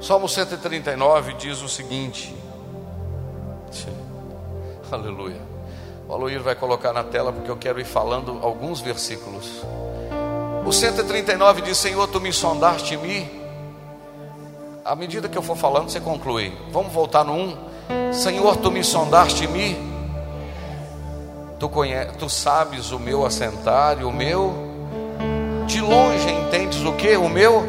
Salmo 0.00 0.28
139 0.28 1.34
diz 1.34 1.62
o 1.62 1.68
seguinte: 1.68 2.34
Aleluia. 4.90 5.49
O 6.10 6.14
Aloir 6.14 6.42
vai 6.42 6.56
colocar 6.56 6.92
na 6.92 7.04
tela 7.04 7.32
porque 7.32 7.48
eu 7.48 7.56
quero 7.56 7.80
ir 7.80 7.84
falando 7.84 8.40
alguns 8.42 8.80
versículos. 8.80 9.62
O 10.66 10.72
139 10.72 11.62
diz: 11.62 11.78
Senhor, 11.78 12.08
tu 12.08 12.20
me 12.20 12.32
sondaste 12.32 12.96
mim. 12.96 13.30
À 14.84 14.96
medida 14.96 15.28
que 15.28 15.38
eu 15.38 15.42
for 15.42 15.56
falando, 15.56 15.88
você 15.88 16.00
conclui. 16.00 16.52
Vamos 16.72 16.92
voltar 16.92 17.24
no 17.24 17.32
1. 17.32 18.12
Senhor, 18.12 18.56
tu 18.56 18.72
me 18.72 18.82
sondaste 18.82 19.46
mim. 19.46 19.76
Tu, 21.60 21.68
conhe... 21.68 22.06
tu 22.18 22.28
sabes 22.28 22.90
o 22.90 22.98
meu 22.98 23.24
assentar 23.24 24.00
e 24.00 24.04
o 24.04 24.10
meu. 24.10 24.52
De 25.68 25.80
longe 25.80 26.28
entendes 26.28 26.82
o 26.82 26.92
que? 26.94 27.16
O 27.16 27.28
meu. 27.28 27.64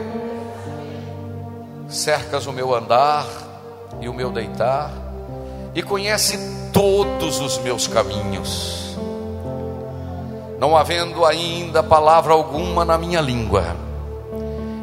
Cercas 1.88 2.48
o 2.48 2.52
meu 2.52 2.74
andar 2.74 3.24
e 4.00 4.10
o 4.10 4.14
meu 4.16 4.32
deitar. 4.32 4.89
E 5.76 5.84
conhece 5.84 6.51
todos 6.72 7.39
os 7.39 7.57
meus 7.59 7.88
caminhos. 7.88 8.95
Não 10.59 10.78
havendo 10.78 11.26
ainda 11.26 11.82
palavra 11.82 12.34
alguma 12.34 12.86
na 12.86 12.97
minha 12.97 13.19
língua, 13.19 13.76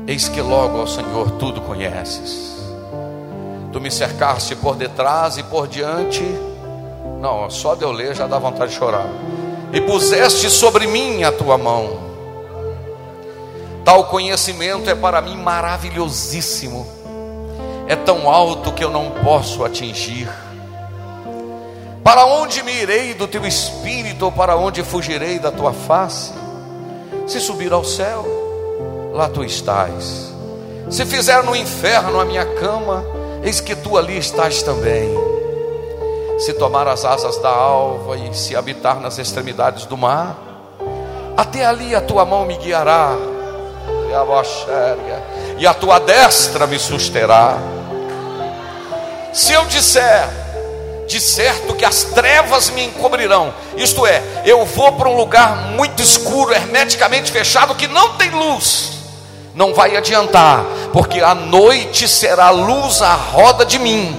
eis 0.07 0.29
que 0.29 0.41
logo, 0.41 0.83
ó 0.83 0.87
Senhor, 0.87 1.31
tudo 1.33 1.61
conheces. 1.61 2.59
Tu 3.73 3.81
me 3.81 3.91
cercaste 3.91 4.57
por 4.57 4.75
detrás 4.75 5.37
e 5.39 5.43
por 5.43 5.69
diante. 5.69 6.25
Não, 7.21 7.49
só 7.51 7.75
de 7.75 7.85
eu 7.85 7.93
ler 7.93 8.15
já 8.15 8.27
dá 8.27 8.39
vontade 8.39 8.73
de 8.73 8.79
chorar. 8.79 9.07
E 9.73 9.81
puseste 9.81 10.49
sobre 10.49 10.87
mim 10.87 11.23
a 11.23 11.31
tua 11.31 11.59
mão. 11.59 11.99
Tal 13.85 14.05
conhecimento 14.05 14.89
é 14.91 14.95
para 14.95 15.21
mim 15.21 15.37
maravilhosíssimo. 15.37 16.87
É 17.87 17.95
tão 17.95 18.29
alto 18.29 18.73
que 18.73 18.83
eu 18.83 18.91
não 18.91 19.11
posso 19.23 19.65
atingir. 19.65 20.29
Para 22.09 22.25
onde 22.25 22.63
me 22.63 22.73
irei 22.73 23.13
do 23.13 23.29
teu 23.29 23.45
espírito, 23.45 24.25
ou 24.25 24.33
para 24.33 24.57
onde 24.57 24.83
fugirei 24.83 25.39
da 25.39 25.53
tua 25.53 25.75
face? 25.75 26.33
Se 27.27 27.39
subir 27.39 27.71
ao 27.71 27.85
céu, 27.85 28.25
lá 29.13 29.29
tu 29.29 29.45
estás. 29.45 30.33
Se 30.89 31.05
fizer 31.05 31.43
no 31.43 31.55
inferno 31.55 32.19
a 32.19 32.25
minha 32.25 32.47
cama, 32.55 33.05
eis 33.43 33.61
que 33.61 33.77
tu 33.77 33.99
ali 33.99 34.17
estás 34.17 34.63
também. 34.63 35.11
Se 36.39 36.55
tomar 36.55 36.89
as 36.89 37.05
asas 37.05 37.37
da 37.43 37.51
alva 37.51 38.17
e 38.17 38.35
se 38.35 38.57
habitar 38.57 38.99
nas 39.01 39.19
extremidades 39.19 39.85
do 39.85 39.99
mar, 39.99 40.35
até 41.37 41.67
ali 41.67 41.95
a 41.95 42.01
tua 42.01 42.25
mão 42.25 42.47
me 42.47 42.57
guiará, 42.57 43.13
e 45.59 45.67
a 45.67 45.75
tua 45.75 45.99
destra 45.99 46.67
me 46.67 46.79
susterá. 46.79 47.59
Se 49.31 49.53
eu 49.53 49.67
disser, 49.67 50.48
de 51.09 51.21
certo 51.21 51.75
que 51.75 51.87
as 51.87 52.05
trevas 52.05 52.69
me 52.71 52.85
encobrirão. 52.85 53.53
Isto 53.77 54.07
é, 54.07 54.23
eu 54.45 54.65
vou 54.67 54.93
para 54.93 55.09
um 55.09 55.17
lugar 55.17 55.73
muito 55.73 56.03
escuro, 56.03 56.53
hermeticamente 56.53 57.33
fechado, 57.33 57.75
que 57.75 57.89
não 57.89 58.17
tem 58.17 58.31
luz. 58.31 58.99
Não 59.55 59.75
vai 59.75 59.97
adiantar, 59.97 60.65
porque 60.93 61.21
a 61.21 61.35
noite 61.35 62.07
será 62.07 62.51
luz 62.51 63.01
à 63.01 63.15
roda 63.15 63.65
de 63.65 63.79
mim. 63.79 64.15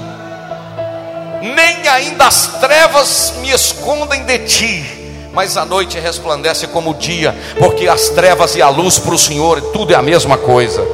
Nem 1.41 1.87
ainda 1.87 2.25
as 2.25 2.59
trevas 2.59 3.33
me 3.37 3.51
escondem 3.51 4.25
de 4.25 4.39
ti, 4.39 5.29
mas 5.31 5.55
a 5.55 5.63
noite 5.63 5.99
resplandece 5.99 6.67
como 6.67 6.89
o 6.89 6.95
dia, 6.95 7.37
porque 7.59 7.87
as 7.87 8.09
trevas 8.09 8.55
e 8.55 8.61
a 8.61 8.67
luz 8.67 8.97
para 8.97 9.13
o 9.13 9.17
Senhor, 9.17 9.61
tudo 9.71 9.93
é 9.93 9.95
a 9.95 10.01
mesma 10.01 10.37
coisa. 10.37 10.85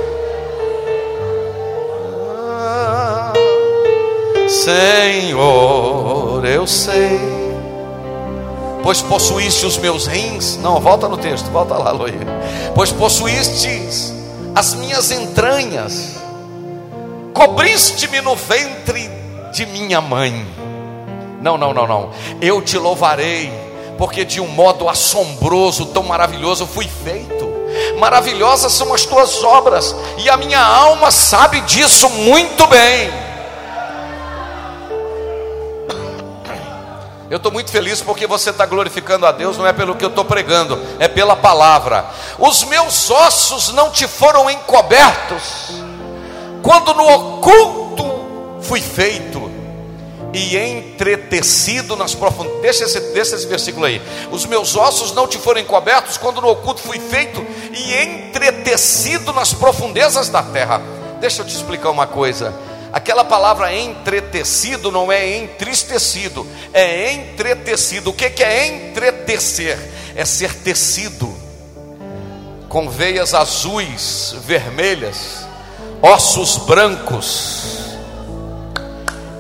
Senhor, 4.66 6.44
eu 6.44 6.66
sei, 6.66 7.20
pois 8.82 9.00
possuíste 9.00 9.64
os 9.64 9.78
meus 9.78 10.08
rins. 10.08 10.58
Não, 10.58 10.80
volta 10.80 11.08
no 11.08 11.18
texto, 11.18 11.52
volta 11.52 11.78
lá, 11.78 11.92
Loí. 11.92 12.18
Pois 12.74 12.92
possuíste 12.92 13.70
as 14.56 14.74
minhas 14.74 15.12
entranhas, 15.12 16.16
cobriste-me 17.32 18.22
no 18.22 18.36
ventre 18.36 19.08
de 19.54 19.68
minha 19.68 20.02
mãe. 20.02 20.44
Não, 21.44 21.60
não, 21.60 21.72
não, 21.72 21.86
não. 21.86 22.10
Eu 22.42 22.60
te 22.60 22.80
louvarei, 22.80 23.54
porque 24.00 24.26
de 24.26 24.42
um 24.42 24.48
modo 24.48 24.90
assombroso, 24.90 25.86
tão 25.86 26.02
maravilhoso 26.02 26.66
fui 26.66 26.90
feito. 27.04 27.48
Maravilhosas 28.00 28.72
são 28.72 28.92
as 28.96 29.06
tuas 29.06 29.44
obras, 29.44 29.96
e 30.18 30.28
a 30.28 30.36
minha 30.36 30.60
alma 30.60 31.12
sabe 31.12 31.62
disso 31.62 32.10
muito 32.10 32.66
bem. 32.66 33.25
Eu 37.30 37.38
estou 37.38 37.52
muito 37.52 37.72
feliz 37.72 38.02
porque 38.02 38.28
você 38.28 38.52
está 38.52 38.66
glorificando 38.66 39.26
a 39.26 39.32
Deus, 39.32 39.58
não 39.58 39.66
é 39.66 39.74
pelo 39.74 39.96
que 39.96 40.06
eu 40.06 40.10
estou 40.10 40.24
pregando, 40.24 40.80
é 41.00 41.08
pela 41.08 41.36
palavra. 41.36 42.06
Os 42.38 42.64
meus 42.66 43.10
ossos 43.10 43.74
não 43.74 43.90
te 43.90 44.08
foram 44.08 44.50
encobertos, 44.50 45.72
quando 46.62 46.94
no 46.94 47.08
oculto 47.08 48.06
fui 48.62 48.80
feito 48.80 49.52
e 50.36 50.56
entretecido 50.56 51.96
nas 51.96 52.14
profundezas. 52.14 52.62
Deixa 52.62 52.84
esse, 52.84 53.00
deixa 53.12 53.36
esse 53.36 53.48
versículo 53.48 53.86
aí. 53.86 54.02
Os 54.30 54.46
meus 54.46 54.76
ossos 54.76 55.12
não 55.14 55.28
te 55.28 55.40
foram 55.40 55.62
encobertos, 55.62 56.18
quando 56.18 56.42
no 56.42 56.50
oculto 56.50 56.82
fui 56.82 57.00
feito 57.00 57.44
e 57.74 57.96
entretecido 57.96 59.34
nas 59.34 59.52
profundezas 59.52 60.30
da 60.30 60.44
terra. 60.44 60.82
Deixa 61.20 61.42
eu 61.42 61.46
te 61.46 61.56
explicar 61.56 61.90
uma 61.90 62.06
coisa. 62.06 62.54
Aquela 62.96 63.26
palavra 63.26 63.76
entretecido 63.76 64.90
não 64.90 65.12
é 65.12 65.36
entristecido, 65.36 66.48
é 66.72 67.12
entretecido. 67.12 68.12
O 68.12 68.14
que 68.14 68.42
é 68.42 68.68
entretecer? 68.68 69.78
É 70.16 70.24
ser 70.24 70.56
tecido 70.56 71.30
com 72.70 72.90
veias 72.90 73.34
azuis, 73.34 74.34
vermelhas, 74.46 75.46
ossos 76.02 76.56
brancos. 76.60 77.98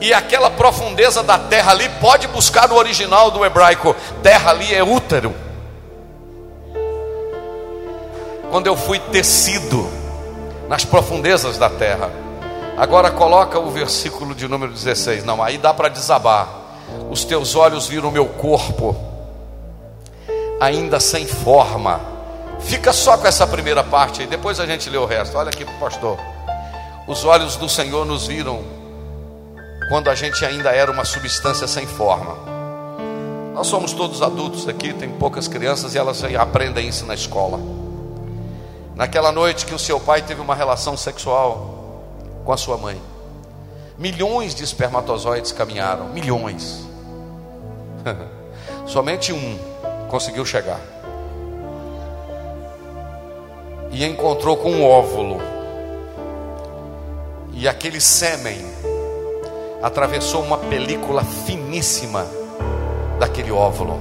E 0.01 0.13
aquela 0.13 0.51
profundeza 0.51 1.23
da 1.23 1.39
terra 1.39 1.71
ali, 1.71 1.87
pode 2.01 2.27
buscar 2.27 2.67
no 2.67 2.75
original 2.75 3.31
do 3.31 3.45
hebraico: 3.45 3.95
terra 4.21 4.51
ali 4.51 4.75
é 4.75 4.83
útero. 4.83 5.33
Quando 8.51 8.67
eu 8.67 8.75
fui 8.75 8.99
tecido 8.99 9.89
nas 10.67 10.83
profundezas 10.83 11.57
da 11.57 11.69
terra. 11.69 12.24
Agora 12.77 13.09
coloca 13.09 13.57
o 13.57 13.71
versículo 13.71 14.35
de 14.35 14.47
número 14.47 14.73
16. 14.73 15.23
Não, 15.23 15.41
aí 15.41 15.57
dá 15.57 15.73
para 15.73 15.87
desabar. 15.87 16.47
Os 17.09 17.23
teus 17.23 17.55
olhos 17.55 17.87
viram 17.87 18.09
o 18.09 18.11
meu 18.11 18.25
corpo, 18.25 18.95
ainda 20.59 20.99
sem 20.99 21.25
forma. 21.25 22.01
Fica 22.59 22.91
só 22.91 23.17
com 23.17 23.27
essa 23.27 23.47
primeira 23.47 23.83
parte 23.83 24.21
aí, 24.21 24.27
depois 24.27 24.59
a 24.59 24.65
gente 24.65 24.89
lê 24.89 24.97
o 24.97 25.05
resto. 25.05 25.37
Olha 25.37 25.49
aqui 25.49 25.63
para 25.63 25.73
o 25.73 25.79
pastor. 25.79 26.19
Os 27.07 27.23
olhos 27.23 27.55
do 27.55 27.69
Senhor 27.69 28.05
nos 28.05 28.27
viram 28.27 28.61
quando 29.87 30.09
a 30.09 30.15
gente 30.15 30.43
ainda 30.45 30.71
era 30.71 30.91
uma 30.91 31.05
substância 31.05 31.67
sem 31.67 31.85
forma. 31.85 32.35
Nós 33.53 33.67
somos 33.67 33.93
todos 33.93 34.21
adultos 34.21 34.67
aqui, 34.67 34.91
tem 34.93 35.09
poucas 35.09 35.47
crianças 35.47 35.95
e 35.95 35.97
elas 35.97 36.21
aprendem 36.37 36.89
isso 36.89 37.05
na 37.05 37.13
escola. 37.13 37.57
Naquela 38.95 39.31
noite 39.31 39.65
que 39.65 39.73
o 39.73 39.79
seu 39.79 39.99
pai 39.99 40.21
teve 40.21 40.41
uma 40.41 40.55
relação 40.55 40.97
sexual 40.97 41.74
com 42.45 42.53
a 42.53 42.57
sua 42.57 42.77
mãe. 42.77 43.01
Milhões 43.97 44.53
de 44.53 44.63
espermatozoides 44.63 45.51
caminharam, 45.51 46.09
milhões. 46.09 46.85
Somente 48.85 49.33
um 49.33 49.57
conseguiu 50.07 50.45
chegar. 50.45 50.79
E 53.91 54.05
encontrou 54.05 54.57
com 54.57 54.69
um 54.71 54.85
óvulo. 54.85 55.41
E 57.53 57.67
aquele 57.67 57.99
sêmen 57.99 58.59
atravessou 59.81 60.43
uma 60.43 60.57
película 60.57 61.23
finíssima 61.23 62.27
daquele 63.17 63.51
óvulo. 63.51 63.97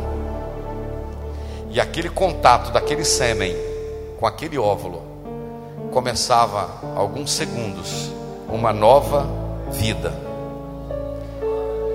E 1.70 1.80
aquele 1.80 2.10
contato 2.10 2.72
daquele 2.72 3.04
sêmen 3.04 3.56
com 4.18 4.26
aquele 4.26 4.58
óvulo 4.58 5.02
começava 5.92 6.68
alguns 6.96 7.32
segundos 7.32 8.12
uma 8.54 8.72
nova 8.72 9.26
vida. 9.68 10.12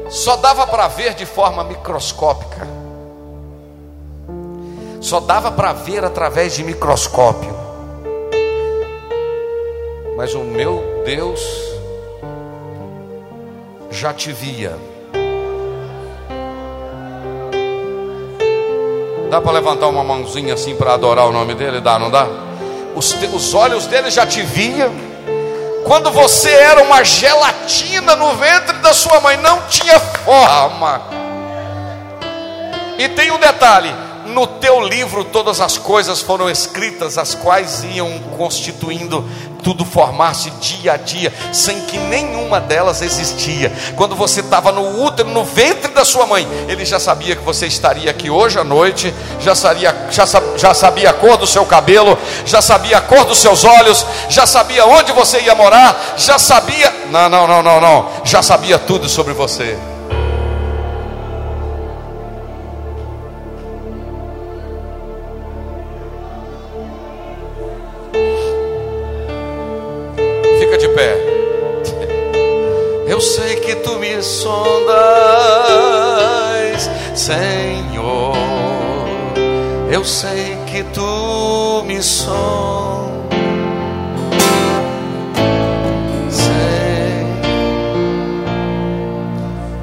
Só 0.10 0.36
dava 0.36 0.68
para 0.68 0.89
ver 0.89 1.14
de 1.14 1.26
forma 1.26 1.64
microscópica. 1.64 2.68
Só 4.99 5.22
dava 5.22 5.51
para 5.51 5.72
ver 5.72 6.03
através 6.03 6.55
de 6.55 6.64
microscópio. 6.64 7.55
Mas 10.18 10.34
o 10.34 10.39
meu 10.39 11.01
Deus 11.05 11.41
já 13.89 14.14
te 14.14 14.34
via. 14.34 14.76
Dá 19.30 19.39
para 19.39 19.51
levantar 19.53 19.88
uma 19.88 20.03
mãozinha 20.03 20.55
assim 20.55 20.76
para 20.76 20.95
adorar 20.95 21.26
o 21.28 21.32
nome 21.32 21.55
dele? 21.55 21.80
Dá, 21.80 21.97
não 21.97 22.12
dá? 22.12 22.28
Os, 22.95 23.14
os 23.14 23.53
olhos 23.53 23.88
dele 23.88 24.12
já 24.12 24.28
te 24.28 24.41
viam 24.41 25.09
quando 25.89 26.11
você 26.11 26.51
era 26.51 26.83
uma 26.83 27.03
gelatina 27.03 28.15
no 28.15 28.35
ventre 28.35 28.77
da 28.77 28.93
sua 28.93 29.19
mãe, 29.21 29.37
não 29.37 29.63
tinha 29.63 29.99
forma. 29.99 31.01
E 32.99 33.09
tem 33.09 33.31
um 33.31 33.39
detalhe: 33.39 33.91
no 34.27 34.45
teu 34.45 34.81
livro 34.81 35.23
todas 35.23 35.59
as 35.59 35.79
coisas 35.79 36.21
foram 36.21 36.47
escritas, 36.47 37.17
as 37.17 37.33
quais 37.33 37.83
iam 37.83 38.19
constituindo 38.37 39.27
tudo 39.64 39.86
formasse 39.86 40.49
dia 40.51 40.93
a 40.93 40.97
dia, 40.97 41.34
sem 41.51 41.82
que 41.82 41.97
nenhuma 41.97 42.60
delas 42.60 43.01
existia. 43.01 43.72
Quando 43.95 44.16
você 44.16 44.39
estava 44.41 44.72
no 44.72 45.03
útero, 45.03 45.30
no 45.30 45.43
ventre 45.43 45.91
da 45.91 46.05
sua 46.05 46.26
mãe, 46.26 46.47
ele 46.68 46.86
já 46.86 46.99
sabia 46.99 47.36
que 47.36 47.43
você 47.43 47.68
estaria 47.68 48.12
aqui 48.12 48.30
hoje 48.30 48.60
à 48.60 48.64
noite, 48.64 49.14
já 49.39 49.55
sabia, 49.55 49.95
já, 50.12 50.26
já 50.57 50.74
sabia 50.74 51.10
a 51.10 51.14
cor 51.14 51.38
do 51.38 51.47
seu 51.47 51.66
cabelo, 51.66 52.18
já 52.45 52.62
sabia 52.62 52.97
a 52.97 53.01
cor 53.01 53.26
dos 53.26 53.39
seus 53.39 53.64
olhos, 53.64 54.05
já 54.30 54.45
sabia 54.45 54.86
onde 54.86 55.12
você 55.12 55.41
ia 55.41 55.55
morar, 55.55 56.16
já 56.18 56.38
sabia. 56.38 56.93
Não, 57.10 57.30
não, 57.30 57.47
não, 57.47 57.64
não, 57.64 57.82
não. 57.82 58.10
Já 58.24 58.41
sabia 58.41 58.78
tudo 58.78 59.10
sobre 59.10 59.34
você. 59.34 59.78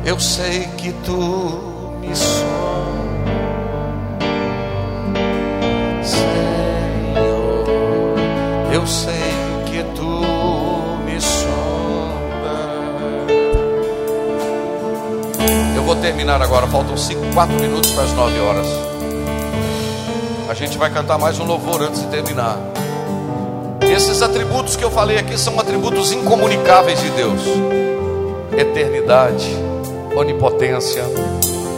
Eu 0.07 0.20
sei 0.20 0.61
que 0.78 0.92
tu 1.04 1.16
me 2.00 2.14
sondas, 2.14 2.46
Senhor. 6.04 7.66
Eu 8.72 8.86
sei 8.86 9.12
que 9.66 9.82
tu 9.96 10.07
vou 15.86 15.94
terminar 15.94 16.42
agora, 16.42 16.66
faltam 16.66 16.96
5, 16.96 17.32
4 17.32 17.61
minutos 17.61 17.92
para 17.92 18.02
as 18.02 18.12
9 18.12 18.40
horas. 18.40 18.66
A 20.48 20.54
gente 20.54 20.76
vai 20.76 20.90
cantar 20.90 21.16
mais 21.16 21.38
um 21.38 21.44
louvor 21.44 21.80
antes 21.80 22.02
de 22.02 22.09
terminar. 22.09 22.59
Esses 23.80 24.20
atributos 24.20 24.74
que 24.74 24.84
eu 24.84 24.90
falei 24.90 25.16
aqui 25.16 25.38
são 25.38 25.59
atributos 25.61 26.11
incomunicáveis 26.11 27.00
de 27.00 27.11
Deus: 27.11 27.40
eternidade, 28.57 29.65
onipotência, 30.16 31.04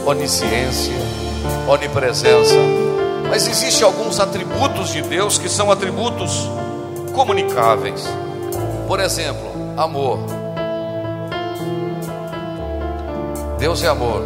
onisciência, 0.05 0.93
onipresença. 1.67 2.55
Mas 3.29 3.45
existem 3.47 3.85
alguns 3.85 4.19
atributos 4.19 4.89
de 4.91 5.01
Deus 5.01 5.37
que 5.37 5.49
são 5.49 5.69
atributos 5.69 6.49
comunicáveis. 7.13 8.07
Por 8.87 8.99
exemplo, 8.99 9.51
amor. 9.77 10.19
Deus 13.59 13.83
é 13.83 13.87
amor. 13.87 14.23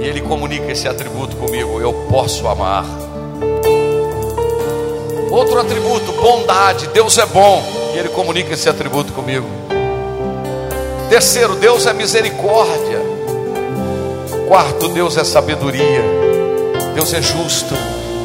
E 0.00 0.04
Ele 0.04 0.20
comunica 0.22 0.72
esse 0.72 0.88
atributo 0.88 1.36
comigo. 1.36 1.80
Eu 1.80 1.92
posso 2.10 2.46
amar. 2.48 2.84
Outro 5.30 5.60
atributo, 5.60 6.12
bondade. 6.12 6.88
Deus 6.88 7.16
é 7.16 7.26
bom. 7.26 7.62
E 7.94 7.98
Ele 7.98 8.08
comunica 8.08 8.52
esse 8.52 8.68
atributo 8.68 9.12
comigo. 9.12 9.46
Terceiro, 11.08 11.54
Deus 11.56 11.86
é 11.86 11.92
misericórdia. 11.92 12.89
Quarto, 14.50 14.88
Deus 14.88 15.16
é 15.16 15.22
sabedoria. 15.22 16.02
Deus 16.92 17.14
é 17.14 17.22
justo. 17.22 17.72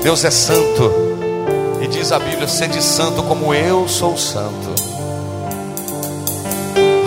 Deus 0.01 0.25
é 0.25 0.31
santo. 0.31 0.91
E 1.79 1.85
diz 1.85 2.11
a 2.11 2.17
Bíblia: 2.17 2.47
sede 2.47 2.81
santo 2.81 3.21
como 3.21 3.53
eu 3.53 3.87
sou 3.87 4.17
santo. 4.17 4.73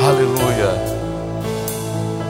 Aleluia. 0.07 0.71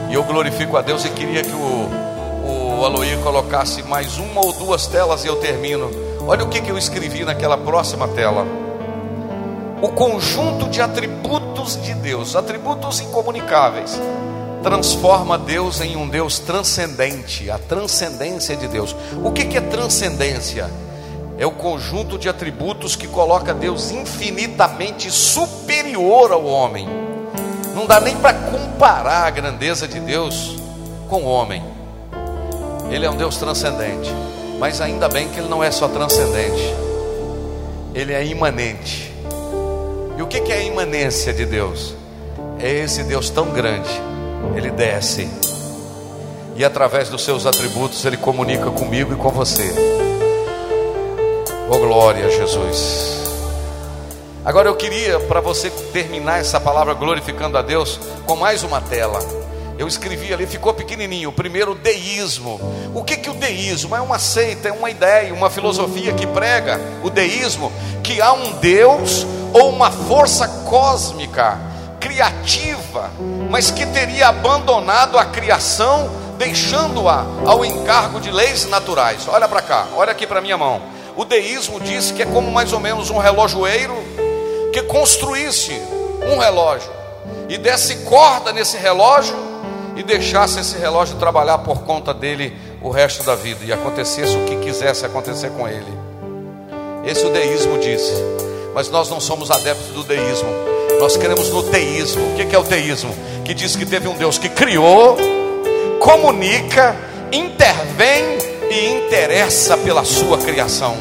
E 0.09 0.15
eu 0.15 0.23
glorifico 0.23 0.77
a 0.77 0.81
Deus 0.81 1.05
e 1.05 1.09
queria 1.09 1.43
que 1.43 1.53
o, 1.53 2.79
o 2.79 2.83
Aloir 2.83 3.19
colocasse 3.19 3.83
mais 3.83 4.17
uma 4.17 4.43
ou 4.43 4.51
duas 4.53 4.87
telas 4.87 5.23
e 5.23 5.27
eu 5.27 5.35
termino. 5.35 5.91
Olha 6.25 6.43
o 6.43 6.49
que, 6.49 6.59
que 6.59 6.71
eu 6.71 6.77
escrevi 6.79 7.23
naquela 7.23 7.55
próxima 7.55 8.07
tela. 8.07 8.47
O 9.79 9.89
conjunto 9.89 10.67
de 10.67 10.81
atributos 10.81 11.79
de 11.83 11.93
Deus, 11.93 12.35
atributos 12.35 12.99
incomunicáveis, 12.99 14.01
transforma 14.61 15.37
Deus 15.37 15.81
em 15.81 15.95
um 15.95 16.07
Deus 16.07 16.39
transcendente, 16.39 17.49
a 17.49 17.57
transcendência 17.57 18.55
de 18.55 18.67
Deus. 18.67 18.95
O 19.23 19.31
que 19.31 19.57
é 19.57 19.61
transcendência? 19.61 20.69
É 21.37 21.45
o 21.45 21.51
conjunto 21.51 22.17
de 22.17 22.27
atributos 22.27 22.95
que 22.95 23.07
coloca 23.07 23.53
Deus 23.53 23.91
infinitamente 23.91 25.09
superior 25.09 26.31
ao 26.31 26.45
homem. 26.45 26.87
Não 27.73 27.85
dá 27.85 27.99
nem 28.01 28.17
para 28.17 28.33
comparar 28.33 29.25
a 29.25 29.29
grandeza 29.29 29.87
de 29.87 29.99
Deus 30.01 30.57
com 31.07 31.23
o 31.23 31.27
homem. 31.27 31.63
Ele 32.91 33.05
é 33.05 33.09
um 33.09 33.15
Deus 33.15 33.37
transcendente, 33.37 34.11
mas 34.59 34.81
ainda 34.81 35.07
bem 35.07 35.29
que 35.29 35.39
ele 35.39 35.47
não 35.47 35.63
é 35.63 35.71
só 35.71 35.87
transcendente, 35.87 36.75
ele 37.93 38.11
é 38.11 38.25
imanente. 38.25 39.13
E 40.17 40.21
o 40.21 40.27
que 40.27 40.51
é 40.51 40.57
a 40.57 40.63
imanência 40.63 41.31
de 41.31 41.45
Deus? 41.45 41.95
É 42.59 42.69
esse 42.69 43.03
Deus 43.03 43.29
tão 43.29 43.51
grande 43.51 44.08
ele 44.55 44.71
desce 44.71 45.29
e 46.55 46.65
através 46.65 47.07
dos 47.07 47.23
seus 47.23 47.45
atributos 47.45 48.03
ele 48.03 48.17
comunica 48.17 48.69
comigo 48.71 49.13
e 49.13 49.15
com 49.15 49.29
você. 49.29 49.73
Oh 51.69 51.77
glória 51.77 52.25
a 52.25 52.29
Jesus. 52.29 53.19
Agora 54.43 54.67
eu 54.67 54.75
queria 54.75 55.19
para 55.21 55.39
você 55.39 55.69
terminar 55.69 56.39
essa 56.39 56.59
palavra 56.59 56.93
glorificando 56.93 57.57
a 57.57 57.61
Deus 57.61 57.99
com 58.25 58.35
mais 58.35 58.63
uma 58.63 58.81
tela. 58.81 59.19
Eu 59.77 59.87
escrevi 59.87 60.33
ali, 60.33 60.45
ficou 60.45 60.73
pequenininho. 60.73 61.31
Primeiro, 61.31 61.75
deísmo. 61.75 62.59
O 62.93 63.03
que 63.03 63.15
que 63.15 63.29
o 63.29 63.33
deísmo 63.33 63.95
é 63.95 64.01
uma 64.01 64.19
seita, 64.19 64.67
é 64.67 64.71
uma 64.71 64.89
ideia, 64.89 65.33
uma 65.33 65.49
filosofia 65.49 66.11
que 66.11 66.27
prega 66.27 66.81
o 67.01 67.09
deísmo 67.09 67.71
que 68.03 68.19
há 68.19 68.33
um 68.33 68.51
Deus 68.59 69.25
ou 69.53 69.69
uma 69.69 69.89
força 69.89 70.47
cósmica 70.65 71.68
criativa, 71.99 73.11
mas 73.49 73.71
que 73.71 73.85
teria 73.85 74.27
abandonado 74.27 75.17
a 75.17 75.25
criação, 75.25 76.09
deixando-a 76.37 77.25
ao 77.45 77.65
encargo 77.65 78.19
de 78.19 78.31
leis 78.31 78.65
naturais. 78.65 79.27
Olha 79.27 79.47
para 79.47 79.61
cá, 79.61 79.87
olha 79.95 80.11
aqui 80.11 80.25
para 80.25 80.41
minha 80.41 80.57
mão. 80.57 80.81
O 81.15 81.25
deísmo 81.25 81.79
diz 81.79 82.11
que 82.11 82.21
é 82.21 82.25
como 82.25 82.51
mais 82.51 82.71
ou 82.71 82.79
menos 82.79 83.09
um 83.09 83.17
relojoeiro 83.17 83.95
que 84.71 84.81
construísse 84.83 85.81
um 86.31 86.37
relógio 86.37 86.91
e 87.49 87.57
desse 87.57 87.97
corda 87.97 88.53
nesse 88.53 88.77
relógio 88.77 89.35
e 89.95 90.03
deixasse 90.03 90.59
esse 90.59 90.77
relógio 90.77 91.17
trabalhar 91.17 91.57
por 91.59 91.81
conta 91.81 92.13
dele 92.13 92.55
o 92.81 92.89
resto 92.89 93.23
da 93.23 93.35
vida 93.35 93.65
e 93.65 93.73
acontecesse 93.73 94.37
o 94.37 94.45
que 94.45 94.55
quisesse 94.57 95.05
acontecer 95.05 95.49
com 95.51 95.67
ele. 95.67 95.91
Esse 97.05 97.25
o 97.25 97.29
deísmo 97.29 97.77
disse. 97.79 98.13
Mas 98.73 98.89
nós 98.89 99.09
não 99.09 99.19
somos 99.19 99.51
adeptos 99.51 99.87
do 99.87 100.03
deísmo. 100.03 100.49
Nós 100.99 101.15
queremos 101.15 101.49
no 101.49 101.63
teísmo. 101.63 102.33
O 102.33 102.35
que 102.35 102.53
é 102.53 102.59
o 102.59 102.63
teísmo? 102.63 103.15
Que 103.45 103.53
diz 103.53 103.75
que 103.75 103.85
teve 103.85 104.07
um 104.09 104.15
Deus 104.15 104.37
que 104.37 104.49
criou, 104.49 105.17
comunica, 105.99 106.95
intervém 107.31 108.37
e 108.69 108.89
interessa 108.97 109.77
pela 109.77 110.03
sua 110.03 110.37
criação. 110.37 110.97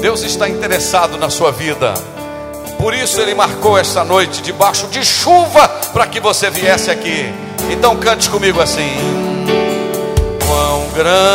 Deus 0.00 0.22
está 0.22 0.48
interessado 0.48 1.18
na 1.18 1.28
sua 1.28 1.50
vida. 1.50 1.92
Por 2.78 2.94
isso 2.94 3.20
ele 3.20 3.34
marcou 3.34 3.76
esta 3.76 4.04
noite 4.04 4.40
debaixo 4.40 4.86
de 4.88 5.04
chuva 5.04 5.66
para 5.92 6.06
que 6.06 6.20
você 6.20 6.50
viesse 6.50 6.88
aqui. 6.90 7.34
Então 7.70 7.96
cante 7.96 8.30
comigo 8.30 8.60
assim: 8.60 8.92
Quão 10.46 10.86
grande 10.94 11.26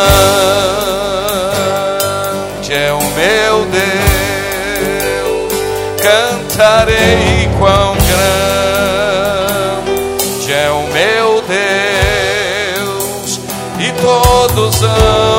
é 2.72 2.92
o 2.92 3.02
meu 3.02 3.64
Deus 3.66 4.09
cantarei 6.60 7.48
quão 7.58 7.96
grande 7.96 8.20
é 10.52 10.70
o 10.70 10.82
meu 10.92 11.40
Deus, 12.76 13.40
e 13.78 13.90
todos 14.02 14.82
hão 14.82 15.29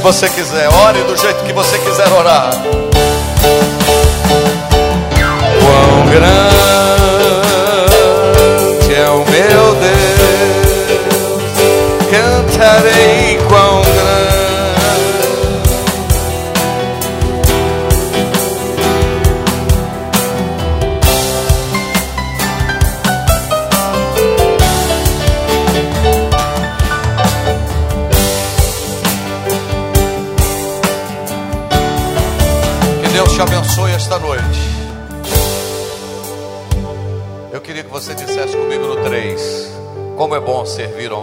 você 0.00 0.28
quiser, 0.28 0.68
ore 0.68 1.02
do 1.04 1.16
jeito 1.16 1.42
que 1.44 1.52
você 1.52 1.78
quiser 1.78 2.12
orar. 2.12 2.50
Quão 5.60 6.06
grande 6.10 6.53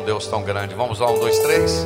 um 0.02 0.06
Deus 0.06 0.28
tão 0.28 0.42
grande. 0.42 0.74
Vamos 0.74 1.00
lá, 1.00 1.10
um, 1.12 1.20
dois, 1.20 1.38
três. 1.40 1.86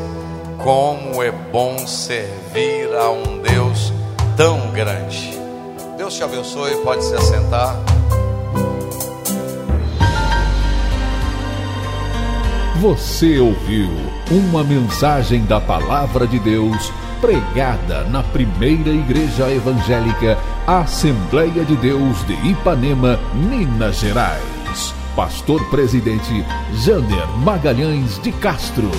Como 0.64 1.22
é 1.22 1.32
bom 1.32 1.86
servir 1.86 2.96
a 2.96 3.10
um 3.12 3.40
Deus 3.40 3.94
tão 4.38 4.72
grande. 4.72 5.38
Deus 5.98 6.16
te 6.16 6.24
abençoe, 6.24 6.76
pode 6.78 7.04
se 7.04 7.14
assentar. 7.14 7.76
Você 12.82 13.40
ouviu 13.40 13.90
uma 14.32 14.64
mensagem 14.64 15.46
da 15.46 15.60
Palavra 15.60 16.28
de 16.28 16.40
Deus 16.40 16.92
pregada 17.20 18.04
na 18.04 18.22
primeira 18.22 18.90
Igreja 18.90 19.50
Evangélica 19.50 20.38
Assembleia 20.68 21.66
de 21.66 21.76
Deus 21.78 22.26
de 22.26 22.34
Ipanema, 22.50 23.20
Minas 23.34 23.98
Gerais. 23.98 24.55
Pastor 25.16 25.64
Presidente 25.70 26.46
Jander 26.74 27.26
Magalhães 27.38 28.20
de 28.20 28.34
Castro. 28.34 28.92